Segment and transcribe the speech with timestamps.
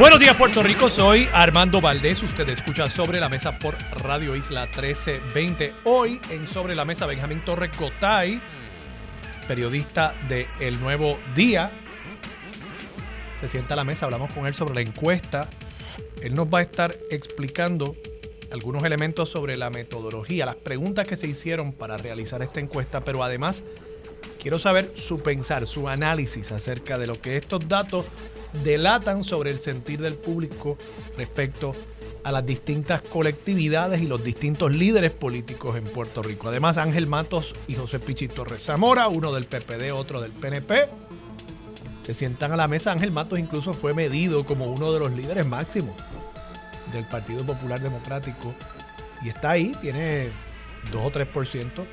[0.00, 4.62] Buenos días Puerto Rico, soy Armando Valdés, usted escucha Sobre la Mesa por Radio Isla
[4.62, 5.74] 1320.
[5.84, 8.40] Hoy en Sobre la Mesa Benjamín Torres Gotay,
[9.46, 11.70] periodista de El Nuevo Día,
[13.38, 15.50] se sienta a la mesa, hablamos con él sobre la encuesta.
[16.22, 17.94] Él nos va a estar explicando
[18.50, 23.22] algunos elementos sobre la metodología, las preguntas que se hicieron para realizar esta encuesta, pero
[23.22, 23.64] además
[24.40, 28.06] quiero saber su pensar, su análisis acerca de lo que estos datos
[28.64, 30.76] delatan sobre el sentir del público
[31.16, 31.72] respecto
[32.24, 36.48] a las distintas colectividades y los distintos líderes políticos en Puerto Rico.
[36.48, 40.88] Además, Ángel Matos y José Pichito Rezamora, uno del PPD, otro del PNP,
[42.04, 42.92] se sientan a la mesa.
[42.92, 45.96] Ángel Matos incluso fue medido como uno de los líderes máximos
[46.92, 48.52] del Partido Popular Democrático
[49.22, 50.28] y está ahí, tiene
[50.92, 51.86] 2 o 3%.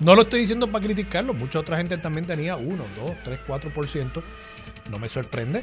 [0.00, 4.22] No lo estoy diciendo para criticarlo, mucha otra gente también tenía 1, 2, 3, 4%.
[4.90, 5.62] No me sorprende.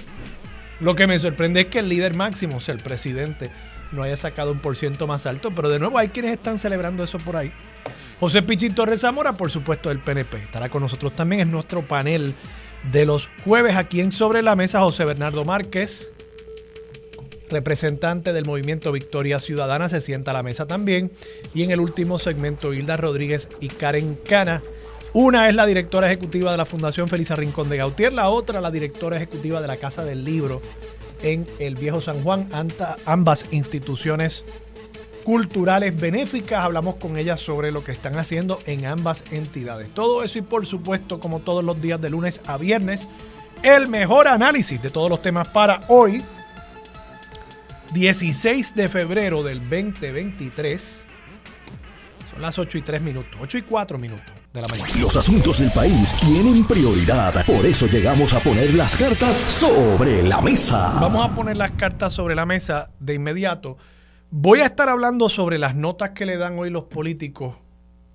[0.79, 3.51] Lo que me sorprende es que el líder máximo, o sea, el presidente,
[3.91, 7.03] no haya sacado un por ciento más alto, pero de nuevo hay quienes están celebrando
[7.03, 7.53] eso por ahí.
[8.19, 10.37] José Pichín Torres Zamora, por supuesto, del PNP.
[10.37, 11.41] Estará con nosotros también.
[11.41, 12.33] Es nuestro panel
[12.91, 14.79] de los jueves aquí en Sobre la Mesa.
[14.79, 16.12] José Bernardo Márquez,
[17.53, 21.11] representante del movimiento Victoria Ciudadana, se sienta a la mesa también.
[21.53, 24.61] Y en el último segmento, Hilda Rodríguez y Karen Cana
[25.13, 28.71] una es la directora ejecutiva de la Fundación Felisa Rincón de Gautier, la otra la
[28.71, 30.59] directora ejecutiva de la Casa del Libro
[31.21, 32.49] en el Viejo San Juan,
[33.05, 34.43] ambas instituciones
[35.23, 36.65] culturales benéficas.
[36.65, 39.89] Hablamos con ellas sobre lo que están haciendo en ambas entidades.
[39.93, 43.07] Todo eso y por supuesto, como todos los días de lunes a viernes,
[43.61, 46.23] el mejor análisis de todos los temas para hoy,
[47.93, 51.03] 16 de febrero del 2023.
[52.31, 54.33] Son las 8 y 3 minutos, 8 y 4 minutos.
[54.99, 57.45] Los asuntos del país tienen prioridad.
[57.45, 60.97] Por eso llegamos a poner las cartas sobre la mesa.
[60.99, 63.77] Vamos a poner las cartas sobre la mesa de inmediato.
[64.31, 67.57] Voy a estar hablando sobre las notas que le dan hoy los políticos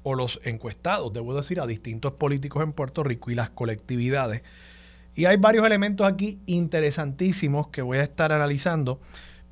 [0.02, 4.42] o los encuestados, debo decir, a distintos políticos en Puerto Rico y las colectividades.
[5.14, 9.00] Y hay varios elementos aquí interesantísimos que voy a estar analizando.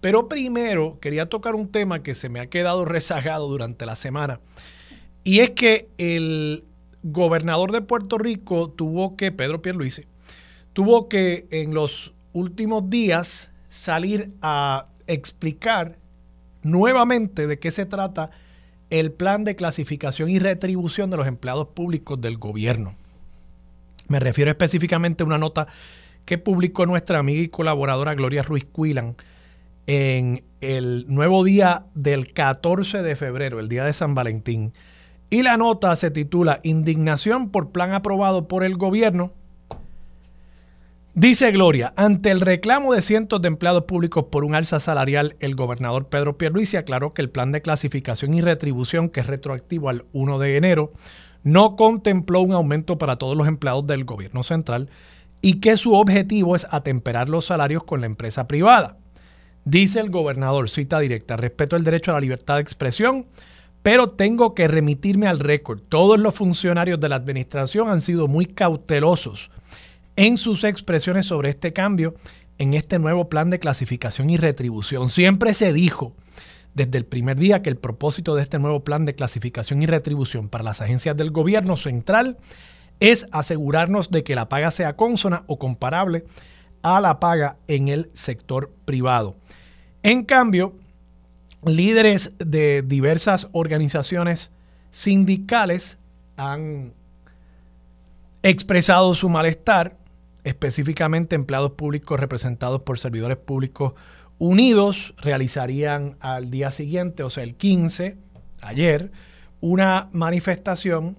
[0.00, 4.40] Pero primero quería tocar un tema que se me ha quedado rezagado durante la semana.
[5.24, 6.64] Y es que el
[7.02, 10.04] gobernador de Puerto Rico tuvo que, Pedro Pierluisi,
[10.72, 15.98] tuvo que en los últimos días salir a explicar
[16.62, 18.30] nuevamente de qué se trata
[18.90, 22.94] el plan de clasificación y retribución de los empleados públicos del gobierno.
[24.08, 25.66] Me refiero específicamente a una nota
[26.24, 29.16] que publicó nuestra amiga y colaboradora Gloria Ruiz Cuilan
[29.86, 34.72] en el nuevo día del 14 de febrero, el día de San Valentín.
[35.30, 39.32] Y la nota se titula Indignación por plan aprobado por el gobierno.
[41.14, 45.54] Dice Gloria, ante el reclamo de cientos de empleados públicos por un alza salarial, el
[45.54, 50.04] gobernador Pedro Pierluisi aclaró que el plan de clasificación y retribución, que es retroactivo al
[50.12, 50.92] 1 de enero,
[51.42, 54.90] no contempló un aumento para todos los empleados del gobierno central
[55.40, 58.98] y que su objetivo es atemperar los salarios con la empresa privada.
[59.66, 63.26] Dice el gobernador, cita directa, respeto el derecho a la libertad de expresión,
[63.82, 65.80] pero tengo que remitirme al récord.
[65.88, 69.50] Todos los funcionarios de la administración han sido muy cautelosos
[70.14, 72.14] en sus expresiones sobre este cambio
[72.58, 75.08] en este nuevo plan de clasificación y retribución.
[75.08, 76.12] Siempre se dijo
[76.74, 80.48] desde el primer día que el propósito de este nuevo plan de clasificación y retribución
[80.48, 82.36] para las agencias del gobierno central
[83.00, 86.22] es asegurarnos de que la paga sea consona o comparable
[86.82, 89.34] a la paga en el sector privado.
[90.06, 90.72] En cambio,
[91.64, 94.52] líderes de diversas organizaciones
[94.92, 95.98] sindicales
[96.36, 96.92] han
[98.44, 99.96] expresado su malestar,
[100.44, 103.94] específicamente empleados públicos representados por servidores públicos
[104.38, 108.16] unidos realizarían al día siguiente, o sea, el 15,
[108.60, 109.10] ayer,
[109.60, 111.18] una manifestación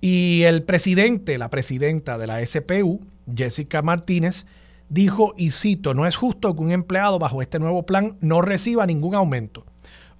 [0.00, 3.00] y el presidente, la presidenta de la SPU,
[3.34, 4.46] Jessica Martínez,
[4.88, 8.86] dijo, y cito, no es justo que un empleado bajo este nuevo plan no reciba
[8.86, 9.64] ningún aumento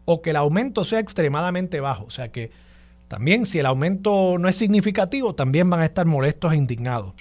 [0.04, 2.04] o que el aumento sea extremadamente bajo.
[2.04, 2.50] O sea que
[3.08, 7.12] también si el aumento no es significativo, también van a estar molestos e indignados.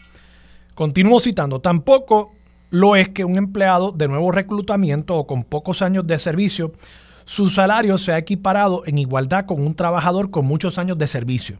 [0.73, 2.31] Continúo citando, tampoco
[2.69, 6.71] lo es que un empleado de nuevo reclutamiento o con pocos años de servicio
[7.25, 11.59] su salario se ha equiparado en igualdad con un trabajador con muchos años de servicio.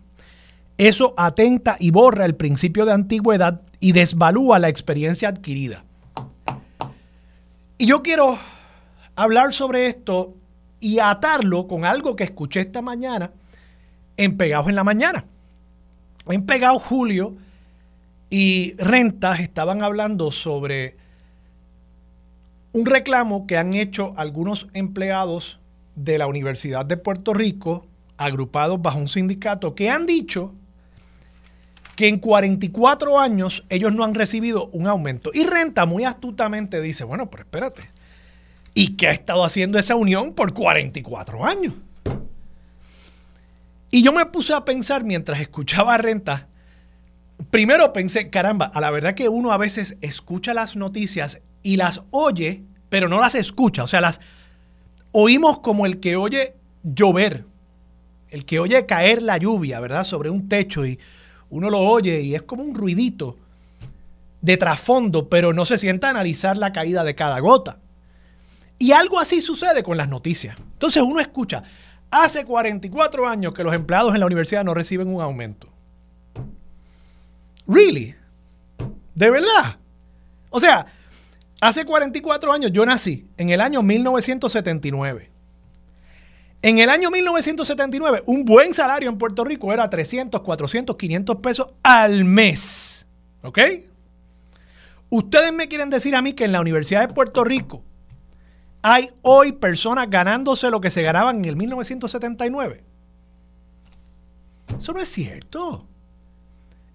[0.77, 5.83] Eso atenta y borra el principio de antigüedad y desvalúa la experiencia adquirida.
[7.77, 8.37] Y yo quiero
[9.15, 10.35] hablar sobre esto
[10.79, 13.31] y atarlo con algo que escuché esta mañana
[14.17, 15.25] en Pegados en la Mañana.
[16.27, 17.35] En Pegados Julio
[18.29, 20.95] y Rentas estaban hablando sobre
[22.73, 25.59] un reclamo que han hecho algunos empleados
[25.95, 27.85] de la Universidad de Puerto Rico,
[28.17, 30.53] agrupados bajo un sindicato, que han dicho
[31.95, 35.31] que en 44 años ellos no han recibido un aumento.
[35.33, 37.89] Y Renta muy astutamente dice, bueno, pero espérate,
[38.73, 41.73] ¿y qué ha estado haciendo esa unión por 44 años?
[43.91, 46.47] Y yo me puse a pensar mientras escuchaba a Renta,
[47.49, 52.01] primero pensé, caramba, a la verdad que uno a veces escucha las noticias y las
[52.11, 53.83] oye, pero no las escucha.
[53.83, 54.21] O sea, las
[55.11, 57.45] oímos como el que oye llover,
[58.29, 60.05] el que oye caer la lluvia, ¿verdad?
[60.05, 60.97] Sobre un techo y
[61.51, 63.37] uno lo oye y es como un ruidito
[64.41, 67.77] de trasfondo, pero no se sienta a analizar la caída de cada gota.
[68.79, 70.57] Y algo así sucede con las noticias.
[70.57, 71.63] Entonces uno escucha,
[72.09, 75.67] hace 44 años que los empleados en la universidad no reciben un aumento.
[77.67, 78.15] ¿Really?
[79.13, 79.77] ¿De verdad?
[80.49, 80.85] O sea,
[81.61, 85.30] hace 44 años yo nací, en el año 1979.
[86.63, 91.67] En el año 1979, un buen salario en Puerto Rico era 300, 400, 500 pesos
[91.81, 93.07] al mes.
[93.41, 93.59] ¿Ok?
[95.09, 97.83] Ustedes me quieren decir a mí que en la Universidad de Puerto Rico
[98.83, 102.83] hay hoy personas ganándose lo que se ganaban en el 1979.
[104.77, 105.87] Eso no es cierto.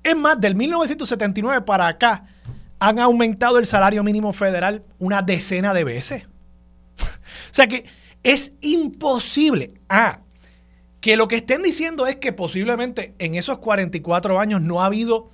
[0.02, 2.26] Es más, del 1979 para acá
[2.78, 6.24] han aumentado el salario mínimo federal una decena de veces.
[7.00, 7.84] o sea que
[8.26, 9.74] es imposible.
[9.88, 10.18] Ah,
[11.00, 15.30] que lo que estén diciendo es que posiblemente en esos 44 años no ha habido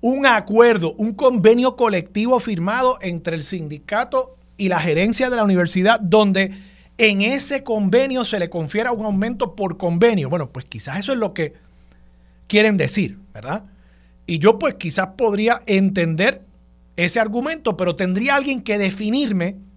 [0.00, 6.00] un acuerdo, un convenio colectivo firmado entre el sindicato y la gerencia de la universidad
[6.00, 6.52] donde
[6.98, 10.28] en ese convenio se le confiera un aumento por convenio.
[10.28, 11.54] Bueno, pues quizás eso es lo que
[12.48, 13.62] quieren decir, ¿verdad?
[14.26, 16.42] Y yo pues quizás podría entender
[16.96, 19.69] ese argumento, pero tendría alguien que definirme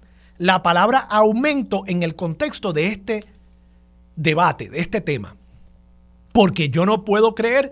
[0.43, 3.23] la palabra aumento en el contexto de este
[4.17, 5.37] debate, de este tema.
[6.33, 7.71] Porque yo no puedo creer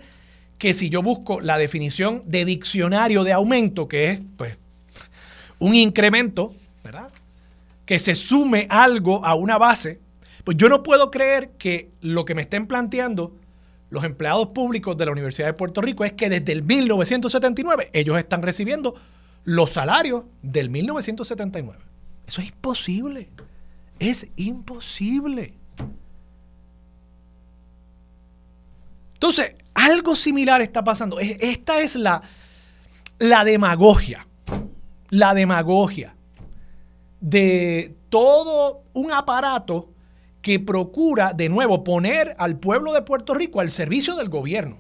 [0.57, 4.57] que si yo busco la definición de diccionario de aumento, que es pues
[5.59, 7.09] un incremento, ¿verdad?
[7.85, 10.00] Que se sume algo a una base,
[10.45, 13.33] pues yo no puedo creer que lo que me estén planteando
[13.89, 18.17] los empleados públicos de la Universidad de Puerto Rico es que desde el 1979 ellos
[18.17, 18.95] están recibiendo
[19.44, 21.90] los salarios del 1979.
[22.31, 23.29] Eso es imposible.
[23.99, 25.53] Es imposible.
[29.15, 31.19] Entonces, algo similar está pasando.
[31.19, 32.21] Esta es la,
[33.19, 34.25] la demagogia.
[35.09, 36.15] La demagogia
[37.19, 39.89] de todo un aparato
[40.41, 44.77] que procura de nuevo poner al pueblo de Puerto Rico al servicio del gobierno.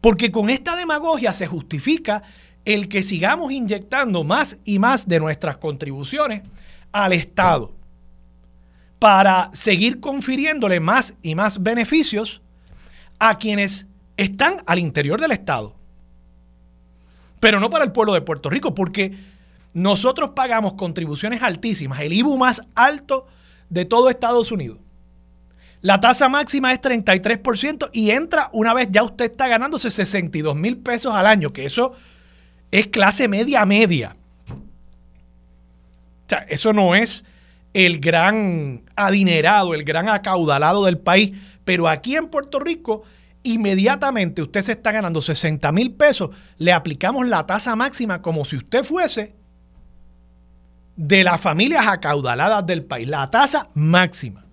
[0.00, 2.22] Porque con esta demagogia se justifica
[2.64, 6.42] el que sigamos inyectando más y más de nuestras contribuciones
[6.92, 7.74] al Estado
[8.98, 12.40] para seguir confiriéndole más y más beneficios
[13.18, 13.86] a quienes
[14.16, 15.74] están al interior del Estado.
[17.40, 19.12] Pero no para el pueblo de Puerto Rico, porque
[19.74, 23.26] nosotros pagamos contribuciones altísimas, el IBU más alto
[23.68, 24.78] de todo Estados Unidos.
[25.80, 30.78] La tasa máxima es 33% y entra una vez ya usted está ganándose 62 mil
[30.78, 31.94] pesos al año, que eso
[32.72, 34.16] es clase media media.
[34.48, 37.24] O sea, eso no es
[37.74, 41.32] el gran adinerado, el gran acaudalado del país,
[41.64, 43.02] pero aquí en Puerto Rico,
[43.42, 48.56] inmediatamente usted se está ganando 60 mil pesos, le aplicamos la tasa máxima como si
[48.56, 49.34] usted fuese
[50.96, 54.44] de las familias acaudaladas del país, la tasa máxima.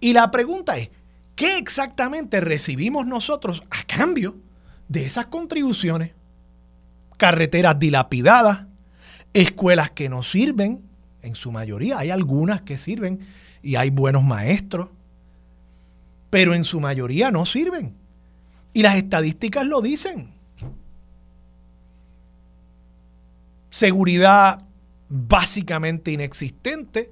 [0.00, 0.90] Y la pregunta es,
[1.36, 4.36] ¿qué exactamente recibimos nosotros a cambio
[4.88, 6.12] de esas contribuciones?
[7.16, 8.66] Carreteras dilapidadas,
[9.32, 10.82] escuelas que no sirven,
[11.22, 13.20] en su mayoría hay algunas que sirven
[13.62, 14.90] y hay buenos maestros,
[16.30, 17.94] pero en su mayoría no sirven.
[18.72, 20.32] Y las estadísticas lo dicen.
[23.70, 24.62] Seguridad
[25.08, 27.10] básicamente inexistente.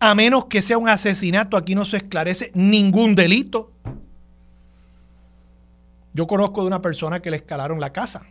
[0.00, 3.72] A menos que sea un asesinato, aquí no se esclarece ningún delito.
[6.12, 8.22] Yo conozco de una persona que le escalaron la casa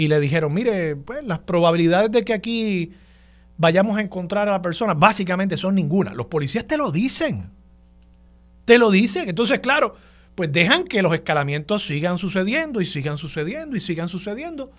[0.00, 2.90] y le dijeron, mire, pues las probabilidades de que aquí
[3.58, 6.14] vayamos a encontrar a la persona, básicamente son ninguna.
[6.14, 7.50] Los policías te lo dicen.
[8.64, 9.28] Te lo dicen.
[9.28, 9.94] Entonces, claro,
[10.34, 14.70] pues dejan que los escalamientos sigan sucediendo y sigan sucediendo y sigan sucediendo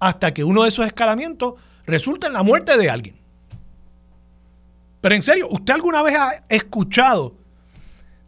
[0.00, 1.54] hasta que uno de esos escalamientos
[1.86, 3.14] resulta en la muerte de alguien.
[5.00, 7.36] Pero en serio, ¿usted alguna vez ha escuchado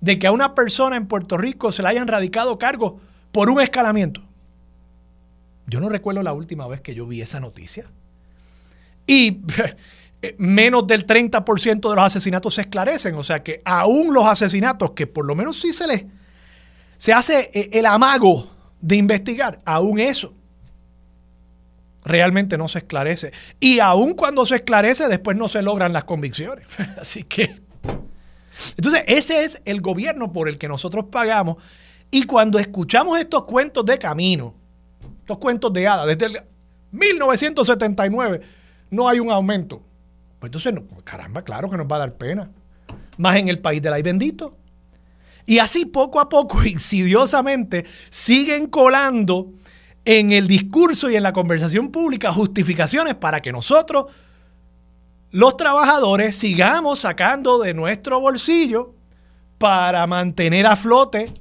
[0.00, 3.00] de que a una persona en Puerto Rico se le hayan radicado cargos
[3.32, 4.29] por un escalamiento?
[5.70, 7.86] Yo no recuerdo la última vez que yo vi esa noticia.
[9.06, 9.40] Y
[10.38, 13.14] menos del 30% de los asesinatos se esclarecen.
[13.14, 16.04] O sea que aún los asesinatos, que por lo menos sí se les
[16.96, 18.50] se hace eh, el amago
[18.80, 20.34] de investigar, aún eso
[22.04, 23.32] realmente no se esclarece.
[23.60, 26.66] Y aún cuando se esclarece, después no se logran las convicciones.
[27.00, 27.60] Así que...
[28.76, 31.56] Entonces, ese es el gobierno por el que nosotros pagamos.
[32.10, 34.54] Y cuando escuchamos estos cuentos de camino,
[35.38, 36.42] cuentos de hadas, desde el
[36.92, 38.40] 1979
[38.90, 39.82] no hay un aumento.
[40.38, 42.50] Pues entonces, caramba, claro que nos va a dar pena.
[43.18, 44.56] Más en el país del ay bendito.
[45.46, 49.46] Y así poco a poco, insidiosamente, siguen colando
[50.04, 54.06] en el discurso y en la conversación pública justificaciones para que nosotros,
[55.30, 58.94] los trabajadores, sigamos sacando de nuestro bolsillo
[59.58, 61.32] para mantener a flote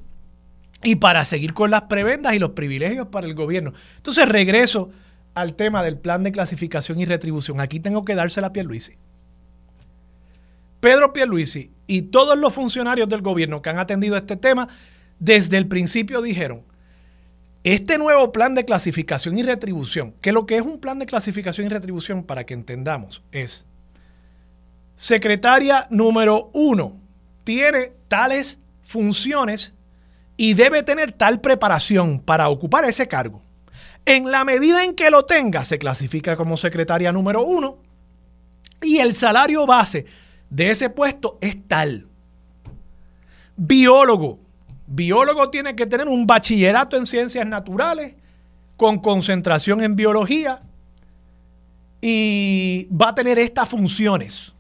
[0.83, 3.73] y para seguir con las prebendas y los privilegios para el gobierno.
[3.97, 4.89] Entonces regreso
[5.33, 7.59] al tema del plan de clasificación y retribución.
[7.61, 8.93] Aquí tengo que dársela a Pierluisi.
[10.79, 14.69] Pedro Pierluisi y todos los funcionarios del gobierno que han atendido este tema
[15.19, 16.63] desde el principio dijeron,
[17.63, 21.67] este nuevo plan de clasificación y retribución, que lo que es un plan de clasificación
[21.67, 23.65] y retribución para que entendamos es,
[24.95, 26.97] secretaria número uno
[27.43, 29.73] tiene tales funciones
[30.41, 33.41] y debe tener tal preparación para ocupar ese cargo.
[34.05, 37.79] En la medida en que lo tenga, se clasifica como secretaria número uno
[38.81, 40.05] y el salario base
[40.49, 42.07] de ese puesto es tal.
[43.57, 44.39] Biólogo,
[44.87, 48.13] Biólogo tiene que tener un bachillerato en ciencias naturales
[48.77, 50.61] con concentración en biología
[51.99, 54.53] y va a tener estas funciones.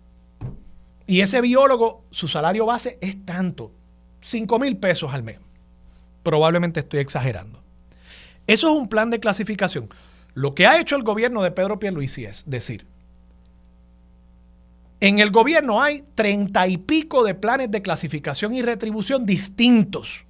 [1.07, 3.71] Y ese biólogo, su salario base es tanto,
[4.19, 5.39] 5 mil pesos al mes.
[6.23, 7.61] Probablemente estoy exagerando.
[8.47, 9.87] Eso es un plan de clasificación.
[10.33, 12.85] Lo que ha hecho el gobierno de Pedro Pierluisi es decir,
[15.01, 20.25] en el gobierno hay treinta y pico de planes de clasificación y retribución distintos.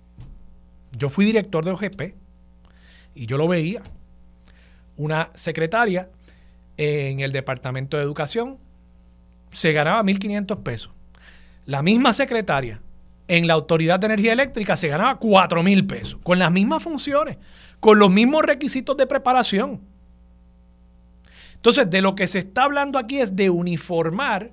[0.91, 2.01] Yo fui director de OGP
[3.15, 3.81] y yo lo veía.
[4.96, 6.10] Una secretaria
[6.77, 8.58] en el Departamento de Educación
[9.51, 10.91] se ganaba 1.500 pesos.
[11.65, 12.79] La misma secretaria
[13.30, 17.38] en la Autoridad de Energía Eléctrica se ganaba 4.000 pesos, con las mismas funciones,
[17.80, 19.80] con los mismos requisitos de preparación.
[21.54, 24.52] Entonces, de lo que se está hablando aquí es de uniformar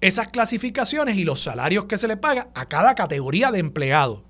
[0.00, 4.22] esas clasificaciones y los salarios que se le paga a cada categoría de empleado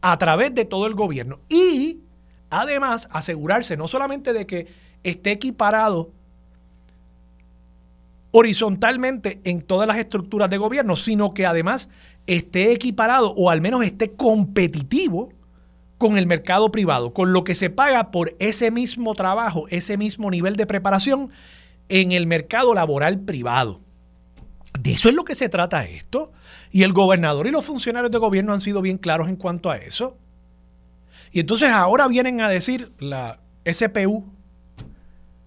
[0.00, 1.40] a través de todo el gobierno.
[1.50, 2.00] Y
[2.48, 4.66] además asegurarse no solamente de que
[5.02, 6.10] esté equiparado
[8.36, 11.88] horizontalmente en todas las estructuras de gobierno, sino que además
[12.26, 15.32] esté equiparado o al menos esté competitivo
[15.98, 20.32] con el mercado privado, con lo que se paga por ese mismo trabajo, ese mismo
[20.32, 21.30] nivel de preparación
[21.88, 23.80] en el mercado laboral privado.
[24.80, 26.32] De eso es lo que se trata esto.
[26.72, 29.76] Y el gobernador y los funcionarios de gobierno han sido bien claros en cuanto a
[29.76, 30.18] eso.
[31.30, 34.24] Y entonces ahora vienen a decir la SPU,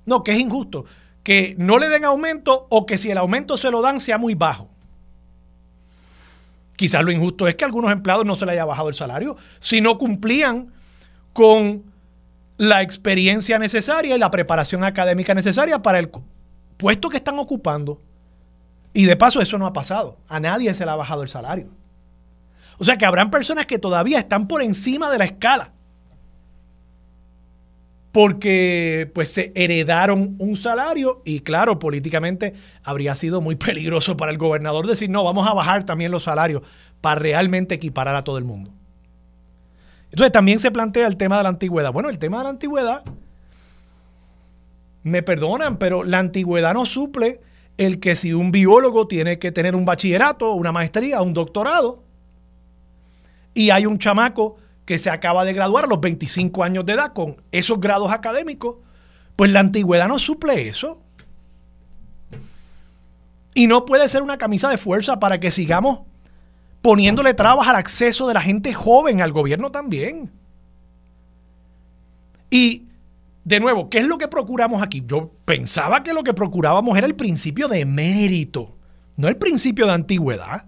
[0.06, 0.86] no, que es injusto,
[1.28, 4.34] que no le den aumento o que si el aumento se lo dan sea muy
[4.34, 4.70] bajo.
[6.78, 9.36] Quizás lo injusto es que a algunos empleados no se le haya bajado el salario
[9.60, 10.72] si no cumplían
[11.34, 11.84] con
[12.56, 16.10] la experiencia necesaria y la preparación académica necesaria para el
[16.78, 18.00] puesto que están ocupando.
[18.94, 20.20] Y de paso eso no ha pasado.
[20.30, 21.68] A nadie se le ha bajado el salario.
[22.78, 25.74] O sea que habrán personas que todavía están por encima de la escala.
[28.12, 34.38] Porque pues se heredaron un salario y claro, políticamente habría sido muy peligroso para el
[34.38, 36.64] gobernador decir, no, vamos a bajar también los salarios
[37.02, 38.72] para realmente equiparar a todo el mundo.
[40.10, 41.92] Entonces también se plantea el tema de la antigüedad.
[41.92, 43.04] Bueno, el tema de la antigüedad,
[45.04, 47.40] me perdonan, pero la antigüedad no suple
[47.78, 52.04] el que si un biólogo tiene que tener un bachillerato, una maestría, un doctorado,
[53.54, 57.12] y hay un chamaco que se acaba de graduar a los 25 años de edad
[57.12, 58.78] con esos grados académicos,
[59.36, 61.04] pues la antigüedad no suple eso.
[63.54, 66.00] Y no puede ser una camisa de fuerza para que sigamos
[66.82, 70.32] poniéndole trabas al acceso de la gente joven al gobierno también.
[72.50, 72.88] Y
[73.44, 75.04] de nuevo, ¿qué es lo que procuramos aquí?
[75.06, 78.78] Yo pensaba que lo que procurábamos era el principio de mérito,
[79.18, 80.66] no el principio de antigüedad.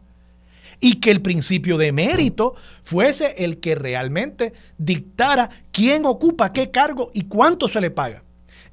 [0.79, 7.11] Y que el principio de mérito fuese el que realmente dictara quién ocupa qué cargo
[7.13, 8.23] y cuánto se le paga.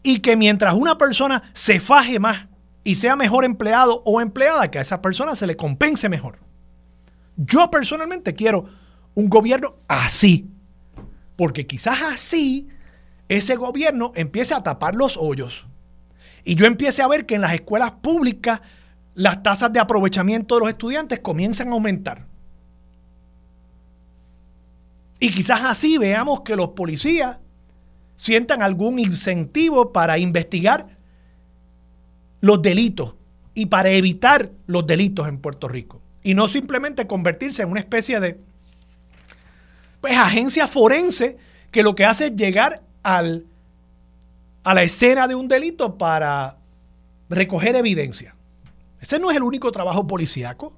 [0.02, 2.46] Y que mientras una persona se faje más
[2.84, 6.38] y sea mejor empleado o empleada, que a esa persona se le compense mejor.
[7.36, 8.66] Yo personalmente quiero
[9.14, 10.50] un gobierno así.
[11.36, 12.68] Porque quizás así
[13.28, 15.66] ese gobierno empiece a tapar los hoyos.
[16.44, 18.60] Y yo empiece a ver que en las escuelas públicas
[19.16, 22.26] las tasas de aprovechamiento de los estudiantes comienzan a aumentar.
[25.18, 27.38] Y quizás así veamos que los policías
[28.14, 30.98] sientan algún incentivo para investigar
[32.42, 33.16] los delitos
[33.54, 36.02] y para evitar los delitos en Puerto Rico.
[36.22, 38.38] Y no simplemente convertirse en una especie de
[40.02, 41.38] pues, agencia forense
[41.70, 43.46] que lo que hace es llegar al,
[44.62, 46.58] a la escena de un delito para
[47.30, 48.35] recoger evidencia.
[49.06, 50.72] Ese no es el único trabajo policíaco.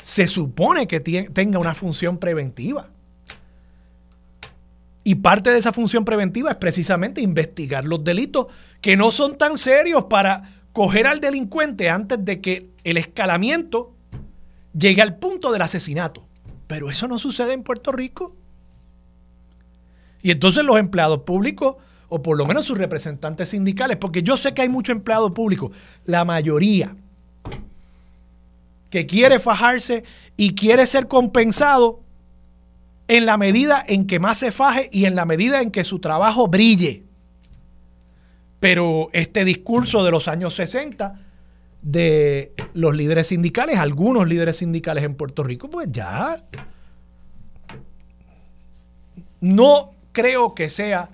[0.00, 2.88] Se supone que tenga una función preventiva.
[5.02, 8.46] Y parte de esa función preventiva es precisamente investigar los delitos
[8.80, 13.92] que no son tan serios para coger al delincuente antes de que el escalamiento
[14.72, 16.24] llegue al punto del asesinato.
[16.68, 18.30] Pero eso no sucede en Puerto Rico.
[20.22, 21.74] Y entonces los empleados públicos,
[22.08, 25.72] o por lo menos sus representantes sindicales, porque yo sé que hay mucho empleado público,
[26.04, 26.94] la mayoría,
[28.92, 30.04] que quiere fajarse
[30.36, 32.00] y quiere ser compensado
[33.08, 35.98] en la medida en que más se faje y en la medida en que su
[35.98, 37.02] trabajo brille.
[38.60, 41.18] Pero este discurso de los años 60
[41.80, 46.44] de los líderes sindicales, algunos líderes sindicales en Puerto Rico, pues ya
[49.40, 51.08] no creo que sea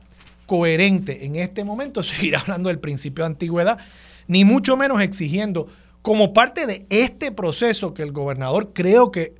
[0.46, 3.78] coherente en este momento seguir hablando del principio de antigüedad,
[4.26, 5.68] ni mucho menos exigiendo
[6.08, 9.34] como parte de este proceso que el gobernador creo que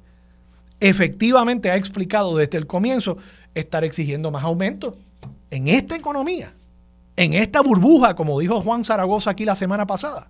[0.80, 3.16] efectivamente ha explicado desde el comienzo,
[3.54, 4.94] estar exigiendo más aumentos
[5.50, 6.52] en esta economía,
[7.16, 10.28] en esta burbuja, como dijo Juan Zaragoza aquí la semana pasada.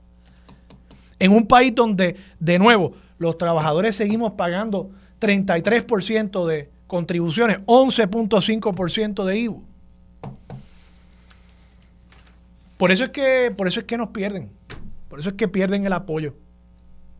[1.18, 9.38] En un país donde, de nuevo, los trabajadores seguimos pagando 33% de contribuciones, 11.5% de
[9.40, 9.64] IVU.
[12.76, 14.56] Por eso, es que, por eso es que nos pierden.
[15.08, 16.34] Por eso es que pierden el apoyo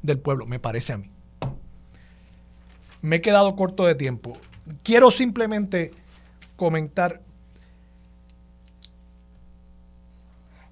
[0.03, 1.11] del pueblo, me parece a mí.
[3.01, 4.37] Me he quedado corto de tiempo.
[4.83, 5.93] Quiero simplemente
[6.57, 7.23] comentar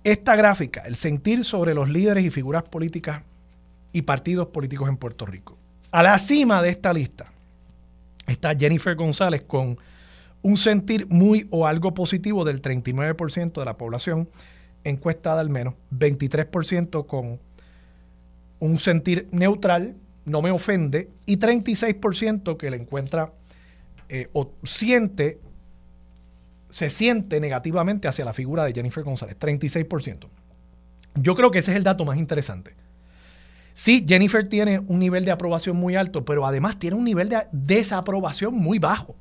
[0.04, 3.22] esta gráfica, el sentir sobre los líderes y figuras políticas
[3.92, 5.56] y partidos políticos en Puerto Rico.
[5.90, 7.32] A la cima de esta lista
[8.26, 9.78] está Jennifer González con
[10.42, 14.28] un sentir muy o algo positivo del 39% de la población
[14.88, 17.40] encuestada al menos, 23% con
[18.58, 23.32] un sentir neutral, no me ofende, y 36% que le encuentra
[24.08, 25.40] eh, o siente,
[26.70, 30.28] se siente negativamente hacia la figura de Jennifer González, 36%.
[31.16, 32.74] Yo creo que ese es el dato más interesante.
[33.74, 37.42] Sí, Jennifer tiene un nivel de aprobación muy alto, pero además tiene un nivel de
[37.52, 39.16] desaprobación muy bajo.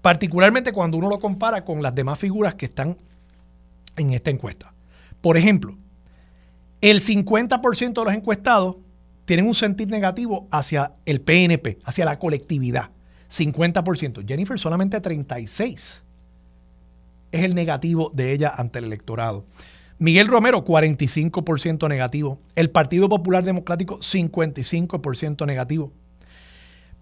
[0.00, 2.96] Particularmente cuando uno lo compara con las demás figuras que están
[3.96, 4.74] en esta encuesta.
[5.20, 5.76] Por ejemplo,
[6.80, 8.76] el 50% de los encuestados
[9.24, 12.90] tienen un sentir negativo hacia el PNP, hacia la colectividad.
[13.30, 14.26] 50%.
[14.26, 16.02] Jennifer solamente 36%
[17.32, 19.46] es el negativo de ella ante el electorado.
[19.98, 22.40] Miguel Romero, 45% negativo.
[22.56, 25.92] El Partido Popular Democrático, 55% negativo.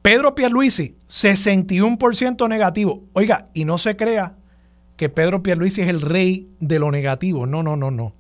[0.03, 3.05] Pedro Pierluisi, 61% negativo.
[3.13, 4.37] Oiga, y no se crea
[5.01, 7.47] que Pedro Pierluisi es el rey de lo negativo.
[7.47, 8.13] No, no, no, no.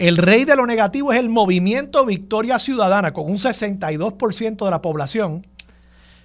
[0.00, 4.82] El rey de lo negativo es el movimiento Victoria Ciudadana, con un 62% de la
[4.82, 5.42] población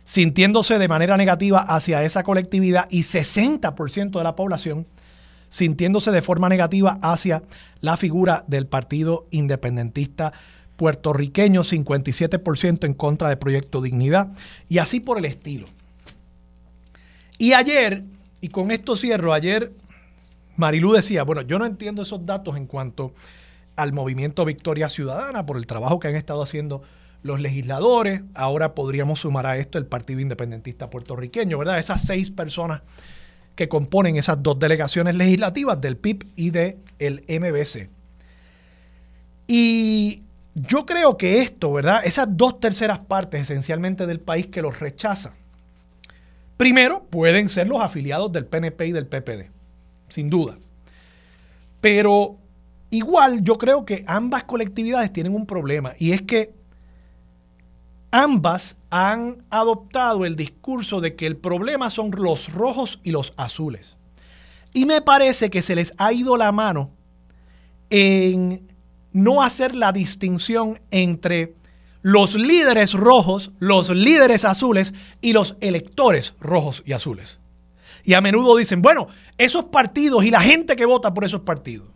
[0.04, 4.88] sintiéndose de manera negativa hacia esa colectividad y 60% de la población
[5.48, 7.44] sintiéndose de forma negativa hacia
[7.80, 10.34] la figura del Partido Independentista
[10.76, 14.30] puertorriqueño, 57% en contra de Proyecto Dignidad
[14.68, 15.68] y así por el estilo.
[17.38, 18.04] Y ayer,
[18.41, 19.71] y con esto cierro, ayer
[20.56, 23.13] Marilú decía, bueno, yo no entiendo esos datos en cuanto
[23.76, 26.82] al movimiento Victoria Ciudadana por el trabajo que han estado haciendo
[27.21, 28.23] los legisladores.
[28.34, 31.80] Ahora podríamos sumar a esto el Partido Independentista puertorriqueño, ¿verdad?
[31.80, 32.82] Esas seis personas
[33.56, 37.89] que componen esas dos delegaciones legislativas del PIB y del el MBC.
[39.47, 40.23] Y
[40.54, 42.02] yo creo que esto, ¿verdad?
[42.04, 45.34] Esas dos terceras partes esencialmente del país que los rechazan,
[46.58, 49.52] primero pueden ser los afiliados del PNP y del PPD,
[50.10, 50.58] sin duda.
[51.80, 52.38] Pero
[52.89, 56.54] igual yo creo que ambas colectividades tienen un problema y es que
[58.12, 63.98] ambas han adoptado el discurso de que el problema son los rojos y los azules.
[64.74, 66.91] Y me parece que se les ha ido la mano
[67.89, 68.72] en
[69.12, 71.56] no hacer la distinción entre
[72.08, 77.38] los líderes rojos, los líderes azules y los electores rojos y azules.
[78.06, 81.89] Y a menudo dicen, bueno, esos partidos y la gente que vota por esos partidos.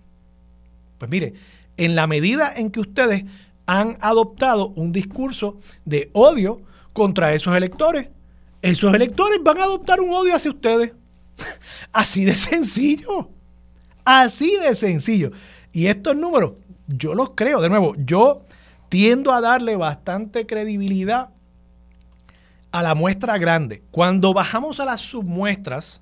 [0.97, 1.35] Pues mire,
[1.77, 3.23] en la medida en que ustedes
[3.65, 8.09] han adoptado un discurso de odio contra esos electores,
[8.61, 10.93] esos electores van a adoptar un odio hacia ustedes.
[11.93, 13.29] Así de sencillo.
[14.03, 15.31] Así de sencillo.
[15.71, 17.61] Y estos números, yo los creo.
[17.61, 18.43] De nuevo, yo
[18.91, 21.29] tiendo a darle bastante credibilidad
[22.73, 23.83] a la muestra grande.
[23.89, 26.01] Cuando bajamos a las submuestras,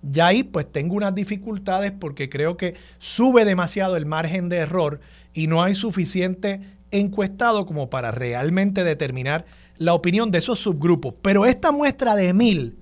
[0.00, 5.00] ya ahí pues tengo unas dificultades porque creo que sube demasiado el margen de error
[5.34, 9.44] y no hay suficiente encuestado como para realmente determinar
[9.76, 11.12] la opinión de esos subgrupos.
[11.20, 12.78] Pero esta muestra de mil,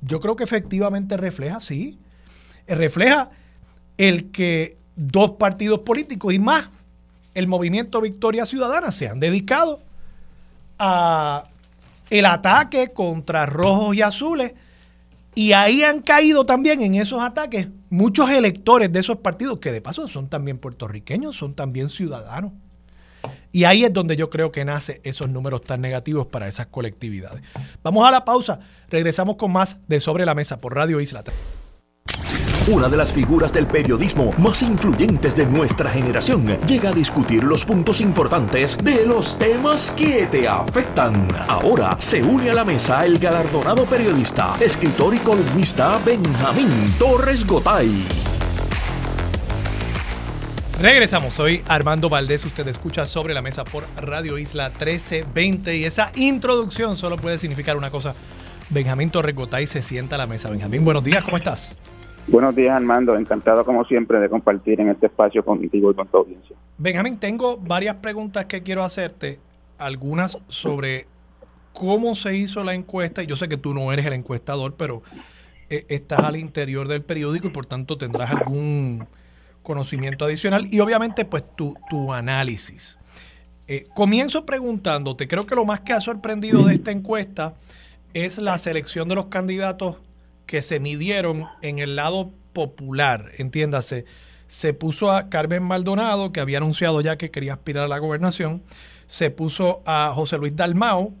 [0.00, 1.98] yo creo que efectivamente refleja, sí,
[2.66, 3.32] refleja
[3.98, 6.70] el que dos partidos políticos y más
[7.34, 9.80] el movimiento Victoria Ciudadana se han dedicado
[10.78, 11.44] a
[12.10, 14.54] el ataque contra rojos y azules
[15.34, 19.80] y ahí han caído también en esos ataques muchos electores de esos partidos que de
[19.80, 22.52] paso son también puertorriqueños, son también ciudadanos.
[23.50, 27.42] Y ahí es donde yo creo que nace esos números tan negativos para esas colectividades.
[27.82, 32.41] Vamos a la pausa, regresamos con más de Sobre la Mesa por Radio Isla 3.
[32.68, 37.64] Una de las figuras del periodismo más influyentes de nuestra generación llega a discutir los
[37.64, 41.26] puntos importantes de los temas que te afectan.
[41.48, 46.68] Ahora se une a la mesa el galardonado periodista, escritor y columnista Benjamín
[47.00, 47.90] Torres Gotay.
[50.80, 56.12] Regresamos, soy Armando Valdés, usted escucha sobre la mesa por Radio Isla 1320 y esa
[56.14, 58.14] introducción solo puede significar una cosa.
[58.70, 60.48] Benjamín Torres Gotay se sienta a la mesa.
[60.48, 61.74] Benjamín, buenos días, ¿cómo estás?
[62.28, 63.16] Buenos días, Armando.
[63.16, 66.56] Encantado, como siempre, de compartir en este espacio contigo y con tu audiencia.
[66.78, 69.40] Benjamín, tengo varias preguntas que quiero hacerte.
[69.78, 71.06] Algunas sobre
[71.72, 73.22] cómo se hizo la encuesta.
[73.22, 75.02] Yo sé que tú no eres el encuestador, pero
[75.68, 79.06] eh, estás al interior del periódico y por tanto tendrás algún
[79.62, 80.66] conocimiento adicional.
[80.70, 82.98] Y obviamente, pues tu, tu análisis.
[83.66, 87.54] Eh, comienzo preguntándote, creo que lo más que ha sorprendido de esta encuesta
[88.12, 90.02] es la selección de los candidatos
[90.46, 94.04] que se midieron en el lado popular, entiéndase.
[94.48, 98.62] Se puso a Carmen Maldonado, que había anunciado ya que quería aspirar a la gobernación.
[99.06, 101.14] Se puso a José Luis Dalmao,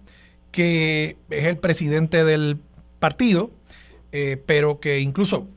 [0.50, 2.58] que es el presidente del
[2.98, 3.50] partido,
[4.12, 5.48] eh, pero que incluso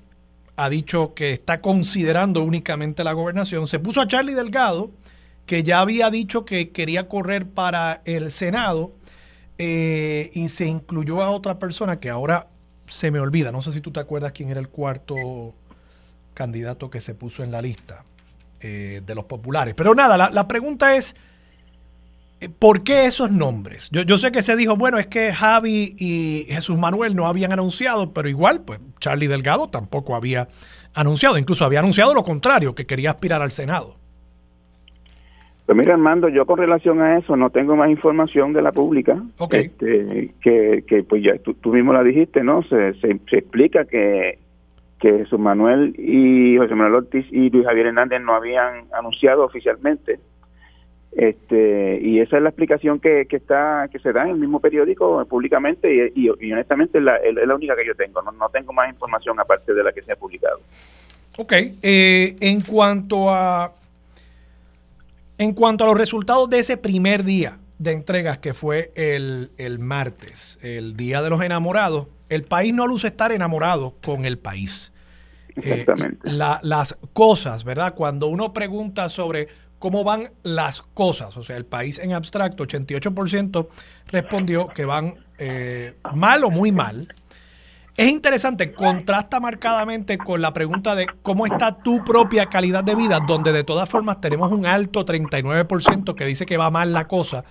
[0.56, 3.68] ha dicho que está considerando únicamente la gobernación.
[3.68, 4.90] Se puso a Charlie Delgado,
[5.46, 8.94] que ya había dicho que quería correr para el Senado,
[9.58, 12.48] eh, y se incluyó a otra persona que ahora
[12.88, 15.54] se me olvida, no sé si tú te acuerdas quién era el cuarto
[16.34, 18.04] candidato que se puso en la lista
[18.62, 19.74] eh, de los populares.
[19.76, 21.16] Pero nada, la, pregunta es,
[22.40, 23.90] eh, ¿por qué esos nombres?
[23.92, 27.52] Yo, yo, sé que se dijo, bueno, es que Javi y Jesús Manuel no habían
[27.52, 30.48] anunciado, pero igual, pues Charlie Delgado tampoco había
[30.94, 33.96] anunciado, incluso había anunciado lo contrario, que quería aspirar al Senado.
[35.66, 39.18] Pues mira, Armando, yo con relación a eso no tengo más información de la pública.
[39.50, 42.62] Este, que, que pues ya tú, mismo la dijiste, ¿no?
[42.64, 44.38] Se, se, explica que,
[45.00, 50.20] que Jesús Manuel y José Manuel Ortiz y Luis Javier Hernández no habían anunciado oficialmente.
[51.14, 54.60] Este, y esa es la explicación que, que está que se da en el mismo
[54.60, 58.22] periódico públicamente y, y, honestamente es la, es la, única que yo tengo.
[58.22, 60.60] No, no tengo más información aparte de la que se ha publicado.
[61.38, 61.54] Ok.
[61.82, 63.72] Eh, en cuanto a
[65.38, 70.58] en cuanto a los resultados de ese primer día de entregas, que fue el, martes,
[70.62, 74.92] el Día de los Enamorados, el país no luce estar enamorado con el país.
[75.58, 76.30] Eh, Exactamente.
[76.32, 77.94] las cosas, ¿verdad?
[77.96, 79.48] Cuando uno pregunta sobre
[79.80, 83.68] cómo van las cosas, o sea, el país en abstracto, 88%
[84.08, 87.14] respondió que van eh, mal o muy mal.
[87.98, 93.22] Es interesante, contrasta marcadamente con la pregunta de cómo está tu propia calidad de vida,
[93.26, 97.46] donde de todas formas tenemos un alto 39% que dice que va mal la cosa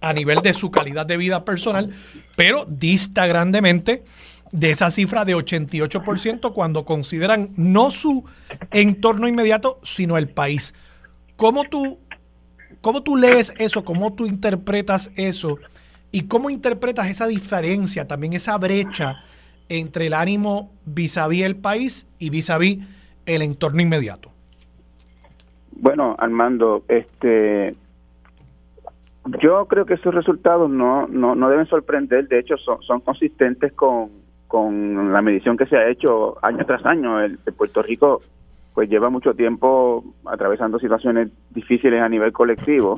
[0.00, 1.94] a nivel de su calidad de vida personal,
[2.34, 4.02] pero dista grandemente
[4.50, 8.24] de esa cifra de 88% cuando consideran no su
[8.72, 10.74] entorno inmediato, sino el país.
[11.36, 12.00] ¿Cómo tú,
[12.80, 13.84] cómo tú lees eso?
[13.84, 15.58] ¿Cómo tú interpretas eso?
[16.10, 19.22] ¿Y cómo interpretas esa diferencia, también esa brecha?
[19.68, 22.78] Entre el ánimo vis a vis el país y vis a vis
[23.26, 24.30] el entorno inmediato?
[25.72, 27.74] Bueno, Armando, este,
[29.42, 33.72] yo creo que esos resultados no, no, no deben sorprender, de hecho son, son consistentes
[33.72, 34.10] con,
[34.46, 37.20] con la medición que se ha hecho año tras año.
[37.20, 38.20] El, Puerto Rico
[38.74, 42.96] pues lleva mucho tiempo atravesando situaciones difíciles a nivel colectivo.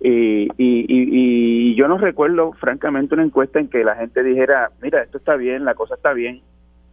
[0.00, 5.02] Y, y, y, yo no recuerdo, francamente, una encuesta en que la gente dijera, mira,
[5.02, 6.42] esto está bien, la cosa está bien,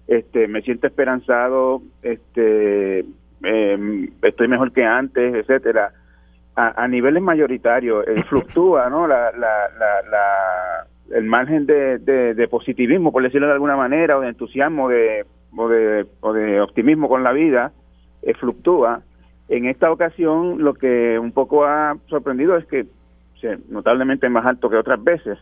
[0.07, 3.05] este, me siento esperanzado, este,
[3.43, 5.93] em, estoy mejor que antes, etcétera.
[6.55, 9.07] A, niveles mayoritarios eh, fluctúa, ¿no?
[9.07, 14.27] La, la, la, el margen de, de, positivismo, por decirlo de alguna manera, o de
[14.27, 17.71] entusiasmo, de, o, de, o de optimismo con la vida,
[18.23, 19.01] eh, fluctúa.
[19.49, 22.85] En esta ocasión, lo que un poco ha sorprendido es que
[23.69, 25.37] notablemente más alto que otras veces.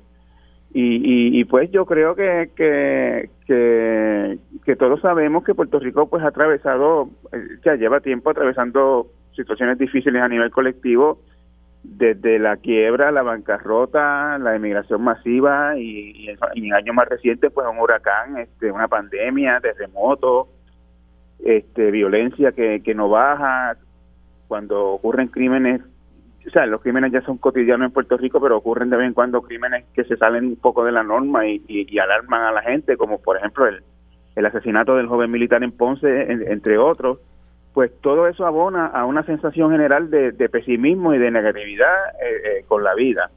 [0.74, 3.30] Y, y, pues yo creo que, que,
[4.66, 9.78] que, todos sabemos que Puerto Rico pues ha atravesado, eh, ya lleva tiempo atravesando situaciones
[9.78, 11.20] difíciles a nivel colectivo,
[11.84, 17.80] desde la quiebra, la bancarrota, la emigración masiva y, en años más recientes pues un
[17.80, 20.50] huracán, este, una pandemia, terremoto,
[21.40, 23.78] este, violencia que, que no baja,
[24.48, 25.82] cuando ocurren crímenes
[26.48, 29.14] o sea, los crímenes ya son cotidianos en Puerto Rico, pero ocurren de vez en
[29.14, 32.62] cuando crímenes que se salen un poco de la norma y, y, alarman a la
[32.62, 33.84] gente, como por ejemplo el,
[34.36, 37.20] el asesinato del joven militar en Ponce, entre otros,
[37.74, 42.66] pues todo eso abona a una sensación general de, pesimismo y de negatividad eh, eh,
[42.68, 43.30] con la vida.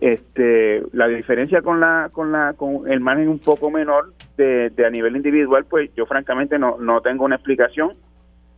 [0.00, 4.86] Este, la diferencia con la con la con el margen un poco menor de, de
[4.86, 7.94] a nivel individual, pues yo francamente no no tengo una explicación,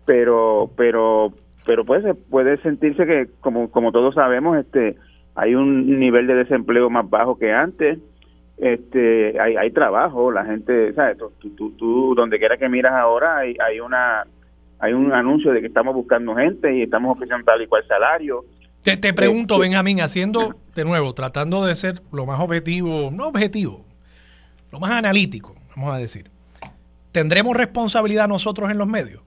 [0.05, 1.33] pero pero
[1.67, 4.97] pero puede, puede sentirse que, como, como todos sabemos, este
[5.35, 7.99] hay un nivel de desempleo más bajo que antes,
[8.57, 11.17] este hay, hay trabajo, la gente, ¿sabes?
[11.39, 14.25] Tú, tú, donde quiera que miras ahora hay, hay una
[14.81, 18.45] hay un anuncio de que estamos buscando gente y estamos ofreciendo tal y cual salario.
[18.83, 23.29] Te, te pregunto, este, Benjamín, haciendo de nuevo, tratando de ser lo más objetivo, no
[23.29, 23.85] objetivo,
[24.73, 26.31] lo más analítico, vamos a decir.
[27.13, 29.23] ¿Tendremos responsabilidad nosotros en los medios?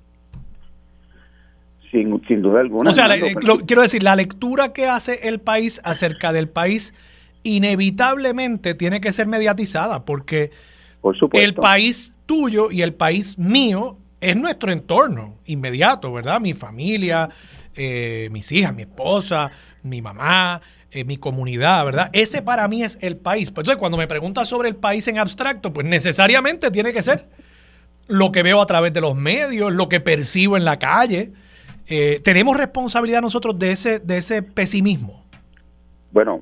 [1.91, 2.89] Sin, duda alguna.
[2.89, 3.07] O sea,
[3.65, 6.93] quiero decir, la lectura que hace el país acerca del país
[7.43, 10.51] inevitablemente tiene que ser mediatizada porque
[11.33, 16.39] el país tuyo y el país mío es nuestro entorno inmediato, ¿verdad?
[16.39, 17.29] Mi familia,
[17.75, 19.51] eh, mis hijas, mi esposa,
[19.81, 22.09] mi mamá, eh, mi comunidad, ¿verdad?
[22.13, 23.49] Ese para mí es el país.
[23.49, 27.27] Pues, entonces, cuando me preguntas sobre el país en abstracto, pues necesariamente tiene que ser
[28.07, 31.31] lo que veo a través de los medios, lo que percibo en la calle.
[31.93, 35.21] Eh, ¿Tenemos responsabilidad nosotros de ese, de ese pesimismo?
[36.13, 36.39] Bueno,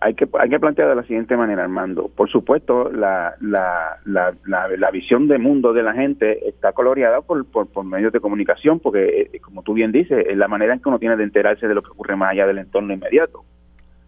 [0.00, 2.08] hay que, hay que plantear de la siguiente manera, Armando.
[2.08, 7.44] Por supuesto, la, la, la, la, visión de mundo de la gente está coloreada por,
[7.46, 10.88] por, medios de comunicación, porque, eh, como tú bien dices, es la manera en que
[10.88, 13.44] uno tiene de enterarse de lo que ocurre más allá del entorno inmediato.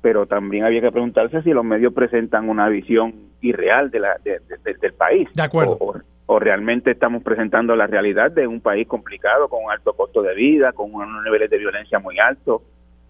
[0.00, 4.92] Pero también había que preguntarse si los medios presentan una visión irreal de la, del
[4.94, 5.28] país.
[5.34, 5.94] De acuerdo o
[6.38, 10.72] realmente estamos presentando la realidad de un país complicado, con un alto costo de vida,
[10.72, 12.62] con unos niveles de violencia muy altos,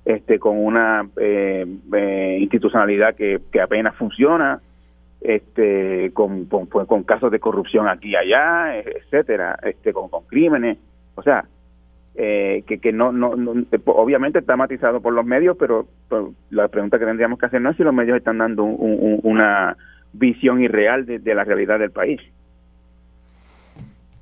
[0.04, 4.59] este, con una eh, eh, institucionalidad que, apenas funciona,
[5.20, 10.78] este, con, pues, con, casos de corrupción aquí y allá, etcétera, este, con, crímenes,
[11.14, 11.44] o sea,
[12.14, 13.35] eh, que, que no, no,
[13.87, 15.87] obviamente está matizado por los medios, pero,
[16.50, 19.76] la pregunta que tendríamos que hacer no es si los medios están dando una
[20.12, 22.20] visión irreal de la realidad del país.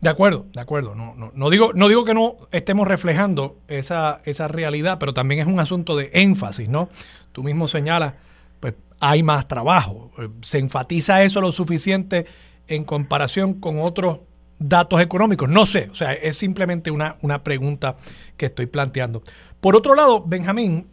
[0.00, 0.94] De acuerdo, de acuerdo.
[0.94, 5.40] No, no, no, digo, no digo que no estemos reflejando esa, esa realidad, pero también
[5.40, 6.88] es un asunto de énfasis, ¿no?
[7.32, 8.14] Tú mismo señalas,
[8.60, 10.12] pues hay más trabajo.
[10.42, 12.26] Se enfatiza eso lo suficiente
[12.68, 14.20] en comparación con otros
[14.58, 15.48] datos económicos.
[15.48, 17.96] No sé, o sea, es simplemente una, una pregunta
[18.36, 19.22] que estoy planteando.
[19.60, 20.86] Por otro lado, Benjamín,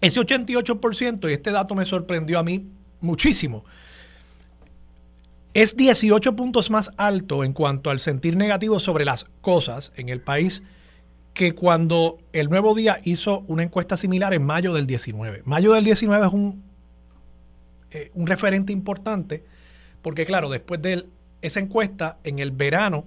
[0.00, 2.66] ese 88%, y este dato me sorprendió a mí
[3.00, 3.64] muchísimo,
[5.54, 10.20] es 18 puntos más alto en cuanto al sentir negativo sobre las cosas en el
[10.20, 10.62] país
[11.34, 15.42] que cuando el Nuevo Día hizo una encuesta similar en mayo del 19.
[15.44, 16.62] Mayo del 19 es un,
[17.90, 19.44] eh, un referente importante
[20.02, 21.06] porque, claro, después de
[21.42, 23.06] esa encuesta, en el verano,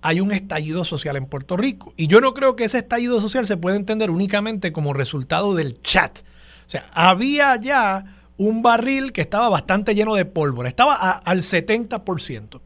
[0.00, 1.94] hay un estallido social en Puerto Rico.
[1.96, 5.80] Y yo no creo que ese estallido social se pueda entender únicamente como resultado del
[5.82, 6.20] chat.
[6.66, 12.60] O sea, había ya un barril que estaba bastante lleno de pólvora, estaba al 70%.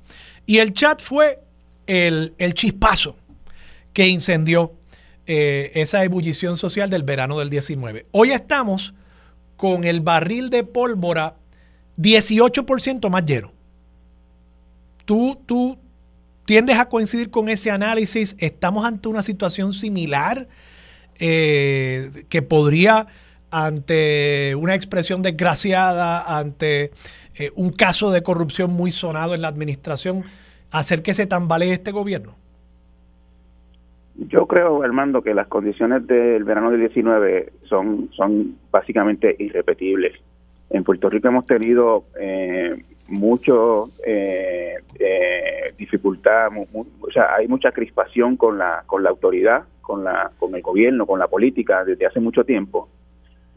[0.46, 1.40] Y el chat fue
[1.86, 3.16] el, chispazo
[3.92, 4.72] que incendió
[5.26, 8.06] eh, esa ebullición social del verano del 19.
[8.12, 8.94] Hoy estamos
[9.56, 11.36] con el barril de pólvora
[11.98, 13.52] 18% más lleno.
[15.04, 15.78] Tú, tú
[16.44, 18.36] tiendes a coincidir con ese análisis.
[18.38, 20.48] Estamos ante una situación similar
[21.18, 23.06] eh, que podría,
[23.50, 26.90] ante una expresión desgraciada, ante
[27.38, 30.24] eh, un caso de corrupción muy sonado en la administración,
[30.70, 32.34] hacer que se tambalee este gobierno?
[34.18, 40.14] Yo creo, Armando, que las condiciones del verano del 19 son, son básicamente irrepetibles.
[40.70, 48.36] En Puerto Rico hemos tenido eh, mucho eh, eh, dificultad, o sea, hay mucha crispación
[48.36, 52.18] con la con la autoridad, con la con el gobierno, con la política desde hace
[52.18, 52.88] mucho tiempo.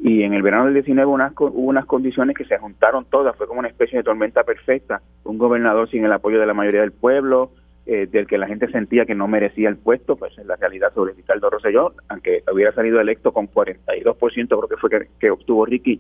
[0.02, 3.48] Y en el verano del 19 unas, hubo unas condiciones que se juntaron todas, fue
[3.48, 5.02] como una especie de tormenta perfecta.
[5.26, 7.52] Un gobernador sin el apoyo de la mayoría del pueblo,
[7.86, 10.94] eh, del que la gente sentía que no merecía el puesto, pues en la realidad
[10.94, 16.00] sobre Ricardo Rosselló, aunque hubiera salido electo con 42%, creo que fue que obtuvo Ricky,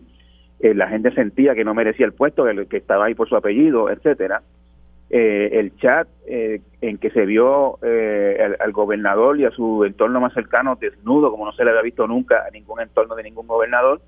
[0.59, 3.35] eh, la gente sentía que no merecía el puesto, que, que estaba ahí por su
[3.35, 4.43] apellido, etcétera.
[5.09, 10.33] Eh, el chat eh, en que se vio al, gobernador y a su entorno más
[10.33, 14.01] cercano desnudo, como no se le había visto nunca a ningún entorno de ningún gobernador,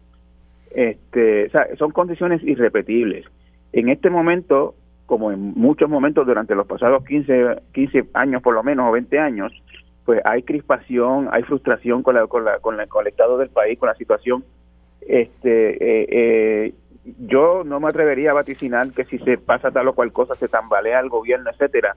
[0.76, 3.26] este, son condiciones irrepetibles.
[3.74, 8.64] En este momento, como en muchos momentos durante los pasados 15, 15 años por lo
[8.64, 9.52] menos, o 20 años,
[10.06, 13.78] pues hay crispación, hay frustración con, la, con, la, con, con el estado del país,
[13.80, 14.44] con la situación
[15.02, 19.94] este, eh, eh, yo no me atrevería a vaticinar que si se pasa tal o
[19.94, 21.96] cual cosa se tambalea el gobierno, etcétera.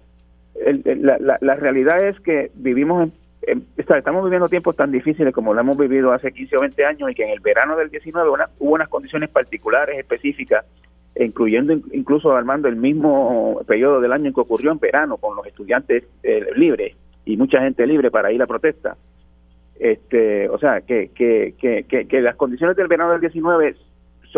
[0.55, 3.11] la, la, realidad es que vivimos
[3.43, 7.11] en, estamos viviendo tiempos tan difíciles como lo hemos vivido hace 15 o 20 años
[7.11, 10.65] y que en el verano del 19 hubo unas condiciones particulares, específicas,
[11.17, 15.47] incluyendo incluso armando el mismo periodo del año en que ocurrió en verano con los
[15.47, 18.97] estudiantes eh, libres y mucha gente libre para ir a protesta
[19.79, 23.77] este o sea que, que, que, que, las condiciones del verano del 19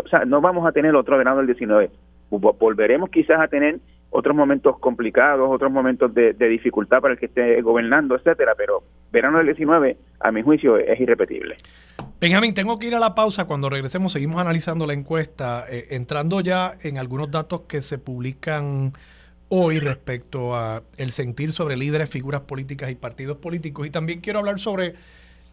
[0.04, 1.90] o sea no vamos a tener otro verano del 19
[2.30, 3.78] volveremos quizás a tener
[4.10, 8.82] otros momentos complicados otros momentos de, dificultad para el que esté gobernando etcétera pero
[9.12, 11.56] verano del 19 a mi juicio es irrepetible
[12.18, 13.44] Benjamín, tengo que ir a la pausa.
[13.44, 18.92] Cuando regresemos, seguimos analizando la encuesta, eh, entrando ya en algunos datos que se publican
[19.48, 23.86] hoy respecto a el sentir sobre líderes, figuras políticas y partidos políticos.
[23.86, 24.94] Y también quiero hablar sobre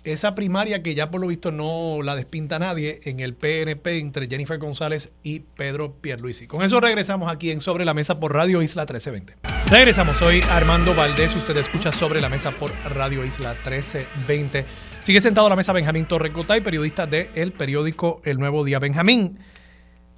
[0.04, 4.28] esa primaria que ya por lo visto no la despinta nadie en el PNP entre
[4.28, 6.48] Jennifer González y Pedro Pierluisi.
[6.48, 9.36] Con eso regresamos aquí en Sobre la Mesa por Radio Isla 1320.
[9.70, 14.66] Regresamos, soy Armando Valdés, usted escucha Sobre la Mesa por Radio Isla 1320.
[15.00, 18.80] Sigue sentado a la mesa Benjamín Torres Gotay, periodista del el periódico El Nuevo Día.
[18.80, 19.39] Benjamín,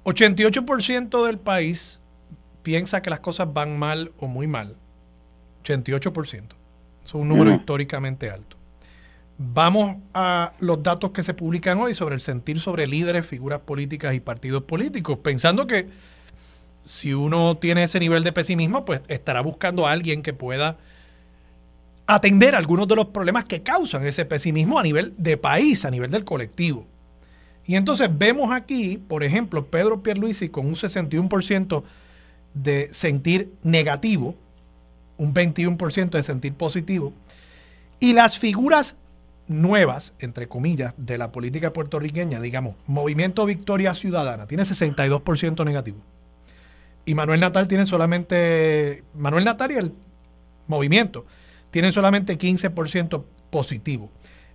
[0.04, 2.00] 88% del país
[2.62, 4.76] piensa que las cosas van mal o muy mal.
[5.64, 6.54] 88%.
[7.04, 8.55] Es un número históricamente alto.
[9.38, 14.14] Vamos a los datos que se publican hoy sobre el sentir sobre líderes, figuras políticas
[14.14, 15.88] y partidos políticos, pensando que
[16.84, 20.78] si uno tiene ese nivel de pesimismo, pues estará buscando a alguien que pueda
[22.06, 26.10] atender algunos de los problemas que causan ese pesimismo a nivel de país, a nivel
[26.10, 26.86] del colectivo.
[27.66, 31.82] Y entonces vemos aquí, por ejemplo, Pedro Pierluisi con un 61%
[32.54, 34.34] de sentir negativo,
[35.18, 37.12] un 21% de sentir positivo,
[37.98, 38.96] y las figuras
[39.48, 45.98] nuevas, entre comillas, de la política puertorriqueña, digamos, Movimiento Victoria Ciudadana, tiene 62% negativo.
[47.04, 49.92] Y Manuel Natal tiene solamente, Manuel Natal y el
[50.66, 51.24] movimiento
[51.70, 54.10] tienen solamente 15% positivo.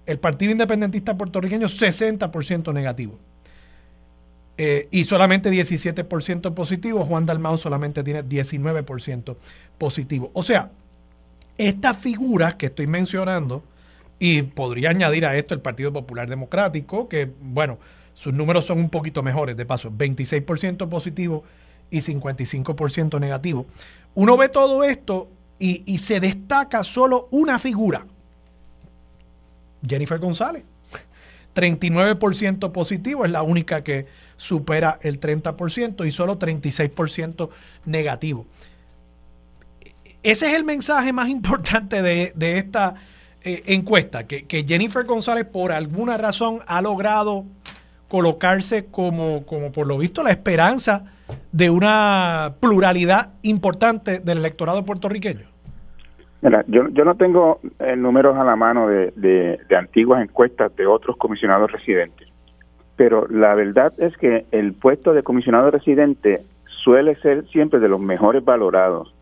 [0.05, 3.17] El Partido Independentista Puertorriqueño, 60% negativo.
[4.57, 7.05] Eh, y solamente 17% positivo.
[7.05, 9.35] Juan Dalmau solamente tiene 19%
[9.77, 10.29] positivo.
[10.33, 10.71] O sea,
[11.57, 13.63] estas figuras que estoy mencionando,
[14.23, 17.79] y podría añadir a esto el Partido Popular Democrático, que, bueno,
[18.13, 21.43] sus números son un poquito mejores, de paso, 26% positivo
[21.89, 23.65] y 55% negativo.
[24.13, 28.05] Uno ve todo esto y, y se destaca solo una figura,
[29.83, 30.65] Jennifer González.
[31.55, 34.05] 39% positivo, es la única que
[34.37, 37.49] supera el 30% y solo 36%
[37.85, 38.45] negativo.
[40.21, 42.93] Ese es el mensaje más importante de, de esta
[43.43, 47.45] eh, encuesta, que, Jennifer González por alguna razón ha logrado
[48.07, 51.05] colocarse como, como por lo visto la esperanza
[51.51, 55.47] de una pluralidad importante del electorado puertorriqueño?
[56.41, 60.87] Mira, yo, yo no tengo eh, números a la mano de, de, antiguas encuestas de
[60.87, 62.27] otros comisionados residentes,
[62.95, 66.41] pero la verdad es que el puesto de comisionado residente
[66.83, 69.13] suele ser siempre de los mejores valorados.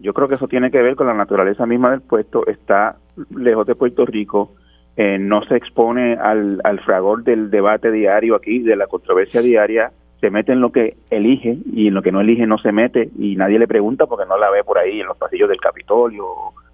[0.00, 2.96] Yo creo que eso tiene que ver con la naturaleza misma del puesto, está
[3.34, 4.52] lejos de Puerto Rico,
[4.96, 10.30] eh, no se expone al, fragor del debate diario aquí, de la controversia diaria, se
[10.30, 13.36] mete en lo que elige y en lo que no elige no se mete y
[13.36, 16.24] nadie le pregunta porque no la ve por ahí en los pasillos del Capitolio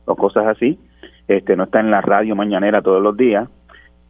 [0.07, 0.79] o, cosas así,
[1.29, 3.49] este no está en la radio mañanera todos los días.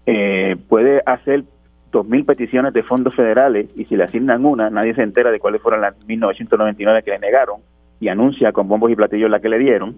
[0.06, 1.44] Eh, puede hacer
[1.92, 5.62] 2.000 peticiones de fondos federales y si le asignan una, nadie se entera de cuáles
[5.62, 7.60] fueron las 1999 que le negaron
[8.04, 9.96] y anuncia con bombos y platillos la que le dieron.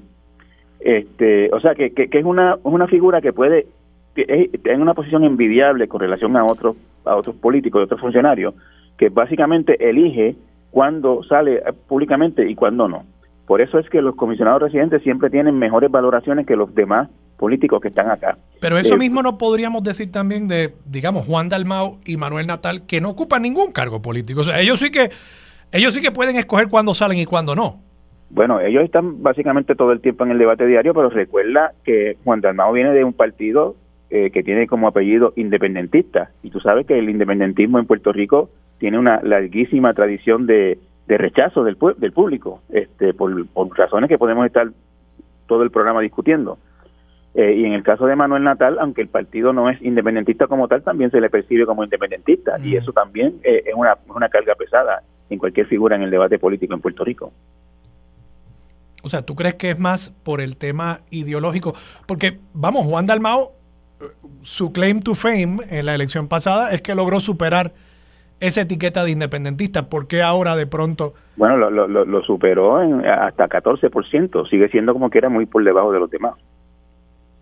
[0.78, 3.66] Este, o sea, que, que, es una, una figura que puede,
[4.14, 8.54] en una posición envidiable con relación a otros, a otros políticos y otros funcionarios,
[8.96, 10.36] que básicamente elige
[10.70, 13.04] cuándo sale públicamente y cuándo no.
[13.46, 17.80] Por eso es que los comisionados residentes siempre tienen mejores valoraciones que los demás políticos
[17.80, 18.38] que están acá.
[18.61, 22.86] Pero eso eh, mismo no podríamos decir también de, digamos, Juan Dalmau y Manuel Natal,
[22.86, 24.42] que no ocupan ningún cargo político.
[24.42, 25.11] O sea, ellos sí que,
[25.72, 27.86] ellos sí que pueden escoger cuándo salen y cuándo no.
[28.31, 32.41] Bueno, ellos están básicamente todo el tiempo en el debate diario, pero recuerda que Juan
[32.41, 33.77] Dalmau viene de un partido
[34.11, 36.31] eh, que tiene como apellido independentista.
[36.43, 41.18] Y tú sabes que el independentismo en Puerto Rico tiene una larguísima tradición de, de
[41.18, 43.33] rechazo del, del público, este, por,
[43.77, 44.68] razones que podemos estar
[45.47, 46.59] todo el programa discutiendo.
[47.35, 50.68] Eh, y en el caso de Manuel Natal, aunque el partido no es independentista como
[50.68, 52.59] tal, también se le percibe como independentista.
[52.62, 56.39] Y eso también eh, es una, una carga pesada en cualquier figura en el debate
[56.39, 57.33] político en Puerto Rico.
[59.07, 61.74] O sea, ¿tú crees que es más por el tema ideológico?
[62.07, 63.52] Porque, vamos, Juan Dalmao,
[64.00, 64.04] eh,
[64.42, 67.72] su claim to fame en la elección pasada es que logró superar
[68.40, 69.88] esa etiqueta de independentista?
[69.88, 71.14] ¿Por qué ahora de pronto?
[71.36, 75.64] Bueno, lo, lo, lo superó en hasta 14%, sigue siendo como que era muy por
[75.64, 76.34] debajo de los demás.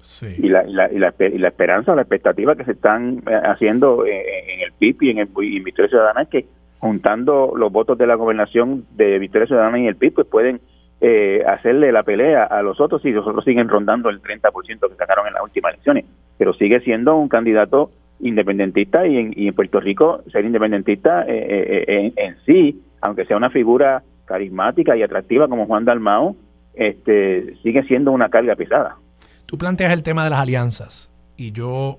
[0.03, 0.27] Sí.
[0.39, 3.41] Y, la, y, la, y, la, y la esperanza, la expectativa que se están eh,
[3.45, 5.29] haciendo en, el PIB y en, el,
[5.65, 6.47] Victoria Ciudadana es que
[6.79, 10.61] juntando los votos de la gobernación de Victoria Ciudadana y el PIB, pues pueden
[11.07, 14.97] eh, hacerle la pelea a los otros y los otros siguen rondando el 30% que
[14.97, 16.07] sacaron en las últimas elecciones.
[16.39, 17.91] Pero sigue siendo un candidato
[18.21, 23.51] independentista y en, Puerto Rico ser independentista eh, eh, eh, en, sí, aunque sea una
[23.51, 26.37] figura carismática y atractiva como Juan Dalmao,
[26.73, 28.97] este, sigue siendo una carga pesada.
[29.45, 31.99] Tú planteas el tema de las alianzas y yo,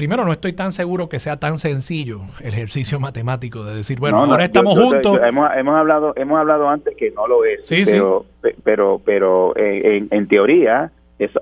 [0.00, 4.16] primero no estoy tan seguro que sea tan sencillo el ejercicio matemático de decir, bueno,
[4.16, 5.20] ahora estamos juntos.
[5.22, 8.24] hemos, hemos, hablado, hemos hablado antes que no lo es, pero,
[8.64, 10.90] pero, pero en teoría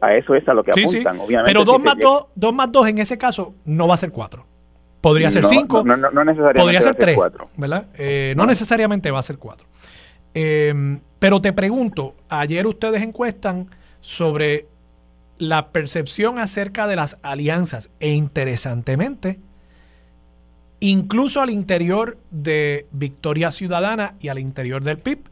[0.01, 1.53] a eso es a lo que apuntan, obviamente.
[1.53, 4.45] Pero 2 más 2, 2 más 2 en ese caso no va a ser 4.
[5.01, 5.85] Podría ser 5.
[5.85, 7.19] No, no, no, necesariamente podría ser 3.
[7.57, 7.87] ¿verdad?
[7.97, 9.69] Eh, no, necesariamente va a ser 4.
[10.35, 14.67] Eh, pero te pregunto, ayer ustedes encuestan sobre
[15.39, 19.39] la percepción acerca de las alianzas e interesantemente,
[20.81, 25.29] incluso al interior de Victoria Ciudadana y al interior del PIB,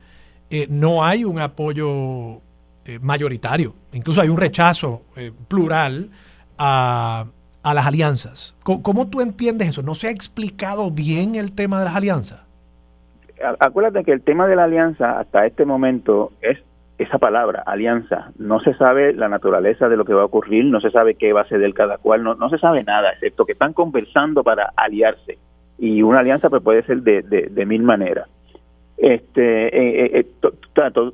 [0.51, 2.41] eh, no hay un apoyo
[2.85, 3.75] eh, mayoritario.
[3.93, 6.11] Incluso hay un rechazo eh, plural
[6.57, 7.25] a,
[7.65, 8.57] las alianzas.
[8.63, 9.83] ¿Cómo, tú entiendes eso?
[9.83, 12.45] ¿No se ha explicado bien el tema de las alianzas?
[13.59, 16.59] Acuérdate que el tema de la alianza hasta este momento es
[16.99, 18.33] esa palabra, alianza.
[18.39, 21.33] No se sabe la naturaleza de lo que va a ocurrir, no se sabe qué
[21.33, 24.43] va a ser del cada cual, no, no se sabe nada, excepto que están conversando
[24.43, 25.39] para aliarse.
[25.79, 28.29] Y una alianza pues, puede ser de, de mil maneras.
[28.97, 30.51] Este, eh, eh, eh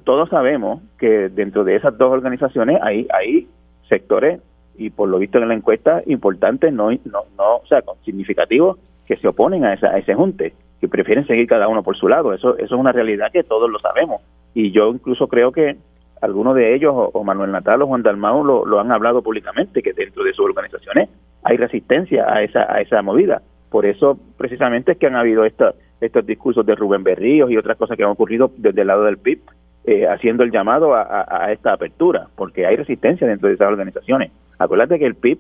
[0.04, 3.48] todos sabemos que dentro de esas dos organizaciones hay, hay
[3.88, 4.40] sectores
[4.76, 9.16] y por lo visto en la encuesta importantes, no, no, no, o sea, significativos que
[9.16, 12.32] se oponen a, esa, a ese junte, que prefieren seguir cada uno por su lado.
[12.32, 14.22] Eso, eso es una realidad que todos lo sabemos.
[14.54, 15.76] Y yo incluso creo que
[16.20, 20.22] algunos de ellos, o, Manuel Natal o Juan Dalmau, lo, han hablado públicamente, que dentro
[20.22, 21.08] de sus organizaciones
[21.42, 23.42] hay resistencia a esa, a esa movida.
[23.70, 27.76] Por eso, precisamente, es que han habido esta, estos discursos de Rubén Berríos y otras
[27.76, 29.40] cosas que han ocurrido desde el lado del PIB,
[29.84, 34.30] eh, haciendo el llamado a, esta apertura, porque hay resistencia dentro de esas organizaciones.
[34.58, 35.38] Acuérdate que el PIB,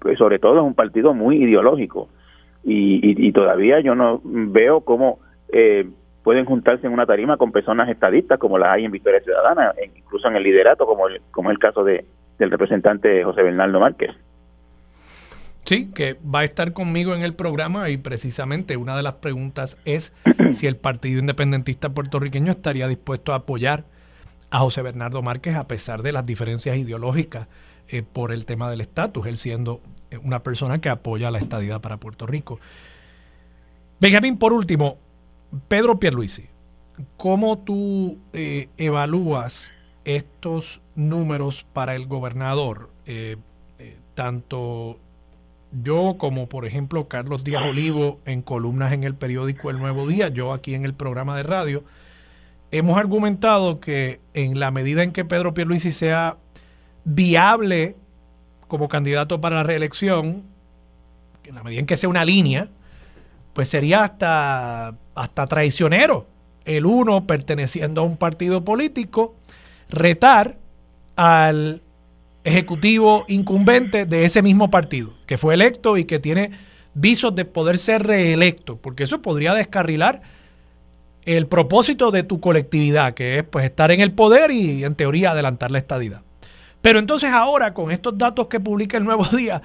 [0.00, 2.08] pues, sobre todo, es un partido muy ideológico
[2.64, 5.18] y, todavía yo no veo cómo
[5.52, 5.88] eh,
[6.22, 10.28] pueden juntarse en una tarima con personas estadistas como las hay en Victoria Ciudadana, incluso
[10.28, 12.04] en el liderato, como, como es el caso de,
[12.38, 14.10] del representante José Bernardo Márquez.
[15.64, 19.78] Sí, que va a estar conmigo en el programa y precisamente una de las preguntas
[19.84, 20.12] es
[20.50, 23.84] si el Partido Independentista puertorriqueño estaría dispuesto a apoyar
[24.50, 27.48] a José Bernardo Márquez a pesar de las diferencias ideológicas
[27.88, 31.80] eh, por el tema del estatus, él siendo eh, una persona que apoya la estadidad
[31.80, 32.58] para Puerto Rico.
[34.00, 34.98] Benjamín, por último,
[35.68, 36.46] Pedro Pierluisi,
[37.16, 39.72] ¿cómo tú eh, evalúas
[40.04, 42.90] estos números para el gobernador?
[44.14, 44.98] tanto
[45.82, 50.28] yo como por ejemplo Carlos Díaz Olivo en columnas en el periódico El Nuevo Día,
[50.28, 51.84] yo aquí en el programa de radio,
[52.70, 56.36] hemos argumentado que en la medida en que Pedro Pierluisi sea
[57.04, 57.96] viable
[58.68, 60.42] como candidato para la reelección,
[61.44, 62.68] en la medida en que sea una línea,
[63.52, 66.26] pues sería hasta, hasta traicionero
[66.64, 69.34] el uno perteneciendo a un partido político
[69.88, 70.58] retar
[71.16, 71.82] al
[72.44, 76.50] ejecutivo incumbente de ese mismo partido, que fue electo y que tiene
[76.94, 80.22] visos de poder ser reelecto, porque eso podría descarrilar
[81.24, 85.30] el propósito de tu colectividad, que es pues estar en el poder y en teoría
[85.30, 86.22] adelantar la estadidad.
[86.80, 89.62] Pero entonces ahora, con estos datos que publica el Nuevo Día,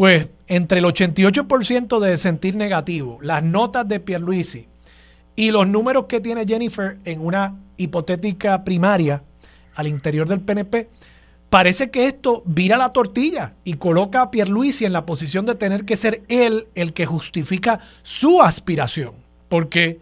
[0.00, 4.66] pues entre el 88% de sentir negativo, las notas de Pierluisi
[5.36, 9.22] y los números que tiene Jennifer en una hipotética primaria
[9.74, 10.88] al interior del PNP,
[11.50, 15.84] parece que esto vira la tortilla y coloca a Pierluisi en la posición de tener
[15.84, 19.12] que ser él el que justifica su aspiración.
[19.50, 20.00] Porque,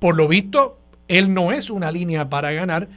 [0.00, 2.88] por lo visto, él no es una línea para ganar.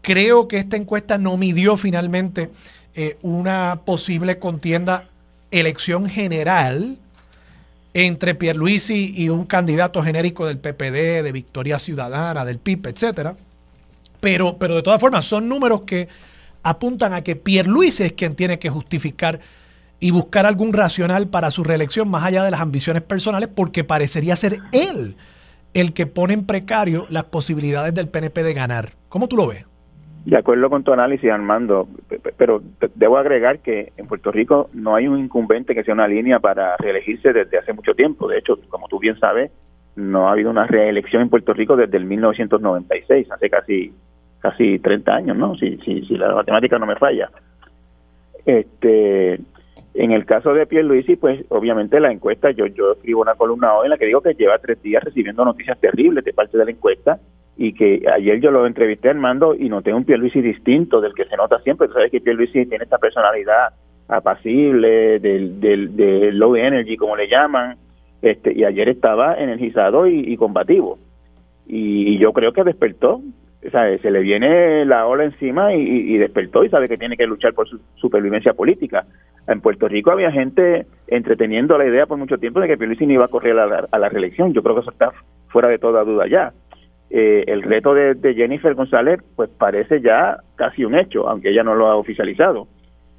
[0.00, 2.50] Creo que esta encuesta no midió finalmente
[2.94, 5.10] eh, una posible contienda
[5.50, 6.98] elección general
[7.94, 13.36] entre Pierluisi y un candidato genérico del PPD, de Victoria Ciudadana, del PIP, etcétera.
[14.20, 16.08] Pero, pero de todas formas, son números que
[16.62, 19.40] apuntan a que Pierluisi es quien tiene que justificar
[20.00, 24.36] y buscar algún racional para su reelección más allá de las ambiciones personales, porque parecería
[24.36, 25.16] ser él
[25.74, 28.94] el que pone en precario las posibilidades del PNP de ganar.
[29.08, 29.64] ¿Cómo tú lo ves?
[30.28, 31.88] De acuerdo con tu análisis, Armando,
[32.36, 32.60] pero
[32.96, 36.76] debo agregar que en Puerto Rico no hay un incumbente que sea una línea para
[36.76, 38.28] reelegirse desde hace mucho tiempo.
[38.28, 39.50] De hecho, como tú bien sabes,
[39.96, 43.94] no ha habido una reelección en Puerto Rico desde el 1996, hace casi
[44.40, 45.56] casi 30 años, ¿no?
[45.56, 47.30] Si, si, si la matemática no me falla.
[48.44, 49.40] Este,
[49.94, 53.86] en el caso de Pierluisi, pues obviamente la encuesta, yo, yo escribo una columna hoy
[53.86, 56.70] en la que digo que lleva tres días recibiendo noticias terribles de parte de la
[56.70, 57.18] encuesta
[57.60, 61.24] y que ayer yo lo entrevisté al mando y noté un Pierluisi distinto del que
[61.24, 61.88] se nota siempre.
[61.88, 63.70] Tú sabes que Pierluisi tiene esta personalidad
[64.06, 67.76] apacible, del, del, de low energy, como le llaman,
[68.22, 71.00] este, y ayer estaba energizado y, combativo.
[71.66, 73.20] Y, yo creo que despertó,
[73.60, 77.68] se le viene la ola encima y, despertó y sabe que tiene que luchar por
[77.68, 79.04] su supervivencia política.
[79.48, 83.14] En Puerto Rico había gente entreteniendo la idea por mucho tiempo de que Pierluisi no
[83.14, 84.52] iba a correr a la reelección.
[84.52, 85.10] Yo creo que eso está
[85.48, 86.52] fuera de toda duda ya.
[87.10, 91.74] Eh, el reto de, Jennifer González pues parece ya casi un hecho, aunque ella no
[91.74, 92.68] lo ha oficializado,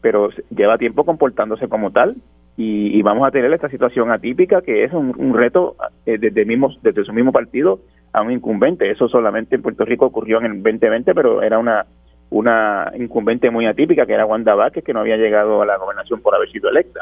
[0.02, 2.14] pero lleva tiempo comportándose como tal
[2.56, 5.76] y, vamos a tener esta situación atípica que es un, reto
[6.06, 7.80] eh, desde, mismo, desde su mismo partido
[8.12, 8.92] a un incumbente.
[8.92, 11.86] Eso solamente en Puerto Rico ocurrió en el 2020, pero era una
[12.32, 16.22] una incumbente muy atípica que era Wanda Vázquez que no había llegado a la gobernación
[16.22, 17.02] por haber sido electa.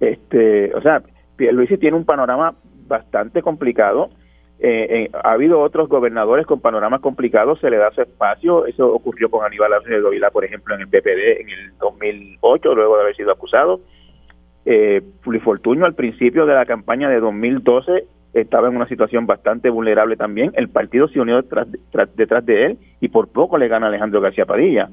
[0.00, 1.02] Este, o sea,
[1.38, 2.54] Luis tiene un panorama
[2.86, 4.10] bastante complicado
[4.62, 8.66] eh, eh, ha habido otros gobernadores con panoramas complicados, se le da su espacio.
[8.66, 12.96] Eso ocurrió con Aníbal Acevedo Vilá, por ejemplo, en el PPD en el 2008, luego
[12.96, 13.80] de haber sido acusado.
[14.66, 15.00] Eh,
[15.42, 18.04] Fortuño, al principio de la campaña de 2012,
[18.34, 20.52] estaba en una situación bastante vulnerable también.
[20.54, 24.90] El partido se unió detrás de él y por poco le gana Alejandro García Padilla.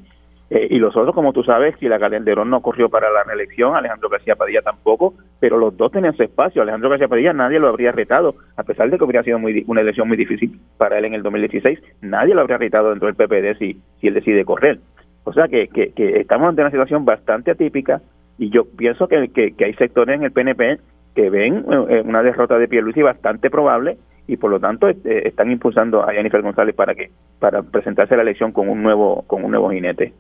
[0.49, 3.75] Eh, y los otros, como tú sabes, si la Calderón no corrió para la reelección,
[3.75, 6.61] Alejandro García Padilla tampoco, pero los dos tenían su espacio.
[6.61, 9.81] Alejandro García Padilla nadie lo habría retado, a pesar de que hubiera sido muy, una
[9.81, 13.57] elección muy difícil para él en el 2016, nadie lo habría retado dentro del PPD
[13.59, 14.79] si, si él decide correr.
[15.25, 15.91] O sea que, que,
[16.21, 18.01] estamos ante una situación bastante atípica
[18.37, 20.79] y yo pienso que, hay sectores en el PNP
[21.13, 25.51] que ven eh, una derrota de Pierluisi bastante probable y por lo tanto este, están
[25.51, 29.43] impulsando a Jennifer González para que para presentarse a la elección con un nuevo con
[29.43, 30.13] un nuevo jinete.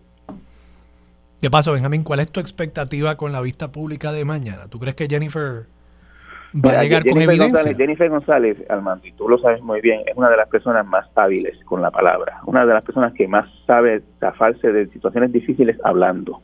[1.41, 4.67] De paso, Benjamín, ¿cuál es tu expectativa con la vista pública de mañana?
[4.69, 5.65] ¿Tú crees que Jennifer
[6.55, 7.75] va a llegar con evidencia?
[7.75, 11.05] Jennifer González, Armando, y tú lo sabes muy bien, es una de las personas más
[11.15, 15.77] hábiles con la palabra, una de las personas que más sabe zafarse de situaciones difíciles
[15.83, 16.41] hablando.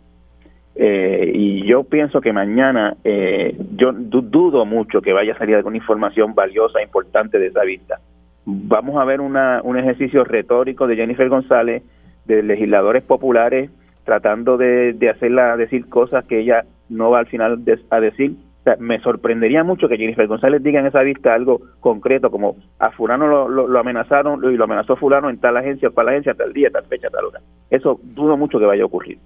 [0.76, 5.78] Eh, y yo pienso que mañana, eh, yo dudo mucho que vaya a salir alguna
[5.78, 8.00] información valiosa, importante de esa vista.
[8.46, 11.82] Vamos a ver una, un ejercicio retórico de Jennifer González,
[12.26, 13.72] de legisladores populares
[14.04, 18.36] tratando de, hacerla decir cosas que ella no va al final a decir.
[18.80, 23.28] me sorprendería mucho que Jennifer González diga en esa vista algo concreto, como a fulano
[23.28, 26.86] lo, lo, amenazaron y lo amenazó fulano en tal agencia, tal agencia, tal día, tal
[26.86, 27.42] fecha, tal hora.
[27.70, 29.18] Eso dudo mucho que vaya a ocurrir.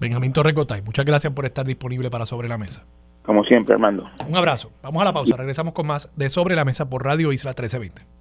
[0.00, 2.84] Benjamín Torrecotay, muchas gracias por estar disponible para Sobre la Mesa.
[3.24, 4.08] Como siempre, Armando.
[4.26, 4.70] Un abrazo.
[4.82, 5.36] Vamos a la pausa.
[5.36, 8.17] Regresamos con más de Sobre la Mesa por Radio Isla 1320.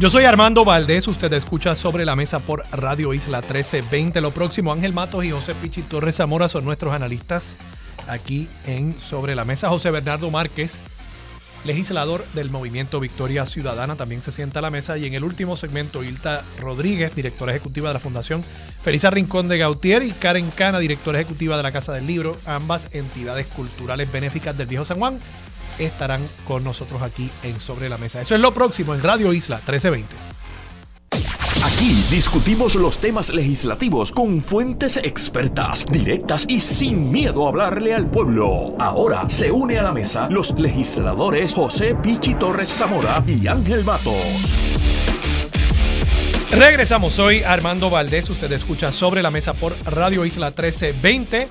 [0.00, 4.22] Yo soy Armando Valdés, usted escucha sobre la mesa por Radio Isla 1320.
[4.22, 7.56] Lo próximo, Ángel Matos y José Pichi Torres Zamora son nuestros analistas
[8.08, 9.68] aquí en Sobre la Mesa.
[9.68, 10.80] José Bernardo Márquez,
[11.64, 14.96] legislador del Movimiento Victoria Ciudadana, también se sienta a la mesa.
[14.96, 18.42] Y en el último segmento, Hilta Rodríguez, directora ejecutiva de la Fundación
[18.82, 22.88] Felisa Rincón de Gautier y Karen Cana, directora ejecutiva de la Casa del Libro, ambas
[22.92, 25.20] entidades culturales benéficas del Viejo San Juan
[25.84, 28.20] estarán con nosotros aquí en Sobre la Mesa.
[28.20, 30.30] Eso es lo próximo en Radio Isla 1320.
[31.64, 38.08] Aquí discutimos los temas legislativos con fuentes expertas, directas y sin miedo a hablarle al
[38.08, 38.74] pueblo.
[38.78, 44.14] Ahora se une a la mesa los legisladores José Pichi Torres Zamora y Ángel Mato.
[46.50, 51.48] Regresamos, soy Armando Valdés, usted escucha sobre la mesa por Radio Isla 1320.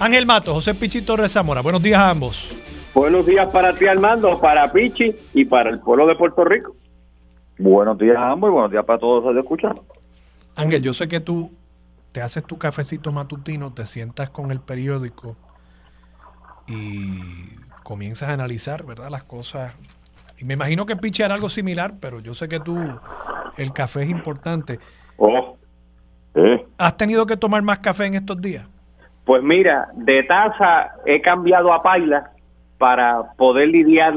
[0.00, 2.46] Ángel Mato, José Pichi Torres Zamora, buenos días a ambos.
[2.94, 6.76] Buenos días para ti Armando, para Pichi y para el pueblo de Puerto Rico.
[7.58, 9.74] Buenos días a ambos y buenos días para todos los que escuchan.
[10.56, 11.50] Ángel, yo sé que tú
[12.12, 15.36] te haces tu cafecito matutino, te sientas con el periódico
[16.66, 19.08] y comienzas a analizar, ¿verdad?
[19.08, 19.74] Las cosas.
[20.38, 22.78] Y me imagino que Pichi hará algo similar, pero yo sé que tú
[23.56, 24.78] el café es importante.
[25.16, 25.56] Oh,
[26.76, 28.66] ¿Has tenido que tomar más café en estos días?
[29.24, 32.31] Pues mira, de taza he cambiado a paila
[32.82, 34.12] para poder lidiar,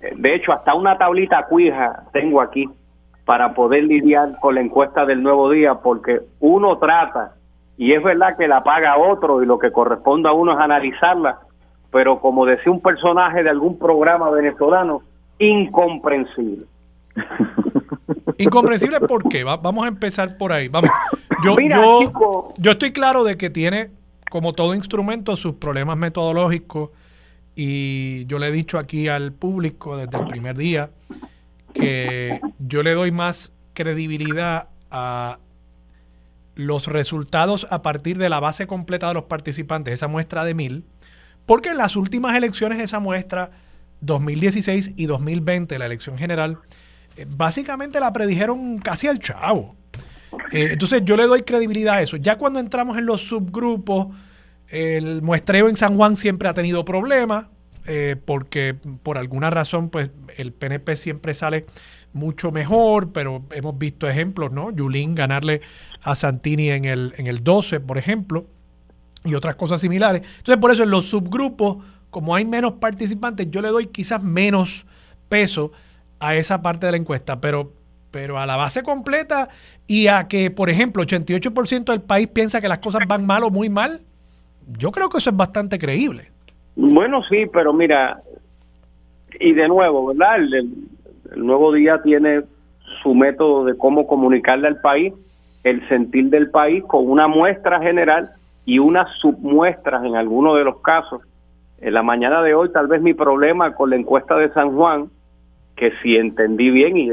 [0.00, 2.68] de hecho hasta una tablita cuija tengo aquí
[3.24, 7.36] para poder lidiar con la encuesta del nuevo día, porque uno trata,
[7.76, 11.38] y es verdad que la paga otro y lo que corresponde a uno es analizarla,
[11.92, 15.02] pero como decía un personaje de algún programa venezolano,
[15.38, 16.66] incomprensible.
[18.36, 19.44] Incomprensible, ¿por qué?
[19.44, 20.66] vamos a empezar por ahí.
[20.66, 20.90] Vamos.
[21.44, 21.54] Yo,
[22.56, 23.90] yo, estoy claro de que tiene,
[24.28, 26.90] como todo instrumento, sus problemas metodológicos.
[27.60, 30.90] Y yo le he dicho aquí al público desde el primer día
[31.74, 35.38] que yo le doy más credibilidad a
[36.54, 40.84] los resultados a partir de la base completa de los participantes, esa muestra de mil,
[41.46, 43.50] porque en las últimas elecciones, esa muestra
[44.02, 46.58] 2016 y 2020, la elección general,
[47.16, 49.74] eh, básicamente la predijeron casi al chavo.
[50.52, 52.18] Eh, entonces yo le doy credibilidad a eso.
[52.18, 54.14] Ya cuando entramos en los subgrupos,
[54.68, 57.48] el muestreo en San Juan siempre ha tenido problemas,
[57.86, 61.64] eh, porque por alguna razón, pues el PNP siempre sale
[62.12, 64.70] mucho mejor, pero hemos visto ejemplos, ¿no?
[64.70, 65.60] Yulín ganarle
[66.02, 68.46] a Santini en el, en el 12, por ejemplo,
[69.24, 70.22] y otras cosas similares.
[70.38, 71.78] Entonces, por eso en los subgrupos,
[72.10, 74.86] como hay menos participantes, yo le doy quizás menos
[75.28, 75.72] peso
[76.20, 77.72] a esa parte de la encuesta, pero,
[78.10, 79.48] pero a la base completa
[79.86, 83.50] y a que, por ejemplo, 88% del país piensa que las cosas van mal o
[83.50, 84.04] muy mal,
[84.76, 86.30] yo creo que eso es bastante creíble.
[86.76, 88.20] Bueno, sí, pero mira,
[89.40, 90.36] y de nuevo, ¿verdad?
[90.36, 90.74] El,
[91.36, 92.42] nuevo día tiene
[93.02, 95.12] su método de cómo comunicarle al país
[95.62, 98.30] el sentir del país con una muestra general
[98.64, 101.22] y unas submuestras en algunos de los casos.
[101.80, 105.10] En la mañana de hoy, tal vez mi problema con la encuesta de San Juan
[105.76, 107.10] que si entendí bien y,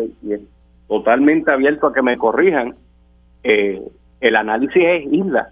[0.87, 2.75] totalmente abierto a que me corrijan,
[3.43, 3.81] eh,
[4.21, 5.49] el análisis es isla.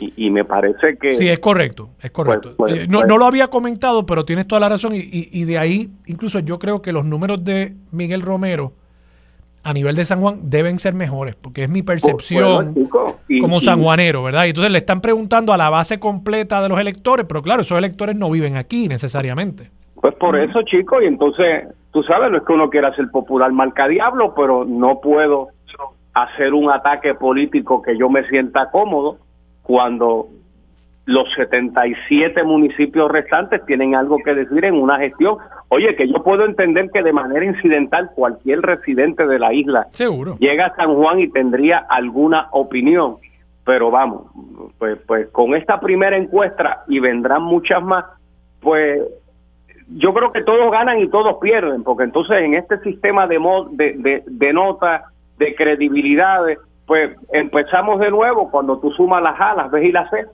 [0.00, 1.16] Y, me parece que...
[1.16, 2.54] Sí, es correcto, es correcto.
[2.56, 4.94] Pues, pues, eh, no, pues no, lo había comentado, pero tienes toda la razón.
[4.94, 8.72] Y, y, de ahí, incluso yo creo que los números de Miguel Romero
[9.64, 12.74] a nivel de San Juan deben ser mejores, porque es mi percepción
[13.40, 14.46] como sanjuanero, ¿verdad?
[14.46, 17.76] Y entonces le están preguntando a la base completa de los electores, pero claro, esos
[17.76, 19.70] electores no viven aquí necesariamente.
[20.00, 23.52] Pues por eso, chicos, y entonces tú sabes, no es que uno quiera ser popular
[23.52, 25.48] marca diablo, pero no puedo
[26.14, 29.18] hacer un ataque político que yo me sienta cómodo
[29.68, 30.28] cuando
[31.04, 35.36] los 77 municipios restantes tienen algo que decir en una gestión.
[35.68, 40.36] Oye, que yo puedo entender que de manera incidental cualquier residente de la isla Seguro.
[40.38, 43.16] llega a San Juan y tendría alguna opinión,
[43.66, 44.22] pero vamos,
[44.78, 48.06] pues, pues con esta primera encuesta y vendrán muchas más,
[48.60, 49.02] pues
[49.88, 53.38] yo creo que todos ganan y todos pierden, porque entonces en este sistema de,
[53.72, 55.02] de, de, notas,
[55.36, 56.58] de credibilidades,
[56.88, 60.24] pues empezamos de nuevo cuando tú sumas las A, las B y las C,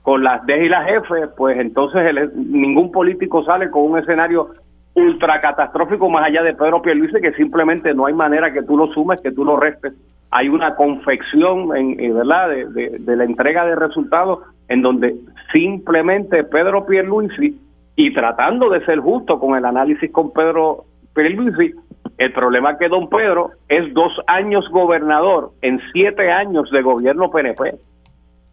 [0.00, 4.50] con las D y las F, pues entonces ningún político sale con un escenario
[4.94, 8.86] ultra catastrófico más allá de Pedro Pierluisi que simplemente no hay manera que tú lo
[8.86, 9.92] sumes, que tú lo restes.
[10.30, 14.38] Hay una confección, en, ¿verdad?, de, de la entrega de resultados
[14.68, 15.16] en donde
[15.52, 17.60] simplemente Pedro Pierluisi
[17.96, 21.74] y tratando de ser justo con el análisis con Pedro Pierluisi,
[22.18, 27.30] el problema es que don Pedro es dos años gobernador en siete años de gobierno
[27.30, 27.74] PNP.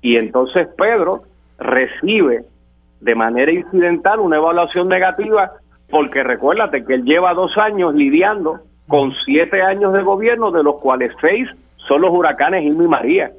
[0.02, 1.20] Y entonces Pedro
[1.60, 2.46] recibe
[3.02, 5.52] de manera incidental una evaluación negativa
[5.90, 10.80] porque recuérdate que él lleva dos años lidiando con siete años de gobierno, de los
[10.80, 11.48] cuales seis
[11.88, 13.32] son los huracanes Irma y María.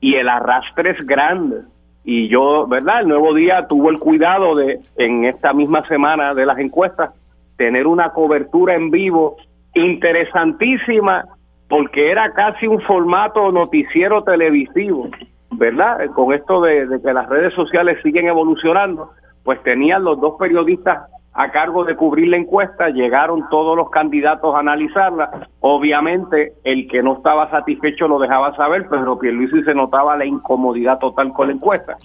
[0.00, 1.62] Y el arrastre es grande
[2.04, 3.00] y yo, ¿verdad?
[3.00, 7.10] El Nuevo Día tuvo el cuidado de, en esta misma semana de las encuestas,
[7.56, 9.36] tener una cobertura en vivo
[9.76, 11.24] interesantísima
[11.68, 15.08] porque era casi un formato noticiero televisivo,
[15.52, 16.06] ¿verdad?
[16.14, 19.10] Con esto de, que las redes sociales siguen evolucionando,
[19.44, 24.54] pues tenían los dos periodistas a cargo de cubrir la encuesta, llegaron todos los candidatos
[24.54, 25.48] a analizarla.
[25.60, 30.98] Obviamente, el que no estaba satisfecho lo dejaba saber, pero Pierluisi se notaba la incomodidad
[30.98, 31.96] total con la encuesta.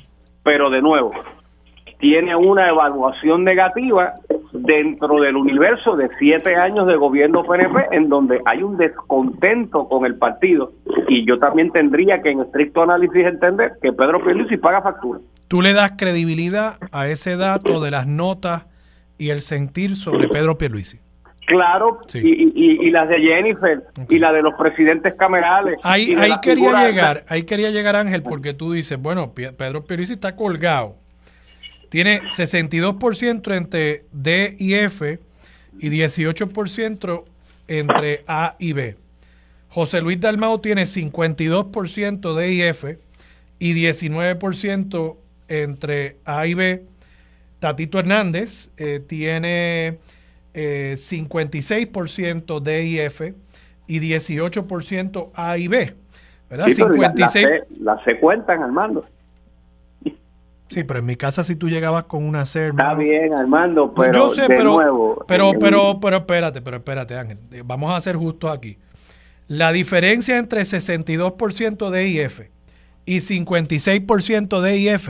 [0.43, 1.11] Pero de nuevo,
[2.01, 4.13] tiene una evaluación negativa
[4.51, 10.05] dentro del universo de siete años de gobierno PNP, en donde hay un descontento con
[10.05, 10.73] el partido.
[11.07, 15.19] Y yo también tendría que, en estricto análisis, entender que Pedro Pierluisi paga factura.
[15.47, 18.65] ¿Tú le das credibilidad a ese dato de las notas
[19.21, 20.99] y el sentir sobre Pedro Pierluisi.
[21.45, 25.77] Claro, y, las de Jennifer y la de los presidentes camerales.
[25.83, 30.35] Ahí, ahí quería llegar, ahí quería llegar Ángel, porque tú dices, bueno, Pedro Pierluisi está
[30.35, 30.95] colgado.
[31.91, 35.19] Tiene 62% entre D y F
[35.77, 37.23] y 18%
[37.67, 38.95] entre A y B.
[39.67, 42.97] José Luis Dalmau tiene 52% D y F
[43.59, 45.15] y 19%
[45.49, 46.85] entre A y B
[47.59, 49.99] Tatito Hernández eh, tiene
[50.53, 53.33] 56% D y F
[53.85, 55.93] y 18% A y B.
[56.49, 56.67] ¿Verdad?
[56.69, 57.47] 56...
[57.81, 59.05] Las se cuentan, Armando.
[60.71, 64.29] Sí, pero en mi casa si tú llegabas con una C, Está bien, Armando, pero
[64.29, 67.39] yo sé, pero, nuevo, pero, pero, pero espérate, pero espérate, Ángel.
[67.65, 68.77] Vamos a ser justos aquí.
[69.49, 72.39] La diferencia entre 62% de IF
[73.05, 75.09] y 56% de IF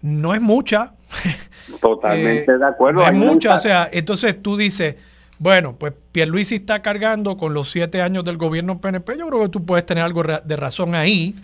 [0.00, 0.94] no es mucha.
[1.80, 3.00] Totalmente eh, de acuerdo.
[3.00, 4.96] No es mucha, o sea, entonces tú dices,
[5.38, 9.50] bueno, pues Pierluisi está cargando con los siete años del gobierno PNP, yo creo que
[9.50, 11.36] tú puedes tener algo de razón ahí.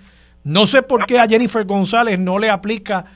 [0.44, 3.06] No sé por qué a Jennifer González no le aplica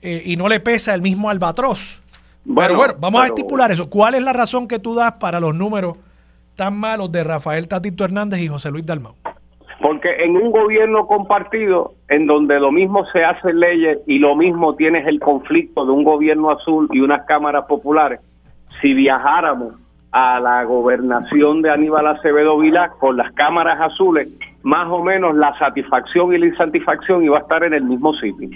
[0.00, 2.02] eh, y no le pesa el mismo albatroz.
[2.44, 3.88] pero bueno, vamos a estipular eso.
[3.88, 5.96] ¿Cuál es la razón que tú das para los números
[6.56, 9.14] tan malos de Rafael Tatito Hernández y José Luis Dalmau?
[9.80, 14.76] Porque en un gobierno compartido, en donde lo mismo se hace leyes y lo mismo
[14.76, 18.20] tienes el conflicto de un gobierno azul y unas cámaras populares,
[18.80, 19.74] si viajáramos
[20.12, 24.28] a la gobernación de Aníbal Acevedo Vilá con las cámaras azules,
[24.62, 28.48] más o menos la satisfacción y la insatisfacción iba a estar en el mismo sitio.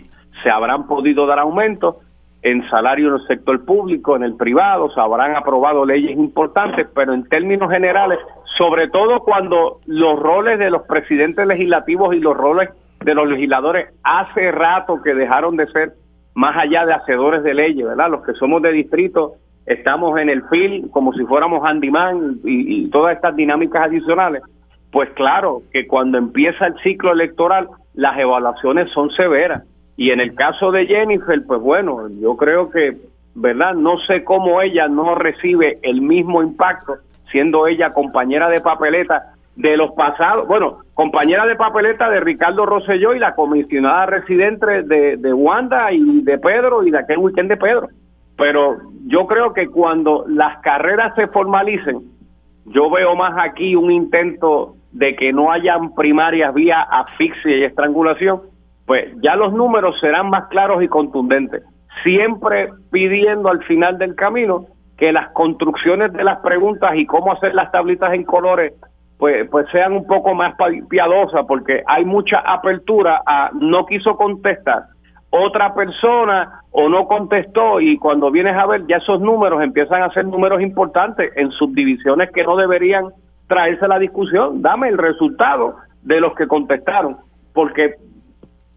[0.43, 1.97] Se habrán podido dar aumentos
[2.43, 7.13] en salario en el sector público, en el privado, se habrán aprobado leyes importantes, pero
[7.13, 8.19] en términos generales
[8.57, 12.71] sobre todo cuando los roles de los presidentes legislativos y los roles
[13.05, 15.93] de los legisladores hace rato que dejaron de ser
[16.35, 18.11] más allá de hacedores de leyes, ¿verdad?
[18.11, 19.35] Los que somos de distrito
[19.67, 24.43] estamos en el fil como si fuéramos handyman y, y todas estas dinámicas adicionales.
[24.91, 29.65] Pues claro que cuando empieza el ciclo electoral las evaluaciones son severas.
[29.97, 32.97] Y en el caso de Jennifer, pues bueno, yo creo que,
[33.35, 33.75] ¿verdad?
[33.75, 36.97] No sé cómo ella no recibe el mismo impacto
[37.31, 43.15] siendo ella compañera de papeleta de los pasados, bueno, compañera de papeleta de Ricardo Rosselló
[43.15, 47.57] y la comisionada residente de, de Wanda y de Pedro y de aquel weekend de
[47.57, 47.89] Pedro.
[48.37, 48.77] Pero
[49.07, 52.03] yo creo que cuando las carreras se formalicen,
[52.67, 58.41] yo veo más aquí un intento de que no hayan primarias vía asfixia y estrangulación,
[58.87, 61.63] pues ya los números serán más claros y contundentes.
[62.03, 64.67] Siempre pidiendo al final del camino
[64.97, 68.73] que las construcciones de las preguntas y cómo hacer las tablitas en colores
[69.19, 70.55] pues, pues sean un poco más
[70.89, 74.85] piadosas porque hay mucha apertura a no quiso contestar
[75.29, 80.11] otra persona o no contestó y cuando vienes a ver ya esos números empiezan a
[80.11, 83.11] ser números importantes en subdivisiones que no deberían
[83.47, 84.63] traerse la discusión.
[84.63, 87.17] Dame el resultado de los que contestaron,
[87.53, 87.95] porque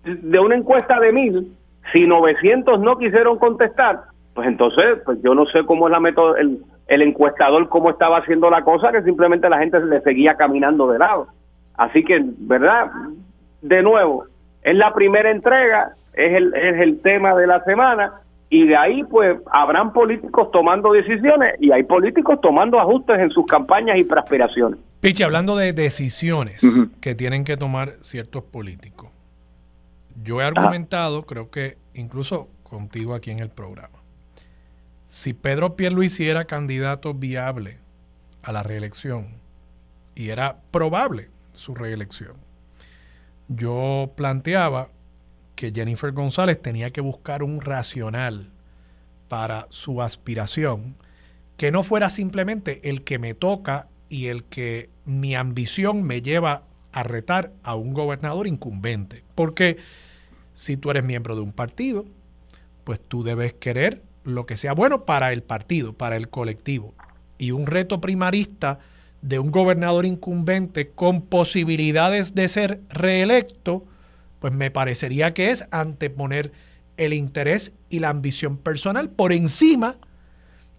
[0.04, 1.54] de una encuesta de mil,
[1.92, 4.02] si 900 no quisieron contestar,
[4.34, 8.18] pues entonces, pues yo no sé cómo es la método, el, el encuestador cómo estaba
[8.18, 11.28] haciendo la cosa, que simplemente la gente le seguía caminando de lado.
[11.76, 12.92] Así que, ¿verdad?
[13.62, 14.26] De nuevo,
[14.64, 18.14] es la primera entrega, es el, es el tema de la semana,
[18.50, 23.46] y de ahí pues habrán políticos tomando decisiones y hay políticos tomando ajustes en sus
[23.46, 24.80] campañas y aspiraciones.
[25.02, 26.62] Pichi, hablando de decisiones
[27.00, 29.12] que tienen que tomar ciertos políticos,
[30.24, 34.00] yo he argumentado, creo que incluso contigo aquí en el programa,
[35.06, 37.78] si Pedro Pierluisi era candidato viable
[38.44, 39.28] a la reelección
[40.16, 42.34] y era probable su reelección,
[43.48, 44.90] yo planteaba
[45.60, 48.50] que Jennifer González tenía que buscar un racional
[49.28, 50.96] para su aspiración
[51.58, 56.64] que no fuera simplemente el que me toca y el que mi ambición me lleva
[56.94, 59.26] a retar a un gobernador incumbente.
[59.36, 59.76] Porque
[60.54, 62.06] si tú eres miembro de un partido,
[62.86, 66.94] pues tú debes querer lo que sea bueno para el partido, para el colectivo.
[67.38, 68.80] Y un reto primarista
[69.22, 73.84] de un gobernador incumbente con posibilidades de ser reelecto,
[74.40, 76.52] pues me parecería que es anteponer
[76.98, 79.98] el interés y la ambición personal por encima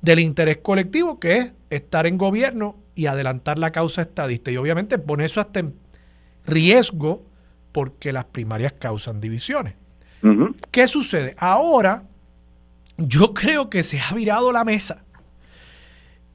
[0.02, 4.50] del interés colectivo, que es estar en gobierno y adelantar la causa estadista.
[4.50, 5.74] Y obviamente pone eso hasta en
[6.46, 7.24] riesgo
[7.72, 9.74] porque las primarias causan divisiones.
[10.70, 11.34] ¿Qué sucede?
[11.38, 12.04] Ahora
[12.98, 15.02] yo creo que se ha virado la mesa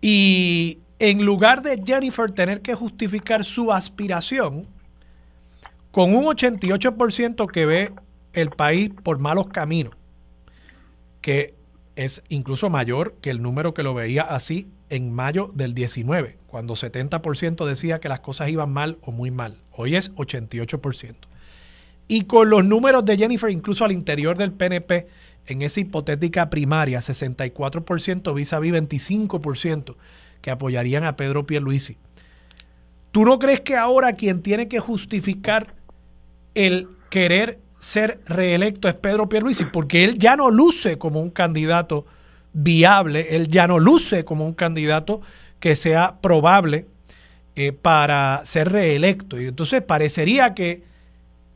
[0.02, 4.68] y en lugar de Jennifer tener que justificar su aspiración,
[5.96, 7.94] con un 88% que ve
[8.34, 9.96] el país por malos caminos,
[11.22, 11.54] que
[11.96, 16.74] es incluso mayor que el número que lo veía así en mayo del 19, cuando
[16.74, 19.62] 70% decía que las cosas iban mal o muy mal.
[19.72, 21.16] Hoy es 88%.
[22.10, 25.08] Y con los números de Jennifer, incluso al interior del PNP,
[25.48, 29.96] en esa hipotética primaria, 64% vis a vis 25%
[30.42, 31.96] que apoyarían a Pedro Pierluisi.
[33.14, 35.74] ¿Tú no crees que ahora quien tiene que justificar
[36.56, 39.66] el querer ser reelecto es Pedro Pierluisi?
[39.66, 42.06] Porque él ya no luce como un candidato
[42.54, 45.22] viable, él ya no luce como un candidato
[45.60, 46.86] que sea probable
[47.56, 49.40] eh, para ser reelecto.
[49.40, 50.84] Y entonces parecería que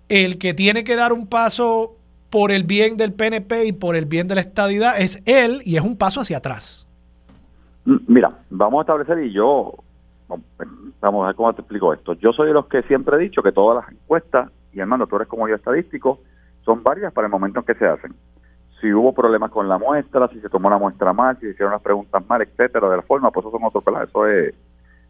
[0.09, 1.95] el que tiene que dar un paso
[2.29, 5.77] por el bien del PNP y por el bien de la estadidad es él y
[5.77, 6.87] es un paso hacia atrás.
[7.85, 9.73] Mira, vamos a establecer y yo,
[11.01, 12.13] vamos a ver cómo te explico esto.
[12.13, 15.15] Yo soy de los que siempre he dicho que todas las encuestas, y hermano, tú
[15.15, 16.19] eres como yo estadístico,
[16.63, 18.13] son varias para el momento en que se hacen.
[18.79, 21.73] Si hubo problemas con la muestra, si se tomó la muestra mal, si se hicieron
[21.73, 24.07] las preguntas mal, etcétera, de la forma, pues eso son otros pelas.
[24.07, 24.53] Eso es,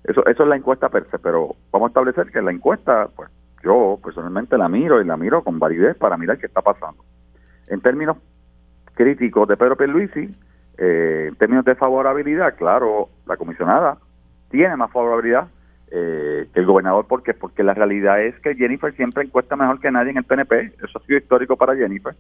[0.04, 3.30] eso, eso es la encuesta per se, pero vamos a establecer que la encuesta, pues
[3.64, 7.04] yo personalmente la miro y la miro con validez para mirar qué está pasando.
[7.70, 8.18] En términos
[8.96, 10.36] críticos de Pedro Pierluisi,
[10.78, 13.98] eh, en términos de favorabilidad, claro, la comisionada
[14.50, 15.48] tiene más favorabilidad
[15.92, 17.08] eh, que el gobernador.
[17.08, 17.34] ¿Por qué?
[17.34, 20.74] Porque la realidad es que Jennifer siempre encuesta mejor que nadie en el PNP.
[20.84, 22.16] Eso ha sido histórico para Jennifer.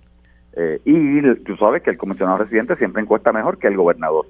[0.53, 4.26] Eh, y tú sabes que el comisionado residente siempre encuesta mejor que el gobernador.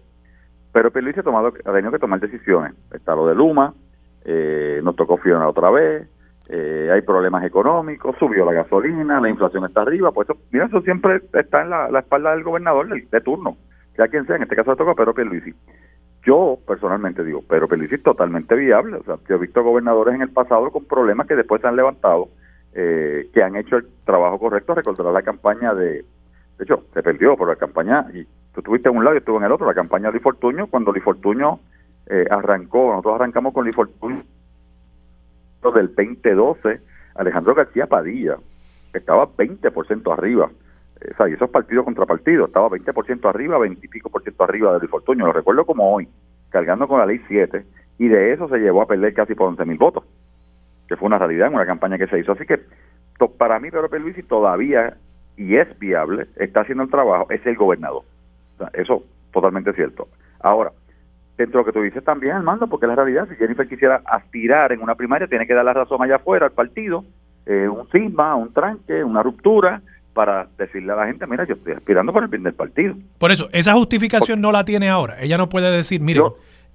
[0.72, 2.74] Pero Pierluisi ha, tomado, ha tenido que tomar decisiones.
[2.94, 3.74] Está lo de Luma,
[4.84, 6.08] nos tocó Fiona otra vez,
[6.52, 10.82] eh, hay problemas económicos, subió la gasolina, la inflación está arriba, pues eso, mira, eso
[10.82, 13.56] siempre está en la, espalda del gobernador de, turno,
[13.96, 15.54] sea quien sea, en este caso le toca a Pedro Pierluisi.
[16.24, 20.22] Yo personalmente digo, Pedro Pierluisi es totalmente viable, o sea, yo he visto gobernadores en
[20.22, 22.30] el pasado con problemas que después se han levantado,
[22.74, 26.04] eh, que han hecho el trabajo correcto, recordará la campaña de,
[26.60, 29.38] de hecho, se perdió por la campaña, y tú estuviste en un lado y estuve
[29.38, 31.60] en el otro, la campaña de Luis Fortuño, cuando Luis Fortuño
[32.08, 34.24] eh, arrancó, nosotros arrancamos con Luis Fortuño
[35.74, 36.80] del 2012,
[37.16, 38.38] Alejandro García Padilla
[38.94, 40.50] estaba 20% arriba.
[41.00, 44.44] O sea, y esos partidos contra partidos, estaba 20% arriba, 20 y pico por ciento
[44.44, 45.28] arriba del infortunio.
[45.28, 46.08] Lo recuerdo como hoy,
[46.50, 47.66] cargando con la ley 7,
[48.00, 50.04] y de eso se llevó a perder casi por 11 mil votos,
[50.88, 52.34] que fue una realidad en una campaña que se hizo.
[52.34, 52.60] Así que
[53.38, 54.96] para mí, Pedro Luisi todavía,
[55.38, 58.04] y es viable, está haciendo el trabajo, es el gobernador.
[58.74, 60.08] Eso totalmente cierto.
[60.40, 60.72] Ahora,
[61.38, 64.72] dentro de lo que tú dices también, Armando, porque la realidad, si Jennifer quisiera aspirar
[64.72, 67.06] en una primaria, tiene que dar la razón allá afuera al partido,
[67.46, 69.82] eh, un cisma, un tranque, una ruptura,
[70.20, 72.94] para decirle a la gente, mira, yo estoy aspirando por el bien del partido.
[73.20, 75.16] Por eso, esa justificación no la tiene ahora.
[75.22, 76.22] Ella no puede decir, mire,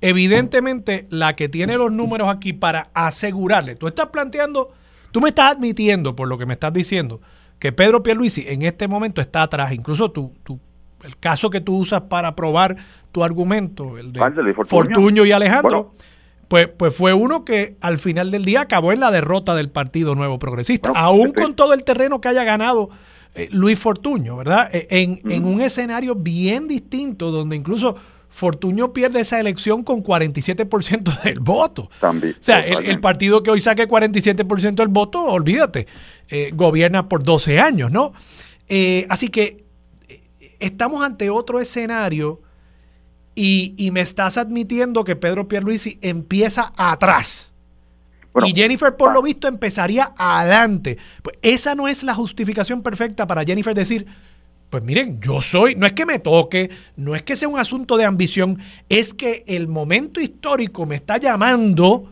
[0.01, 4.72] evidentemente la que tiene los números aquí para asegurarle, tú estás planteando,
[5.11, 7.20] tú me estás admitiendo, por lo que me estás diciendo,
[7.59, 10.59] que Pedro Pierluisi en este momento está atrás, incluso tú, tú
[11.03, 12.76] el caso que tú usas para probar
[13.12, 15.26] tu argumento, el de Fortuño?
[15.26, 15.92] y Alejandro,
[16.49, 20.14] pues, pues fue uno que al final del día acabó en la derrota del Partido
[20.14, 22.88] Nuevo Progresista, aún con todo el terreno que haya ganado
[23.35, 24.70] eh, Luis Fortuño, ¿verdad?
[24.72, 27.97] E, en, un escenario bien distinto, donde incluso
[28.28, 31.91] Fortuño pierde esa elección con 47% del voto.
[32.01, 35.87] También, o sea, el, partido que hoy saque 47% del voto, olvídate,
[36.28, 38.12] eh, gobierna por 12 años, ¿no?
[38.68, 39.64] Eh, así que
[40.59, 42.41] estamos ante otro escenario
[43.35, 47.53] y, me estás admitiendo que Pedro Pierluisi empieza atrás.
[48.35, 50.99] Y Jennifer, por lo visto, empezaría adelante.
[51.22, 54.07] Pues esa no es la justificación perfecta para Jennifer decir,
[54.70, 57.97] pues miren, yo soy, no es que me toque, no es que sea un asunto
[57.97, 58.59] de ambición,
[58.89, 62.11] es que el momento histórico me está llamando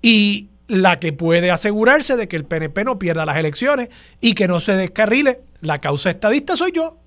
[0.00, 3.90] y la que puede asegurarse de que el PNP no pierda las elecciones
[4.20, 6.98] y que no se descarrile la causa estadista soy yo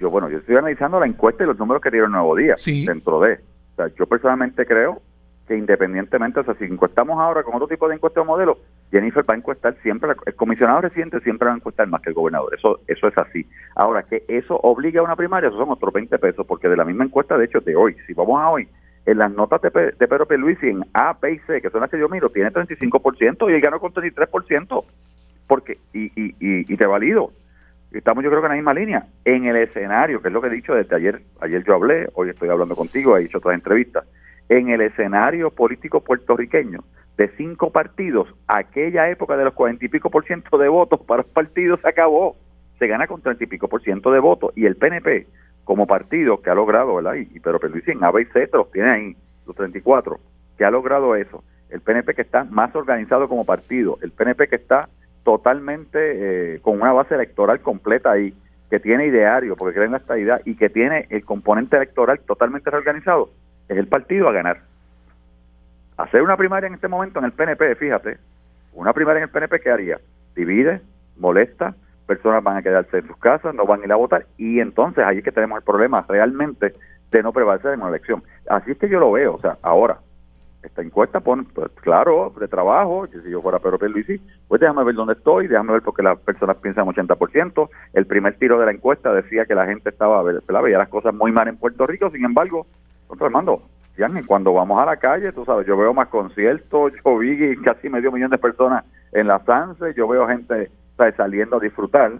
[0.00, 3.20] yo, bueno, yo estoy analizando la encuesta y los números que dieron Nuevo Día dentro
[3.20, 3.34] de.
[3.34, 5.02] O sea, yo personalmente creo
[5.48, 8.58] que independientemente, o sea, si encuestamos ahora con otro tipo de encuesta o modelo,
[8.92, 12.14] Jennifer va a encuestar siempre, el comisionado residente siempre va a encuestar más que el
[12.14, 12.54] gobernador.
[12.54, 13.46] Eso eso es así.
[13.74, 16.84] Ahora, que eso obliga a una primaria, eso son otros 20 pesos, porque de la
[16.84, 18.68] misma encuesta, de hecho, de hoy, si vamos a hoy,
[19.06, 21.90] en las notas de, de Pedro Pierluisi en A, B y C, que son las
[21.90, 24.84] que yo miro, tiene 35% y él ganó con 33%.
[25.46, 27.32] Porque, y, y, y, y te valido,
[27.90, 29.06] Estamos yo creo que en la misma línea.
[29.24, 32.28] En el escenario, que es lo que he dicho desde ayer, ayer yo hablé, hoy
[32.28, 34.04] estoy hablando contigo, he hecho otras entrevistas,
[34.48, 36.80] en el escenario político puertorriqueño
[37.16, 41.22] de cinco partidos, aquella época de los cuarenta y pico por ciento de votos para
[41.22, 42.36] los partidos se acabó.
[42.78, 45.26] Se gana con treinta y pico por ciento de votos y el PNP
[45.64, 47.14] como partido que ha logrado, ¿verdad?
[47.14, 50.18] Y, pero Luis en A, B y C los tiene ahí, los 34,
[50.56, 51.42] que ha logrado eso.
[51.70, 54.88] El PNP que está más organizado como partido, el PNP que está
[55.24, 55.98] totalmente
[56.54, 58.32] eh, con una base electoral completa ahí,
[58.70, 63.30] que tiene ideario, porque creen la estabilidad, y que tiene el componente electoral totalmente reorganizado,
[63.68, 64.62] es el partido a ganar.
[65.96, 68.18] Hacer una primaria en este momento en el PNP, fíjate,
[68.72, 70.00] una primaria en el PNP, ¿qué haría?
[70.34, 70.80] Divide,
[71.16, 71.74] molesta,
[72.06, 75.04] personas van a quedarse en sus casas, no van a ir a votar, y entonces
[75.04, 76.72] ahí es que tenemos el problema realmente
[77.10, 78.22] de no prevalecer en una elección.
[78.48, 79.98] Así es que yo lo veo, o sea, ahora,
[80.62, 84.94] esta encuesta pone, pues, claro, de trabajo, si yo fuera Pedro Pierluisi, pues déjame ver
[84.94, 87.68] dónde estoy, déjame ver por qué las personas piensan 80%.
[87.92, 91.30] El primer tiro de la encuesta decía que la gente estaba, veía las cosas muy
[91.30, 92.66] mal en Puerto Rico, sin embargo,
[93.08, 93.62] nosotros Armando,
[94.26, 98.12] cuando vamos a la calle, tú sabes, yo veo más conciertos, yo vi casi medio
[98.12, 100.70] millón de personas en la Sanse, yo veo gente
[101.16, 102.12] saliendo a disfrutar,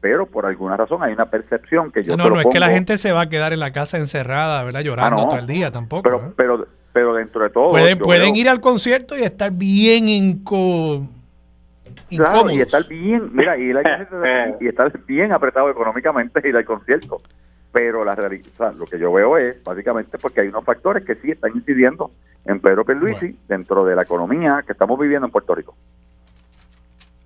[0.00, 2.98] pero por alguna razón hay una percepción que yo no no es que la gente
[2.98, 6.02] se va a quedar en la casa encerrada verdad llorando ah, todo el día tampoco
[6.02, 6.32] pero ¿eh?
[6.36, 11.08] pero pero dentro de todo pueden, pueden ir al concierto y estar bien inco
[12.10, 13.70] claro y estar bien mira y,
[14.60, 17.18] y estar bien apretado económicamente ir al concierto
[17.74, 21.32] pero la realidad lo que yo veo es básicamente porque hay unos factores que sí
[21.32, 22.12] están incidiendo
[22.46, 25.74] en Pedro Pierluisi dentro de la economía que estamos viviendo en Puerto Rico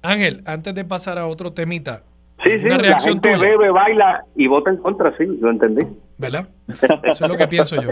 [0.02, 2.02] Ángel antes de pasar a otro temita
[2.42, 5.84] Sí, sí, la gente bebe, baila y vota en contra, sí, lo entendí.
[6.18, 6.48] ¿Verdad?
[6.68, 7.90] Eso es lo que pienso yo.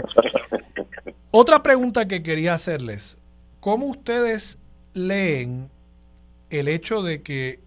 [1.31, 3.17] Otra pregunta que quería hacerles.
[3.59, 4.57] ¿Cómo ustedes
[4.93, 5.69] leen
[6.49, 7.59] el hecho de que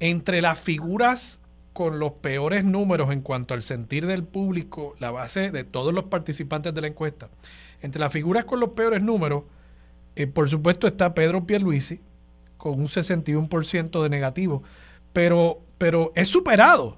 [0.00, 1.40] entre las figuras
[1.74, 6.04] con los peores números en cuanto al sentir del público, la base de todos los
[6.04, 7.28] participantes de la encuesta,
[7.82, 9.42] entre las figuras con los peores números,
[10.16, 12.00] eh, por supuesto está Pedro Pierluisi
[12.56, 14.62] con un 61% de negativo,
[15.12, 16.96] pero pero es superado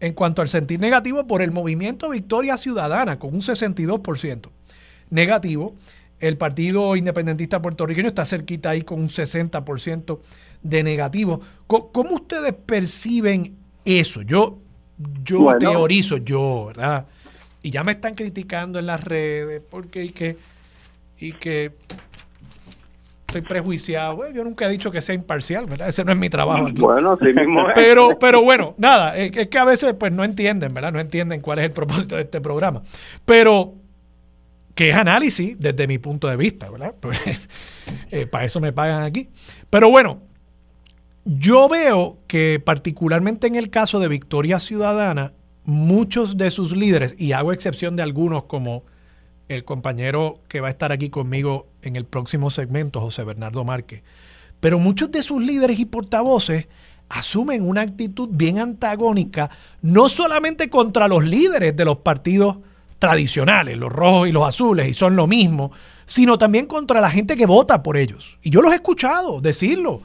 [0.00, 4.50] en cuanto al sentir negativo por el movimiento Victoria Ciudadana, con un 62%
[5.10, 5.74] negativo.
[6.18, 10.20] El Partido Independentista Puertorriqueño está cerquita ahí con un 60%
[10.62, 11.40] de negativo.
[11.66, 14.22] ¿Cómo, ustedes perciben eso?
[14.22, 14.58] Yo,
[15.24, 17.06] yo teorizo, yo, ¿verdad?
[17.62, 20.36] Y ya me están criticando en las redes porque y que,
[21.18, 21.72] y que
[23.32, 24.30] estoy prejuiciado.
[24.30, 25.88] yo nunca he dicho que sea imparcial, ¿verdad?
[25.88, 26.80] Ese no es mi trabajo aquí.
[26.80, 30.92] Bueno, sí mismo Pero, pero bueno, nada, es, que a veces pues no entienden, ¿verdad?
[30.92, 32.82] No entienden cuál es el propósito de este programa.
[33.24, 33.74] Pero
[34.74, 36.94] que es análisis desde mi punto de vista, ¿verdad?
[37.00, 37.48] Pues,
[38.10, 39.28] eh, para eso me pagan aquí.
[39.70, 40.20] Pero bueno,
[41.24, 45.32] yo veo que particularmente en el caso de Victoria Ciudadana,
[45.64, 48.84] muchos de sus líderes, y hago excepción de algunos como
[49.48, 54.02] el compañero que va a estar aquí conmigo en el próximo segmento, José Bernardo Márquez.
[54.60, 56.66] Pero muchos de sus líderes y portavoces
[57.08, 59.50] asumen una actitud bien antagónica,
[59.82, 62.58] no solamente contra los líderes de los partidos
[62.98, 65.72] tradicionales, los rojos y los azules, y son lo mismo,
[66.06, 68.38] sino también contra la gente que vota por ellos.
[68.42, 70.00] Y yo los he escuchado decirlo.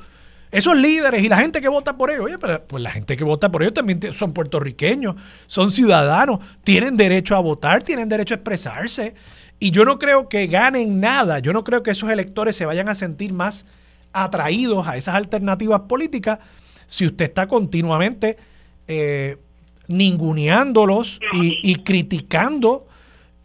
[0.49, 3.23] Esos líderes y la gente que vota por ellos, oye, pero pues la gente que
[3.23, 8.37] vota por ellos también son puertorriqueños, son ciudadanos, tienen derecho a votar, tienen derecho a
[8.37, 9.13] expresarse.
[9.59, 12.87] Y yo no creo que ganen nada, yo no creo que esos electores se vayan
[12.87, 13.65] a sentir más
[14.13, 16.39] atraídos a esas alternativas políticas
[16.85, 18.37] si usted está continuamente
[18.87, 19.37] eh,
[19.87, 22.87] ninguneándolos y, criticando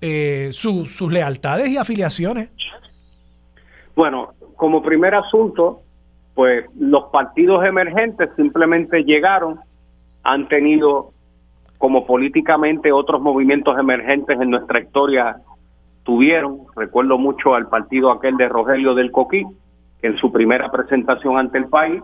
[0.00, 2.50] eh, sus lealtades y afiliaciones.
[3.94, 5.81] Bueno, como primer asunto,
[6.34, 9.58] pues los partidos emergentes simplemente llegaron,
[10.22, 11.10] han tenido
[11.78, 15.36] como políticamente otros movimientos emergentes en nuestra historia
[16.04, 19.44] tuvieron, recuerdo mucho al partido aquel de Rogelio del Coquí,
[20.00, 22.02] que en su primera presentación ante el país,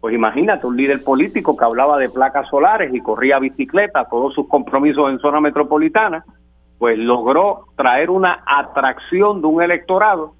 [0.00, 4.48] pues imagínate, un líder político que hablaba de placas solares y corría bicicleta, todos sus
[4.48, 6.24] compromisos en zona metropolitana,
[6.78, 10.34] pues logró traer una atracción de un electorado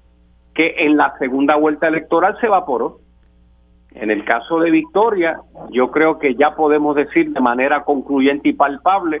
[0.53, 2.99] que en la segunda vuelta electoral se evaporó.
[3.91, 5.39] En el caso de Victoria,
[5.71, 9.19] yo creo que ya podemos decir de manera concluyente y palpable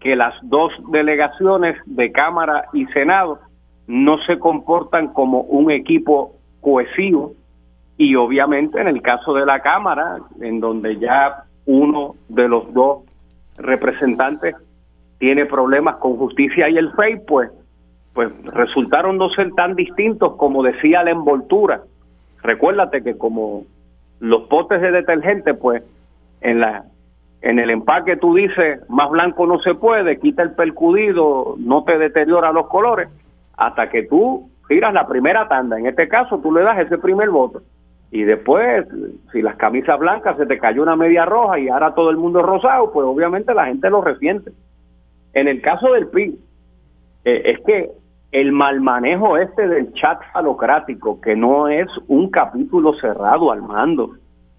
[0.00, 3.38] que las dos delegaciones de Cámara y Senado
[3.86, 7.32] no se comportan como un equipo cohesivo
[7.96, 13.02] y obviamente en el caso de la Cámara, en donde ya uno de los dos
[13.56, 14.54] representantes
[15.18, 17.50] tiene problemas con justicia y el FEI, pues,
[18.14, 21.82] pues resultaron no ser tan distintos como decía la envoltura.
[22.42, 23.64] Recuérdate que como
[24.20, 25.82] los potes de detergente, pues
[26.40, 26.84] en la
[27.40, 31.96] en el empaque tú dices, más blanco no se puede, quita el percudido, no te
[31.96, 33.08] deteriora los colores,
[33.56, 35.78] hasta que tú giras la primera tanda.
[35.78, 37.62] En este caso, tú le das ese primer voto.
[38.10, 38.86] Y después,
[39.32, 42.40] si las camisas blancas se te cayó una media roja y ahora todo el mundo
[42.40, 44.50] es rosado, pues obviamente la gente lo resiente.
[45.34, 46.38] En el caso del PIB,
[47.24, 47.90] eh, es que
[48.30, 54.10] el mal manejo este del chat falocrático, que no es un capítulo cerrado al mando,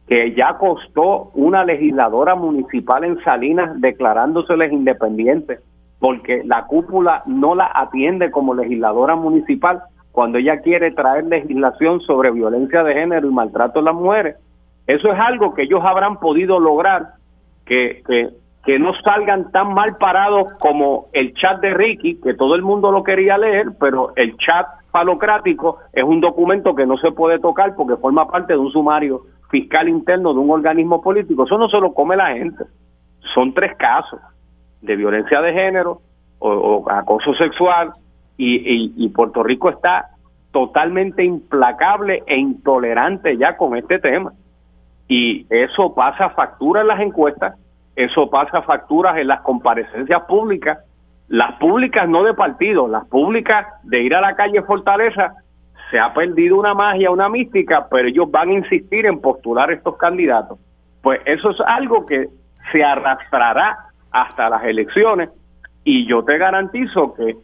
[0.08, 5.62] que ya costó una legisladora municipal en Salinas declarándoseles independientes,
[6.00, 12.32] porque la cúpula no la atiende como legisladora municipal cuando ella quiere traer legislación sobre
[12.32, 14.36] violencia de género y maltrato a las mujeres.
[14.88, 17.14] Eso es algo que ellos habrán podido lograr,
[17.66, 18.30] que, que,
[18.70, 22.92] que no salgan tan mal parados como el chat de Ricky, que todo el mundo
[22.92, 27.74] lo quería leer, pero el chat falocrático es un documento que no se puede tocar
[27.76, 31.46] porque forma parte de un sumario fiscal interno de un organismo político.
[31.46, 32.64] Eso no se lo come la gente.
[33.34, 34.20] Son tres casos
[34.84, 36.02] de violencia de género
[36.38, 37.94] o, acoso sexual
[38.38, 40.10] y, y, Puerto Rico está
[40.52, 44.32] totalmente implacable e intolerante ya con este tema.
[45.08, 47.56] Y eso pasa factura en las encuestas,
[48.00, 50.80] eso pasa facturas en las comparecencias públicas,
[51.28, 55.34] las públicas no de partido, las públicas de ir a la calle Fortaleza
[55.92, 59.98] se ha perdido una magia, una mística, pero ellos van a insistir en postular estos
[59.98, 60.58] candidatos.
[61.02, 62.30] Pues eso es algo que
[62.72, 63.78] se arrastrará
[64.12, 65.30] hasta las elecciones
[65.84, 67.36] y yo te garantizo que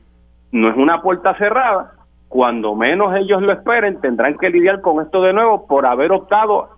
[0.54, 1.92] no es una puerta cerrada,
[2.30, 6.70] cuando menos ellos lo esperen tendrán que lidiar con esto de nuevo por haber optado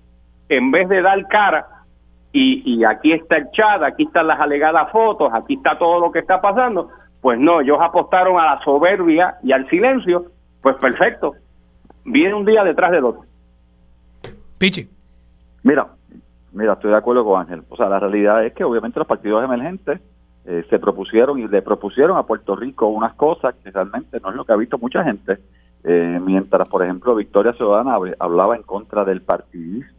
[0.49, 1.76] en vez de dar cara
[2.31, 6.11] y, y aquí está el chat, aquí están las alegadas fotos, aquí está todo lo
[6.11, 6.89] que está pasando,
[7.21, 10.25] pues no, ellos apostaron a la soberbia y al silencio,
[10.61, 11.33] pues perfecto,
[12.05, 13.23] viene un día detrás del otro.
[14.57, 14.87] Pichi.
[15.63, 15.87] Mira,
[16.51, 17.63] mira, estoy de acuerdo con Ángel.
[17.69, 19.99] O sea, la realidad es que obviamente los partidos emergentes
[20.45, 24.35] eh, se propusieron y le propusieron a Puerto Rico unas cosas que realmente no es
[24.35, 25.39] lo que ha visto mucha gente.
[25.83, 29.96] Eh, mientras, por ejemplo, Victoria Ciudadana hablaba en contra del partidismo,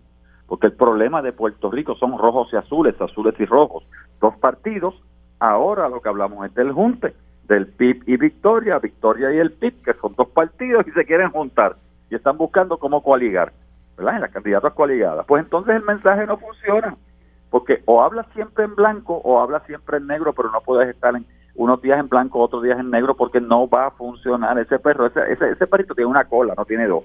[0.48, 3.84] porque el problema de Puerto Rico son rojos y azules, azules y rojos.
[4.18, 4.94] Dos partidos,
[5.38, 9.82] ahora lo que hablamos es del junte, del PIB y Victoria, Victoria y el PIB,
[9.84, 11.76] que son dos partidos y se quieren juntar
[12.10, 13.52] y están buscando cómo coaligar,
[13.96, 14.16] ¿verdad?
[14.16, 15.26] En las candidatas coaligadas.
[15.26, 16.96] Pues entonces el mensaje no funciona,
[17.50, 21.14] porque o hablas siempre en blanco o hablas siempre en negro, pero no puedes estar
[21.14, 21.26] en
[21.56, 24.58] unos días en blanco, otros días en negro, porque no va a funcionar.
[24.58, 27.04] Ese perro, ese, ese, ese perrito tiene una cola, no tiene dos.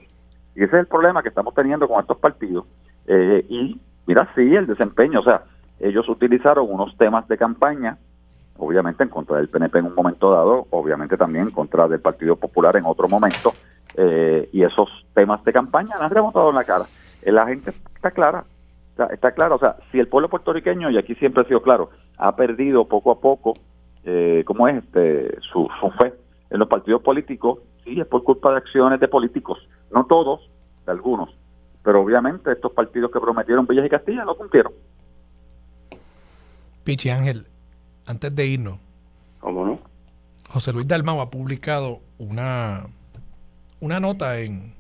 [0.56, 2.66] Y ese es el problema que estamos teniendo con estos partidos.
[3.08, 5.44] Eh, y mira, sí, el desempeño, o sea,
[5.80, 7.98] ellos utilizaron unos temas de campaña
[8.58, 12.36] obviamente en contra del PNP en un momento dado, obviamente también en contra del Partido
[12.36, 13.52] Popular en otro momento,
[13.96, 16.86] eh, y esos temas de campaña han rebotado en la cara.
[17.22, 18.44] Eh, la gente está clara,
[19.12, 22.36] está, clara, o sea, si el pueblo puertorriqueño, y aquí siempre ha sido claro, ha
[22.36, 23.54] perdido poco a poco,
[24.04, 24.84] eh, ¿cómo es?
[24.84, 25.68] este su,
[26.00, 26.14] fe
[26.50, 30.50] en los partidos políticos, sí, es por culpa de acciones de políticos, no todos,
[30.86, 31.36] de algunos,
[31.84, 34.74] pero obviamente estos partidos que prometieron Villas y Castilla no cumplieron.
[36.84, 37.46] Pichi Ángel,
[38.06, 38.80] antes de irnos,
[39.40, 39.80] ¿cómo no?
[40.50, 42.86] José Luis Dalmau ha publicado una
[43.80, 44.74] una nota en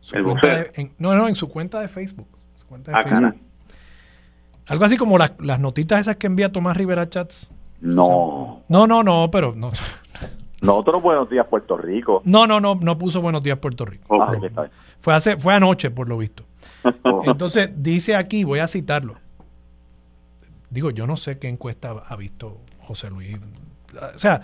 [0.00, 2.28] su cuenta de, no, no, en su cuenta de Facebook.
[2.92, 3.34] Ah,
[4.66, 7.48] Algo así como las notitas esas que envía Tomás Rivera Chats.
[7.80, 8.62] No.
[8.68, 9.70] no, no, no, pero no.
[10.60, 12.20] Nosotros Buenos Días Puerto Rico.
[12.24, 14.22] No, no, no, no puso Buenos Días Puerto Rico.
[14.22, 14.68] Ah,
[15.00, 16.44] fue hace, fue anoche, por lo visto.
[17.24, 19.16] Entonces, dice aquí, voy a citarlo.
[20.70, 23.38] Digo, yo no sé qué encuesta ha visto José Luis.
[24.14, 24.42] O sea,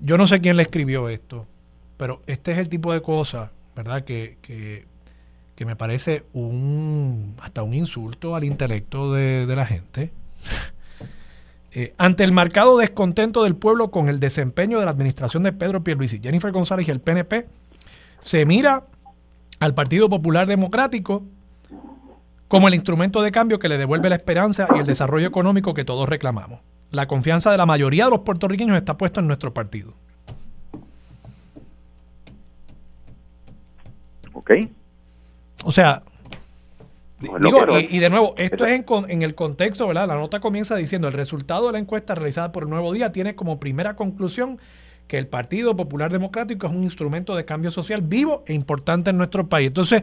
[0.00, 1.46] yo no sé quién le escribió esto.
[1.96, 4.04] Pero este es el tipo de cosas, ¿verdad?
[4.04, 4.84] Que, que,
[5.64, 10.10] me parece un hasta un insulto al intelecto de, la gente.
[11.76, 15.82] Eh, ante el marcado descontento del pueblo con el desempeño de la administración de Pedro
[15.82, 17.48] Pierluisi, Jennifer González y el PNP,
[18.20, 18.84] se mira
[19.58, 21.24] al Partido Popular Democrático
[22.46, 25.84] como el instrumento de cambio que le devuelve la esperanza y el desarrollo económico que
[25.84, 26.60] todos reclamamos.
[26.92, 29.94] La confianza de la mayoría de los puertorriqueños está puesta en nuestro partido.
[34.32, 34.52] ¿Ok?
[35.64, 36.02] O sea,
[37.20, 40.08] digo, y, de nuevo, esto es en, el contexto, ¿verdad?
[40.08, 43.34] La nota comienza diciendo, el resultado de la encuesta realizada por el Nuevo Día tiene
[43.34, 44.58] como primera conclusión
[45.06, 49.18] que el Partido Popular Democrático es un instrumento de cambio social vivo e importante en
[49.18, 49.68] nuestro país.
[49.68, 50.02] Entonces,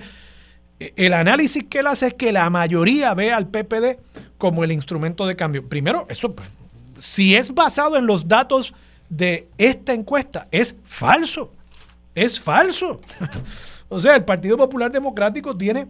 [0.80, 4.00] e, el análisis que él hace es que la mayoría ve al PPD
[4.38, 5.68] como el instrumento de cambio.
[5.68, 6.50] Primero, eso, pues,
[7.00, 8.74] si es basado en los datos
[9.10, 11.52] de esta encuesta, es falso.
[12.16, 13.00] Es falso.
[13.94, 15.86] O sea, el Partido Popular Democrático tiene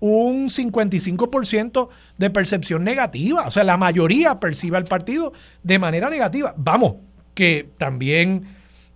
[0.00, 3.46] un 55% de percepción negativa.
[3.46, 5.32] O sea, la mayoría percibe al partido
[5.62, 6.54] de manera negativa.
[6.56, 6.96] Vamos,
[7.34, 8.46] que también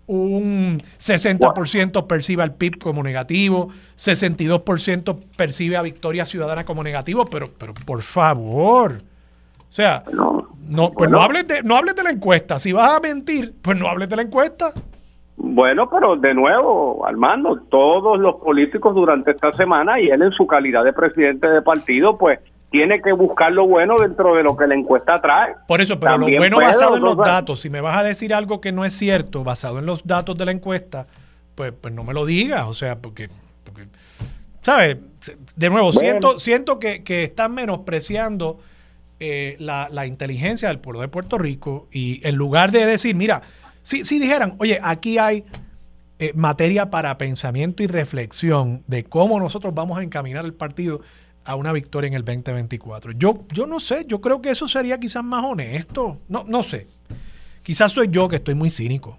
[0.06, 7.46] un 60% percibe al PIB como negativo, 62% percibe a Victoria Ciudadana como negativo, pero,
[7.58, 8.98] pero por favor.
[9.68, 10.04] O sea,
[10.68, 12.58] no, pues no hables de, no hables de la encuesta.
[12.58, 14.72] Si vas a mentir, pues no hables de la encuesta.
[15.36, 20.46] Bueno, pero de nuevo, Armando, todos los políticos durante esta semana y él en su
[20.46, 22.38] calidad de presidente de partido, pues
[22.70, 25.54] tiene que buscar lo bueno dentro de lo que la encuesta trae.
[25.66, 28.60] Por eso, pero lo bueno basado en los datos, si me vas a decir algo
[28.60, 31.06] que no es cierto, basado en los datos de la encuesta,
[31.54, 33.28] pues, pues no me lo digas, o sea, porque,
[34.60, 34.96] ¿sabes?
[35.56, 38.58] De nuevo, siento, siento que, que están menospreciando
[39.20, 43.42] eh, la, la inteligencia del pueblo de Puerto Rico y en lugar de decir, mira,
[43.84, 45.44] si, dijeran, oye, aquí hay
[46.18, 51.02] eh, materia para pensamiento y reflexión de cómo nosotros vamos a encaminar el partido
[51.44, 53.12] a una victoria en el 2024.
[53.12, 56.18] Yo, yo no sé, yo creo que eso sería quizás más honesto.
[56.28, 56.88] No, no sé.
[57.62, 59.18] Quizás soy yo que estoy muy cínico.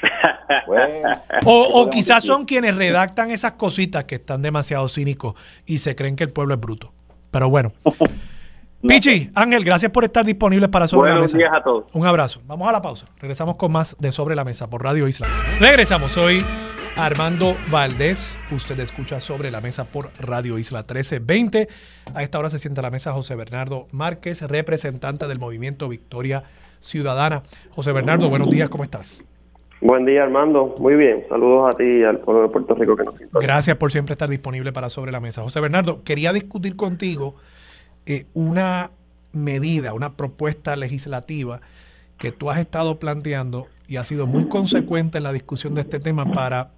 [1.44, 5.34] o, o quizás son quienes redactan esas cositas que están demasiado cínicos
[5.66, 6.92] y se creen que el pueblo es bruto.
[7.32, 7.72] Pero bueno.
[8.86, 11.36] Pichi, Ángel, gracias por estar disponibles para Sobre la Mesa.
[11.36, 11.84] Días a todos.
[11.92, 12.40] Un abrazo.
[12.46, 13.06] Vamos a la pausa.
[13.18, 15.26] Regresamos con más de Sobre la Mesa por Radio Isla.
[15.58, 16.12] Regresamos.
[16.12, 16.44] Soy
[16.96, 18.36] Armando Valdés.
[18.52, 21.68] Usted escucha Sobre la Mesa por Radio Isla 1320.
[22.14, 26.44] A esta hora se sienta a la mesa José Bernardo Márquez, representante del movimiento Victoria
[26.80, 27.42] Ciudadana.
[27.70, 29.20] José Bernardo, buenos días, ¿cómo estás?
[29.80, 30.74] Buen día, Armando.
[30.80, 31.24] Muy bien.
[31.28, 34.28] Saludos a ti y al pueblo de Puerto Rico que nos Gracias por siempre estar
[34.28, 35.42] disponible para Sobre la Mesa.
[35.42, 37.34] José Bernardo, quería discutir contigo
[38.06, 38.90] eh, una
[39.32, 41.60] medida, una propuesta legislativa
[42.18, 46.00] que tú has estado planteando y has sido muy consecuente en la discusión de este
[46.00, 46.70] tema para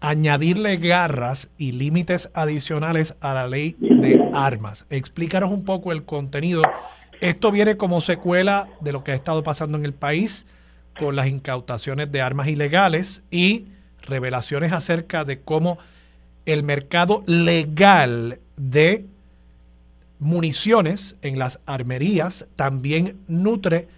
[0.00, 4.86] añadirle garras y límites adicionales a la ley de armas.
[4.90, 6.62] Explícanos un poco el contenido.
[7.20, 10.46] Esto viene como secuela de lo que ha estado pasando en el país
[10.98, 13.66] con las incautaciones de armas ilegales y
[14.02, 15.78] revelaciones acerca de cómo
[16.44, 19.06] el mercado legal de
[20.18, 23.88] municiones en las armerías también nutre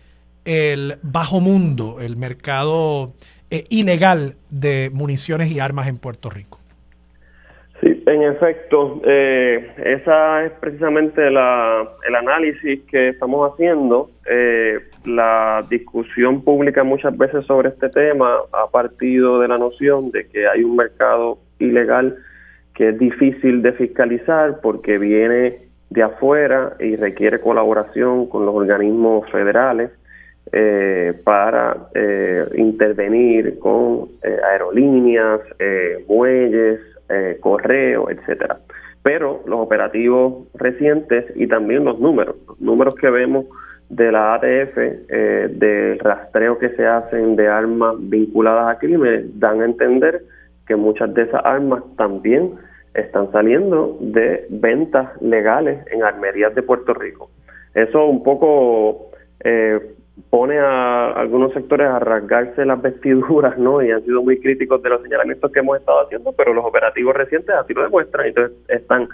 [0.45, 3.13] el bajo mundo, el mercado
[3.51, 6.59] eh, ilegal de municiones y armas en Puerto Rico.
[7.81, 14.11] Sí, en efecto, eh, esa es precisamente la, el análisis que estamos haciendo.
[14.29, 20.27] Eh, la discusión pública muchas veces sobre este tema ha partido de la noción de
[20.27, 22.17] que hay un mercado ilegal
[22.75, 29.31] que es difícil de fiscalizar porque viene de afuera y requiere colaboración con los organismos
[29.31, 29.91] federales
[30.53, 35.41] eh, para eh, intervenir con eh, aerolíneas,
[36.09, 36.81] muelles,
[37.41, 38.59] correo, etcétera.
[39.03, 43.47] Pero los operativos recientes y también los números, los números que vemos
[43.89, 44.77] de la ATF,
[45.59, 50.23] del rastreo que se hacen de armas vinculadas a crímenes, dan a entender
[50.67, 52.53] que muchas de esas armas también
[53.01, 57.31] están saliendo de ventas legales en armerías de Puerto Rico.
[57.75, 59.11] Eso un poco
[59.45, 59.81] eh,
[60.31, 63.83] pone a algunos sectores a rasgarse las vestiduras, ¿no?
[63.83, 67.15] Y han sido muy críticos de los señalamientos que hemos estado haciendo, pero los operativos
[67.15, 68.27] recientes así lo demuestran.
[68.27, 69.09] Entonces están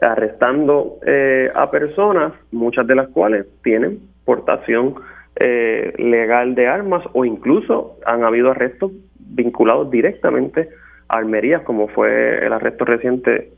[0.00, 4.94] arrestando eh, a personas, muchas de las cuales tienen portación
[5.36, 10.68] eh, legal de armas o incluso han habido arrestos vinculados directamente
[11.12, 13.52] armerías, como fue el arresto reciente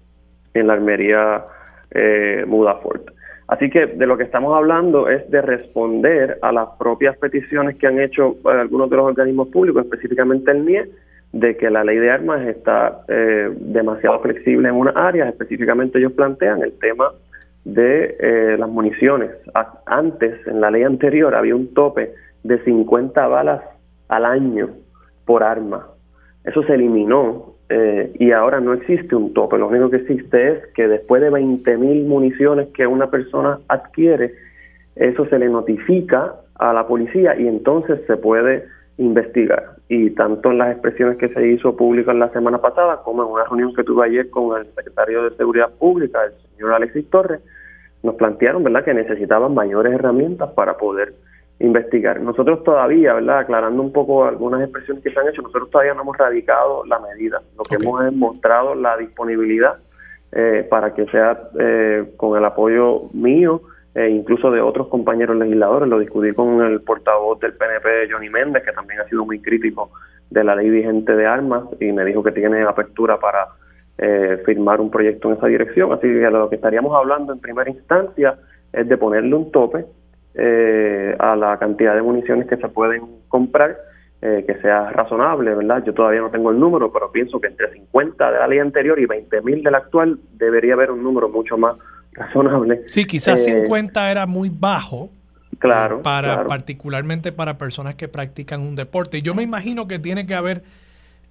[0.52, 1.44] en la armería
[1.90, 3.10] eh, Mudafort.
[3.46, 7.86] Así que de lo que estamos hablando es de responder a las propias peticiones que
[7.86, 10.90] han hecho eh, algunos de los organismos públicos, específicamente el NIE,
[11.32, 15.28] de que la ley de armas está eh, demasiado flexible en unas áreas.
[15.28, 17.10] Específicamente ellos plantean el tema
[17.64, 19.30] de eh, las municiones.
[19.86, 22.14] Antes, en la ley anterior, había un tope
[22.44, 23.62] de 50 balas
[24.08, 24.70] al año
[25.26, 25.88] por arma.
[26.44, 29.58] Eso se eliminó eh, y ahora no existe un tope.
[29.58, 34.34] Lo único que existe es que después de 20.000 municiones que una persona adquiere,
[34.96, 38.64] eso se le notifica a la policía y entonces se puede
[38.98, 39.76] investigar.
[39.88, 43.44] Y tanto en las expresiones que se hizo públicas la semana pasada como en una
[43.44, 47.40] reunión que tuve ayer con el secretario de Seguridad Pública, el señor Alexis Torres,
[48.02, 48.84] nos plantearon ¿verdad?
[48.84, 51.14] que necesitaban mayores herramientas para poder
[51.60, 52.20] investigar.
[52.20, 53.40] Nosotros todavía, ¿verdad?
[53.40, 56.98] Aclarando un poco algunas expresiones que se han hecho, nosotros todavía no hemos radicado la
[56.98, 57.40] medida.
[57.56, 59.76] Lo que hemos es mostrado la disponibilidad
[60.32, 63.62] eh, para que sea eh, con el apoyo mío
[63.94, 65.88] e incluso de otros compañeros legisladores.
[65.88, 69.90] Lo discutí con el portavoz del PNP, Johnny Méndez, que también ha sido muy crítico
[70.30, 73.46] de la ley vigente de armas y me dijo que tiene apertura para
[73.98, 75.92] eh, firmar un proyecto en esa dirección.
[75.92, 78.36] Así que lo que estaríamos hablando en primera instancia
[78.72, 79.86] es de ponerle un tope
[80.34, 83.76] eh, a la cantidad de municiones que se pueden comprar,
[84.22, 85.84] eh, que sea razonable, ¿verdad?
[85.84, 88.98] Yo todavía no tengo el número, pero pienso que entre 50 de la ley anterior
[88.98, 91.76] y 20 mil de la actual debería haber un número mucho más
[92.12, 92.82] razonable.
[92.86, 95.10] Sí, quizás 50 era muy bajo,
[95.58, 96.02] Claro.
[96.02, 99.22] Para, Particularmente para personas que practican un deporte.
[99.22, 100.62] Yo me imagino que tiene que haber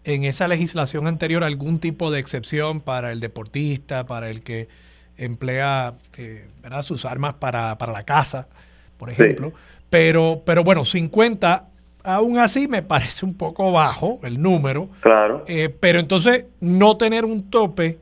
[0.04, 4.68] en esa legislación anterior algún tipo de excepción para el deportista, para el que
[5.18, 6.48] emplea eh,
[6.82, 8.48] sus armas para, la casa,
[9.04, 9.52] por ejemplo.
[9.90, 11.68] Pero, pero bueno, 50
[12.04, 14.88] aún así me parece un poco bajo el número.
[15.02, 15.44] Claro.
[15.46, 18.00] Eh, pero entonces no tener un tope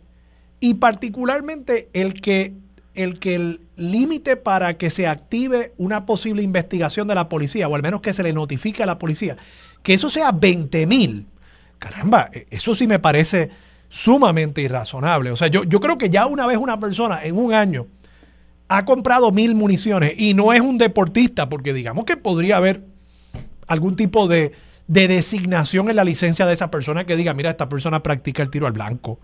[0.60, 2.54] y particularmente el que
[2.94, 7.74] el que el límite para que se active una posible investigación de la policía, o
[7.74, 9.38] al menos que se le notifique a la policía,
[9.82, 11.26] que eso sea 20 mil,
[11.80, 13.50] caramba, e, eso sí me parece
[13.90, 15.32] sumamente irrazonable.
[15.32, 17.88] O sea, yo, yo creo que ya una vez una persona en un año
[18.72, 22.82] ha comprado mil municiones y no es un deportista, porque digamos que podría haber
[23.68, 24.54] algún tipo de,
[24.88, 28.50] de designación en la licencia de esa persona que diga, mira, esta persona practica el
[28.50, 29.20] tiro al blanco,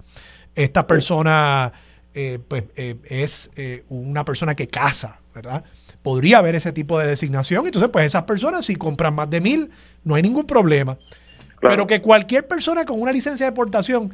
[0.53, 1.72] esta persona
[2.14, 5.64] eh, pues, eh, es eh, una persona que caza, ¿verdad?
[6.02, 7.65] Podría haber ese tipo de designación.
[7.65, 9.72] Entonces, pues esas personas, si compran más de mil,
[10.03, 10.98] no hay ningún problema.
[11.61, 14.11] Pero que cualquier persona con una licencia de portación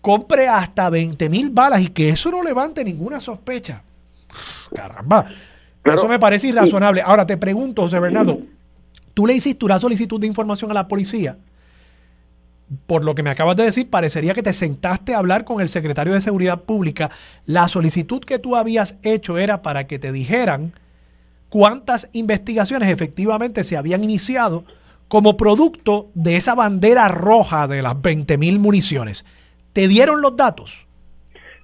[0.00, 3.82] compre hasta 20 mil balas y que eso no levante ninguna sospecha.
[4.74, 5.26] Caramba.
[5.84, 7.02] eso me parece irrazonable.
[7.02, 8.40] Ahora te pregunto, José Bernardo,
[9.14, 11.36] ¿tú le hiciste una solicitud de información a la policía?
[12.86, 15.68] por lo que me acabas de decir, parecería que te sentaste a hablar con el
[15.68, 17.10] secretario de Seguridad Pública.
[17.46, 20.72] La solicitud que tú habías hecho era para que te dijeran
[21.48, 24.64] cuántas investigaciones efectivamente se habían iniciado
[25.08, 29.24] como producto de esa bandera roja de las 20.000 municiones.
[29.72, 30.86] ¿Te dieron los datos?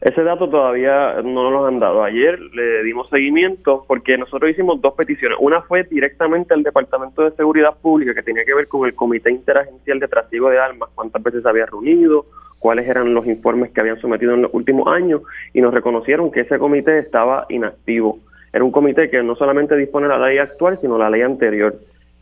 [0.07, 2.05] Ese dato todavía no nos lo han dado.
[2.05, 5.37] Ayer le dimos seguimiento porque nosotros hicimos dos peticiones.
[5.41, 9.33] Una fue directamente al Departamento de Seguridad Pública que tenía que ver con el Comité
[9.33, 12.25] Interagencial de Trasiego de Armas, cuántas veces se había reunido,
[12.61, 15.23] cuáles eran los informes que habían sometido en los últimos años
[15.53, 18.21] y nos reconocieron que ese comité estaba inactivo.
[18.53, 21.75] Era un comité que no solamente dispone de la ley actual, sino la ley anterior.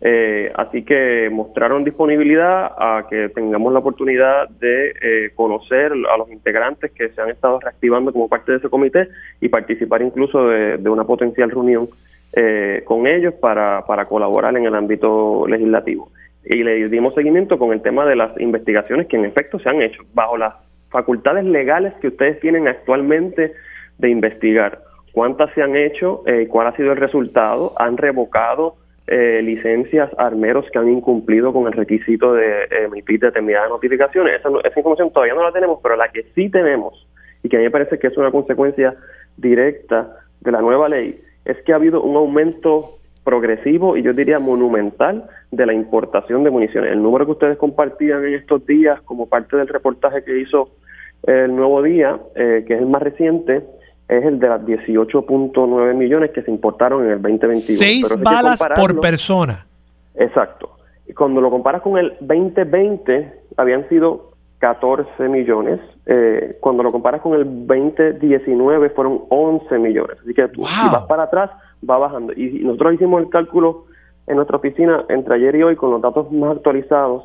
[0.06, 6.30] Eh, así que mostraron disponibilidad a que tengamos la oportunidad de eh, conocer a los
[6.30, 9.08] integrantes que se han estado reactivando como parte de ese comité
[9.40, 11.88] y participar incluso de, una potencial reunión
[12.34, 16.10] eh, con ellos para, para colaborar en el ámbito legislativo.
[16.44, 19.80] Y le dimos seguimiento con el tema de las investigaciones que en efecto se han
[19.80, 20.52] hecho bajo las
[20.90, 23.54] facultades legales que ustedes tienen actualmente
[23.96, 24.82] de investigar.
[25.12, 26.24] ¿Cuántas se han hecho?
[26.48, 27.72] ¿Cuál ha sido el resultado?
[27.78, 28.76] ¿Han revocado?
[29.06, 34.40] Eh, licencias armeros que han incumplido con el requisito de emitir determinadas notificaciones.
[34.40, 37.06] Esa, esa, información todavía no la tenemos, pero la que sí tenemos,
[37.42, 38.94] y que a mí me parece que es una consecuencia
[39.36, 44.38] directa de la nueva ley, es que ha habido un aumento progresivo y yo diría
[44.38, 46.92] monumental de la importación de municiones.
[46.92, 50.70] El número que ustedes compartían en estos días como parte del reportaje que hizo
[51.26, 53.62] el Nuevo Día, eh, que es el más reciente,
[54.08, 57.78] es el de las 18.9 millones que se importaron en el 2021.
[57.78, 59.66] Seis balas por persona.
[60.14, 60.70] Exacto.
[61.06, 65.80] Y cuando lo comparas con el 2020, habían sido 14 millones.
[66.06, 70.18] Eh, cuando lo comparas con el 2019, fueron 11 millones.
[70.22, 71.50] Así que tú, si vas para atrás,
[71.88, 72.32] va bajando.
[72.34, 73.86] Y nosotros hicimos el cálculo
[74.26, 77.24] en nuestra oficina entre ayer y hoy con los datos más actualizados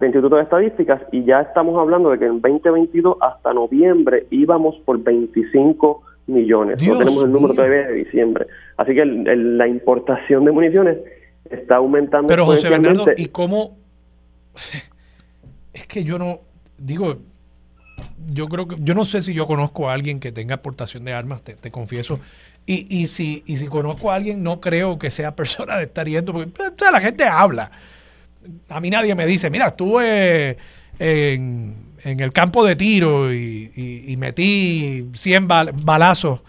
[0.00, 4.76] del Instituto de Estadísticas y ya estamos hablando de que en 2022 hasta noviembre íbamos
[4.84, 6.86] por 25 millones.
[6.86, 8.46] no tenemos el número todavía de diciembre.
[8.76, 10.98] Así que la importación de municiones
[11.50, 12.28] está aumentando.
[12.28, 13.76] Pero José Bernardo, ¿y cómo?
[15.72, 16.38] Es que yo no,
[16.78, 17.16] digo,
[18.32, 21.12] yo creo que, yo no sé si yo conozco a alguien que tenga aportación de
[21.12, 22.20] armas, te, confieso.
[22.64, 26.06] Y, y, si, y si conozco a alguien, no creo que sea persona de estar
[26.06, 26.52] yendo, porque
[26.92, 27.72] la gente habla.
[28.68, 30.56] A mí nadie me dice, mira, estuve
[30.98, 36.42] en en el campo de tiro y, metí 100 balazos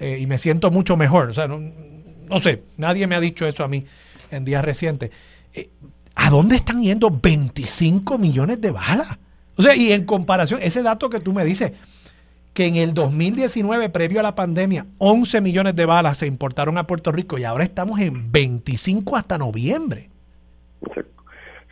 [0.00, 1.30] eh, y me siento mucho mejor.
[1.30, 3.84] O sea, no, sé, nadie me ha dicho eso a mí
[4.30, 5.10] en días recientes.
[5.54, 5.70] Eh,
[6.14, 9.18] ¿A dónde están yendo 25 millones de balas?
[9.56, 11.72] O sea, y en comparación, ese dato que tú me dices,
[12.54, 16.86] que en el 2019, previo a la pandemia, 11 millones de balas se importaron a
[16.86, 20.10] Puerto Rico y ahora estamos en 25 hasta noviembre.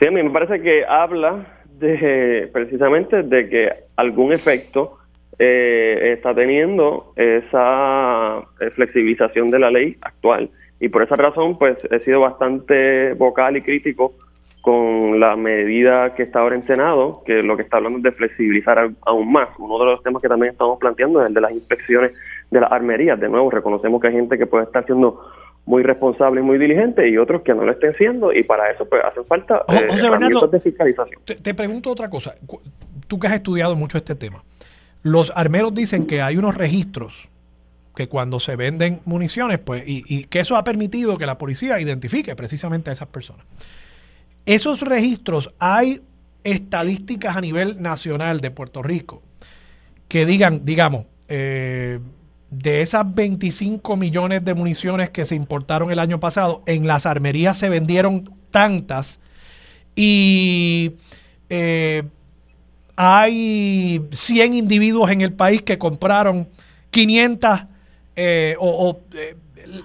[0.00, 1.44] Sí, a mí me parece que habla
[1.78, 4.96] de precisamente de que algún efecto
[5.38, 10.48] eh, está teniendo esa eh, flexibilización de la ley actual.
[10.80, 14.14] Y por esa razón, pues he sido bastante vocal y crítico
[14.62, 18.12] con la medida que está ahora en Senado, que lo que está hablando es de
[18.12, 19.50] flexibilizar aún más.
[19.58, 22.14] Uno de los temas que también estamos planteando es el de las inspecciones
[22.50, 23.20] de las armerías.
[23.20, 25.20] De nuevo, reconocemos que hay gente que puede estar siendo
[25.66, 28.88] muy responsable y muy diligente y otros que no lo estén siendo y para eso
[28.88, 29.86] pues hacen falta eh,
[30.50, 31.22] de fiscalización.
[31.24, 32.34] te pregunto otra cosa.
[33.06, 34.42] Tú que has estudiado mucho este tema.
[35.02, 37.28] Los armeros dicen que hay unos registros
[37.94, 42.34] que cuando se venden municiones, pues, y, que eso ha permitido que la policía identifique
[42.36, 43.44] precisamente a esas personas.
[44.46, 46.00] Esos registros, hay
[46.44, 49.22] estadísticas a nivel nacional de Puerto Rico
[50.08, 52.00] que digan, digamos, eh,
[52.50, 57.56] de esas 25 millones de municiones que se importaron el año pasado, en las armerías
[57.56, 59.20] se vendieron tantas
[59.94, 60.92] y
[61.48, 62.02] eh,
[62.96, 66.48] hay 100 individuos en el país que compraron
[66.90, 67.60] 500
[68.16, 69.36] eh, o, eh,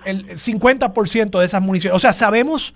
[0.05, 1.95] el 50% de esas municiones.
[1.95, 2.73] O sea, sabemos,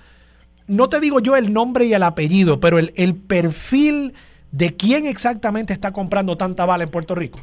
[0.68, 4.14] no te digo yo el nombre y el apellido, pero el, el perfil
[4.52, 7.40] de quién exactamente está comprando tanta bala en Puerto Rico.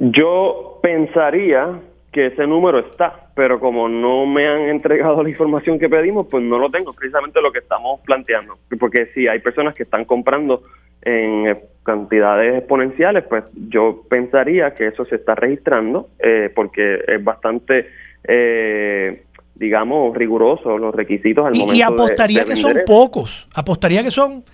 [0.00, 1.78] Yo pensaría
[2.10, 6.42] que ese número está, pero como no me han entregado la información que pedimos, pues
[6.42, 8.58] no lo tengo, precisamente lo que estamos planteando.
[8.78, 10.62] Porque si hay personas que están comprando
[11.02, 17.88] en cantidades exponenciales, pues yo pensaría que eso se está registrando eh, porque es bastante,
[18.24, 19.24] eh,
[19.54, 24.44] digamos, riguroso los requisitos al momento Y apostaría que son pocos, apostaría que son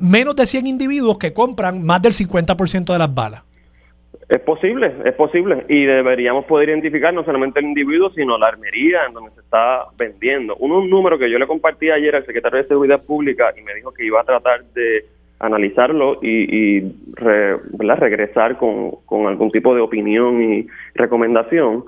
[0.00, 3.42] menos de 100 individuos que compran más del 50% de las balas.
[4.28, 5.64] Es posible, es posible.
[5.68, 9.86] Y deberíamos poder identificar no solamente el individuo, sino la armería en donde se está
[9.98, 10.56] vendiendo.
[10.56, 13.92] un número que yo le compartí ayer al secretario de Seguridad Pública y me dijo
[13.92, 15.04] que iba a tratar de
[15.40, 16.80] analizarlo y,
[17.16, 21.84] regresar con, con algún tipo de opinión y recomendación,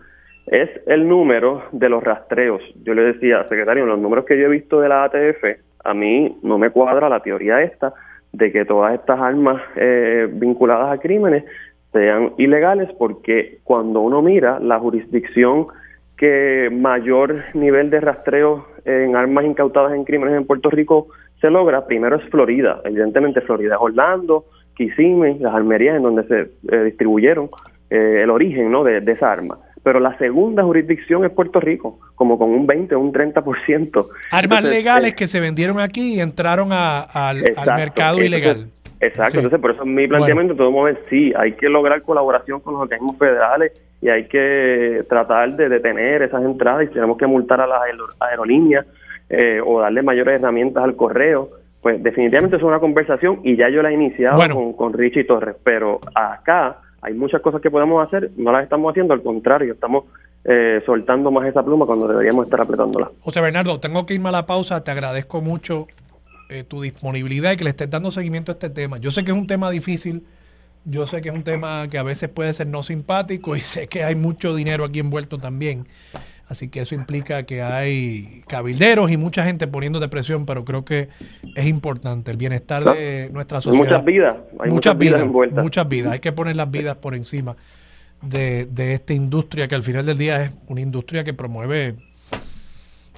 [0.47, 2.63] es el número de los rastreos.
[2.85, 5.45] Yo le decía, secretario, los números que yo he visto de la ATF,
[5.85, 7.95] a mí no me cuadra la teoría esta
[8.33, 11.45] de que todas estas armas eh, vinculadas a crímenes
[11.97, 15.67] sean ilegales porque cuando uno mira la jurisdicción
[16.17, 21.09] que mayor nivel de rastreo en armas incautadas en crímenes en Puerto Rico
[21.41, 22.81] se logra, primero es Florida.
[22.85, 24.47] Evidentemente Florida es Orlando,
[24.77, 27.49] Kissimmee, las armerías en donde se eh, distribuyeron
[27.91, 28.85] eh, el origen ¿no?
[28.85, 29.59] de, esa arma.
[29.83, 34.07] Pero la segunda jurisdicción es Puerto Rico, como con un 20 o un 30%.
[34.33, 37.43] Armas legales eh, que se vendieron aquí y entraron al,
[37.77, 38.71] mercado ilegal.
[39.01, 42.75] Exacto, entonces por eso mi planteamiento en todo momento, sí, hay que lograr colaboración con
[42.75, 47.61] los organismos federales y hay que tratar de detener esas entradas y tenemos que multar
[47.61, 47.81] a las
[48.21, 48.87] aerolíneas
[49.29, 51.51] eh, o darle mayores herramientas al correo,
[51.83, 55.57] pues definitivamente es una conversación y ya yo la he iniciado con, con Richie Torres,
[55.63, 60.05] pero acá hay muchas cosas que podemos hacer, no las estamos haciendo, al contrario, estamos
[60.45, 63.11] eh, soltando más esa pluma cuando deberíamos estar apretándola.
[63.21, 65.89] José Bernardo, tengo que irme a la pausa, te agradezco mucho
[66.49, 68.99] eh, tu disponibilidad y que le estés dando seguimiento a este tema.
[68.99, 70.25] Yo sé que es un tema difícil,
[70.85, 73.89] yo sé que es un tema que a veces puede ser no simpático y sé
[73.89, 75.87] que hay mucho dinero aquí envuelto también.
[76.49, 80.85] Así que eso implica que hay cabilderos y mucha gente poniendo de presión, pero creo
[80.85, 81.09] que
[81.57, 83.85] es importante el bienestar de nuestra sociedad.
[83.85, 85.65] Muchas vidas, hay muchas, vidas, envueltas.
[85.65, 87.57] Muchas vidas, hay que poner las vidas por encima
[88.23, 91.97] de, de esta industria que al final del día es una industria que promueve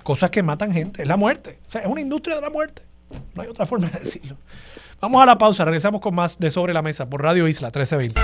[0.03, 1.59] cosas que matan gente, es la muerte.
[1.69, 2.81] O sea, es una industria de la muerte.
[3.35, 4.36] No hay otra forma de decirlo.
[5.01, 8.20] Vamos a la pausa, regresamos con más de Sobre la Mesa por Radio Isla 1320.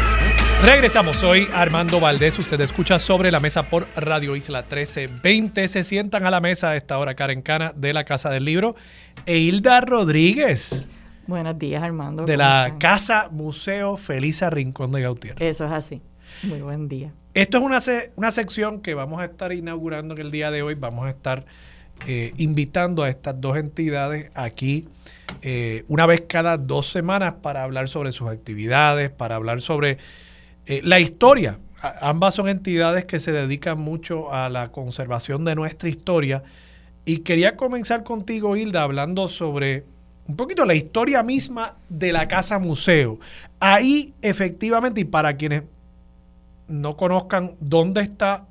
[0.64, 5.68] Regresamos, soy Armando Valdés, usted escucha Sobre la Mesa por Radio Isla 1320.
[5.68, 8.74] Se sientan a la mesa a esta hora Karen Cana de la Casa del Libro
[9.26, 10.88] e Hilda Rodríguez.
[11.26, 12.24] Buenos días, Armando.
[12.24, 15.40] De la Casa Museo Felisa Rincón de Gautier.
[15.40, 16.02] Eso es así.
[16.42, 17.12] Muy buen día.
[17.34, 17.78] Esto es una,
[18.16, 20.74] una sección que vamos a estar inaugurando en el día de hoy.
[20.74, 21.46] Vamos a estar
[22.06, 24.84] eh, invitando a estas dos entidades aquí
[25.40, 29.96] eh, una vez cada dos semanas para hablar sobre sus actividades, para hablar sobre
[30.66, 31.58] eh, la historia.
[32.00, 36.42] ambas son entidades que se dedican mucho a la conservación de nuestra historia.
[37.06, 39.84] Y quería comenzar contigo, Hilda, hablando sobre
[40.26, 43.18] un poquito la historia misma de la casa museo.
[43.60, 45.62] Ahí efectivamente, y para quienes
[46.68, 48.46] no conozcan dónde está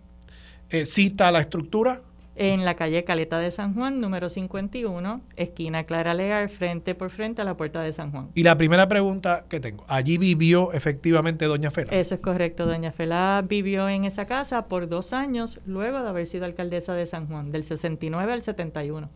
[0.84, 2.02] cita la estructura,
[2.36, 7.42] en la calle Caleta de San Juan, número 51, esquina Clara Leal, frente por frente
[7.42, 8.30] a la puerta de San Juan.
[8.34, 11.92] Y la primera pregunta que tengo, ¿allí vivió efectivamente Doña Fela?
[11.94, 16.26] Eso es correcto, Doña Fela vivió en esa casa por dos años luego de haber
[16.26, 19.10] sido alcaldesa de San Juan, del 69 al 71.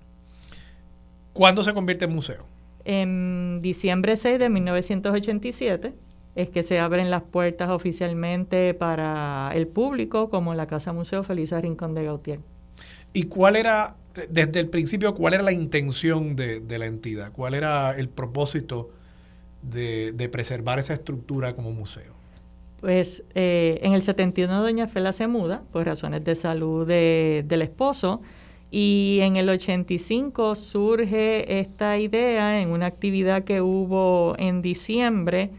[1.34, 2.46] ¿Cuándo se convierte en museo?
[2.86, 5.94] En diciembre 6 de 1987
[6.36, 11.52] es que se abren las puertas oficialmente para el público como la Casa Museo Feliz
[11.52, 12.40] Rincón de Gautier.
[13.14, 13.96] ¿Y cuál era
[14.30, 17.32] desde el principio, ¿cuál era la intención de, la entidad?
[17.32, 18.90] ¿Cuál era el propósito
[19.62, 22.16] de, preservar esa estructura como museo?
[22.80, 28.22] Pues eh, en el 71 doña Fela se muda por razones de salud del esposo
[28.70, 35.52] y en el 85 surge esta idea en una actividad que hubo en diciembre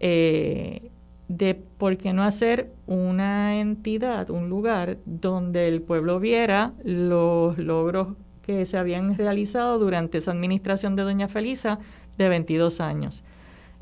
[0.00, 0.90] eh,
[1.28, 8.08] de por qué no hacer una entidad, un lugar donde el pueblo viera los logros
[8.42, 11.78] que se habían realizado durante esa administración de Doña Felisa
[12.18, 13.24] de 22 años.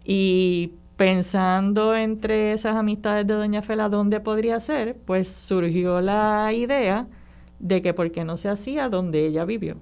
[0.04, 7.08] Y pensando entre esas amistades de Doña Fela dónde podría ser, pues surgió la idea
[7.58, 9.78] de que por qué no se hacía donde ella vivió.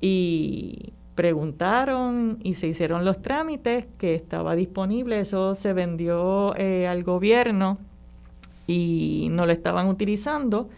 [0.00, 7.04] Y preguntaron y se hicieron los trámites que estaba disponible, eso se vendió eh, al
[7.04, 7.78] gobierno
[8.66, 10.68] y no lo estaban utilizando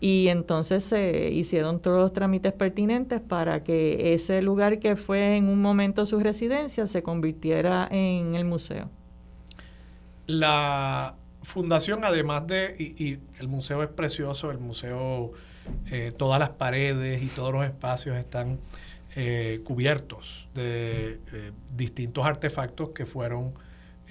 [0.00, 5.48] y entonces se hicieron todos los trámites pertinentes para que ese lugar que fue en
[5.48, 8.88] un momento su residencia se convirtiera en el museo.
[10.26, 15.32] La fundación, además de, y, el museo es precioso, el museo,
[15.90, 18.58] eh, todas las paredes y todos los espacios están
[19.16, 23.54] eh, cubiertos de eh, distintos artefactos que fueron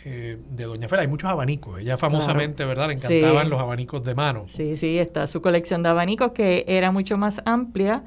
[0.03, 1.03] eh, de Doña Fela.
[1.03, 1.79] Hay muchos abanicos.
[1.79, 2.87] Ella famosamente, ¿verdad?
[2.87, 4.43] Le encantaban los abanicos de mano.
[4.47, 8.03] Sí, sí, está su colección de abanicos que era mucho más amplia,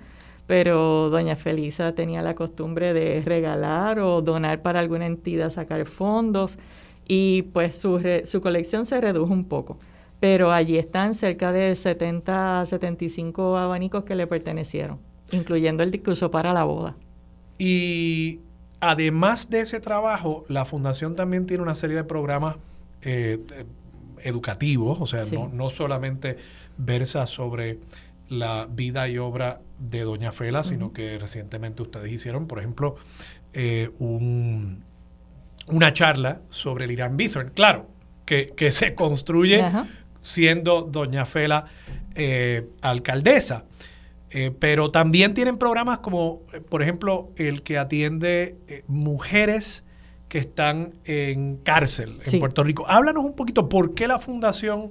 [0.47, 6.59] pero Doña Felisa tenía la costumbre de regalar o donar para alguna entidad, sacar fondos
[7.09, 9.79] y pues su, su colección se redujo un poco.
[10.21, 16.53] Pero allí están cerca de 70, 75 abanicos que le pertenecieron incluyendo el discurso para
[16.53, 16.95] la boda.
[17.59, 18.41] Y
[18.81, 22.57] además de ese trabajo, la fundación también tiene una serie de programas
[23.03, 23.39] eh,
[24.23, 26.37] educativos, o sea, no, solamente
[26.77, 27.81] versa sobre
[28.29, 32.97] la vida y obra de Doña Fela, sino que recientemente ustedes hicieron, por ejemplo,
[33.53, 34.85] eh, un,
[35.67, 37.51] una charla sobre el Irán Bithorn.
[37.51, 37.89] Claro,
[38.25, 39.63] que, se construye
[40.23, 41.67] siendo Doña Fela
[42.15, 43.65] eh, alcaldesa.
[44.35, 49.85] Eh, pero también tienen programas como, eh, por ejemplo, el que atiende eh, mujeres
[50.29, 52.87] que están en cárcel en Puerto Rico.
[52.89, 54.91] Háblanos un poquito por qué la fundación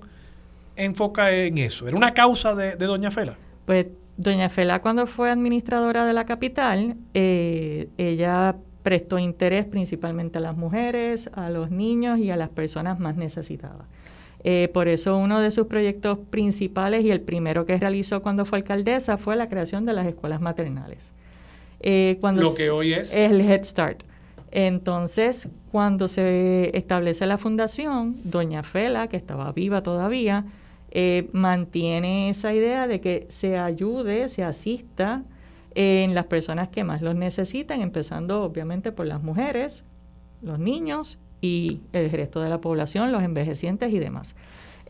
[0.76, 1.88] enfoca en eso.
[1.88, 3.36] ¿Era una causa de, Doña Fela?
[3.66, 3.88] Pues
[4.18, 11.32] Doña Fela cuando fue administradora de la capital, ella prestó interés principalmente a las mujeres,
[11.34, 13.88] a los niños y a las personas más necesitadas.
[14.44, 18.60] Eh, por eso uno de sus proyectos principales y el primero que realizó cuando fue
[18.60, 21.00] alcaldesa fue la creación de las escuelas maternales.
[21.80, 23.14] Eh, cuando Lo que hoy es...
[23.14, 24.04] el Head Start.
[24.52, 30.46] Entonces, cuando se establece la fundación, doña Fela, que estaba viva todavía,
[30.90, 35.24] eh, mantiene esa idea de que se ayude, se asista
[35.74, 39.86] en las personas que más los necesitan, empezando obviamente por las mujeres,
[40.42, 44.36] los niños y el resto de la población, los envejecientes y demás.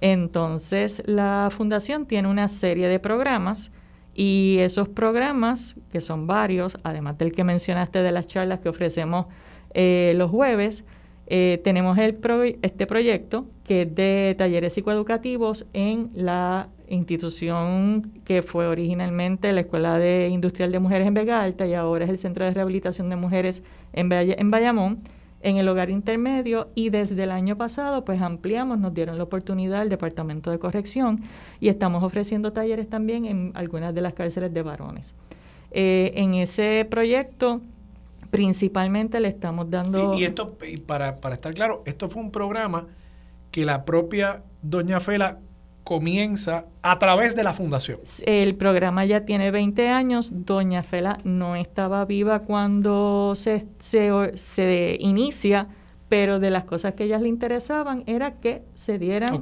[0.01, 3.71] Entonces, la fundación tiene una serie de programas
[4.13, 9.27] y esos programas, que son varios, además del que mencionaste de las charlas que ofrecemos
[9.73, 10.83] eh, los jueves,
[11.27, 19.53] eh, tenemos este proyecto que es de talleres psicoeducativos en la institución que fue originalmente
[19.53, 22.51] la Escuela de Industrial de Mujeres en Vega Alta y ahora es el Centro de
[22.51, 23.63] Rehabilitación de Mujeres
[23.93, 24.99] en, en Bayamón
[25.43, 29.81] en el hogar intermedio y desde el año pasado pues ampliamos, nos dieron la oportunidad
[29.81, 31.21] el Departamento de Corrección
[31.59, 35.13] y estamos ofreciendo talleres también en algunas de las cárceles de varones.
[35.71, 37.61] Eh, en ese proyecto
[38.29, 40.15] principalmente le estamos dando...
[40.17, 42.87] Y, esto, para, para estar claro, esto fue un programa
[43.51, 45.39] que la propia doña Fela
[45.91, 47.99] comienza a través de la fundación.
[48.25, 50.31] El programa ya tiene 20 años.
[50.33, 55.67] Doña Fela no estaba viva cuando se, se, inicia,
[56.07, 59.41] pero de las cosas que a ellas le interesaban era que se dieran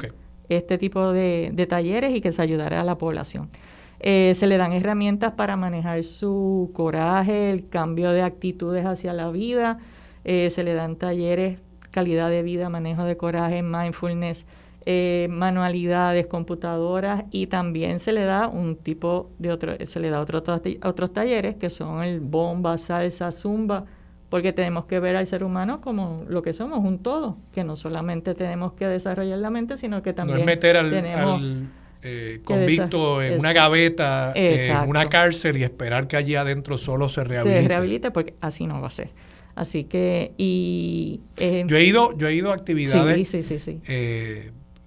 [0.50, 3.52] este tipo de, talleres y que se ayudara a la población.
[4.00, 9.30] Eh, se le dan herramientas para manejar su coraje, el cambio de actitudes hacia la
[9.30, 9.78] vida.
[10.24, 11.60] Eh, se le dan talleres,
[11.92, 14.48] calidad de vida, manejo de coraje, mindfulness,
[14.86, 20.22] eh, manualidades, computadoras y también se le da un tipo de otro, se le da
[20.22, 20.42] otro,
[20.84, 23.86] otros talleres que son el bomba, salsa, zumba,
[24.30, 27.76] porque tenemos que ver al ser humano como lo que somos, un todo, que no
[27.76, 31.70] solamente tenemos que desarrollar la mente, sino que también no es meter al,
[32.02, 37.24] eh, convicto en una gaveta, en una cárcel y esperar que allí adentro solo se
[37.26, 37.62] rehabilite.
[37.62, 39.10] Se rehabilite porque así no va a ser.
[39.56, 41.20] Así que, y...
[41.36, 43.82] Eh, yo he ido, yo he ido a actividades sí, sí, sí,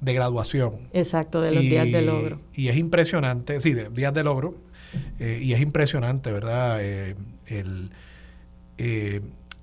[0.02, 0.88] de graduación.
[0.92, 2.40] Exacto, de los días de logro.
[2.54, 4.54] Y es impresionante, sí, de días de logro.
[5.18, 6.78] eh, y es impresionante, ¿verdad?
[6.82, 7.14] Eh,
[7.46, 7.90] el,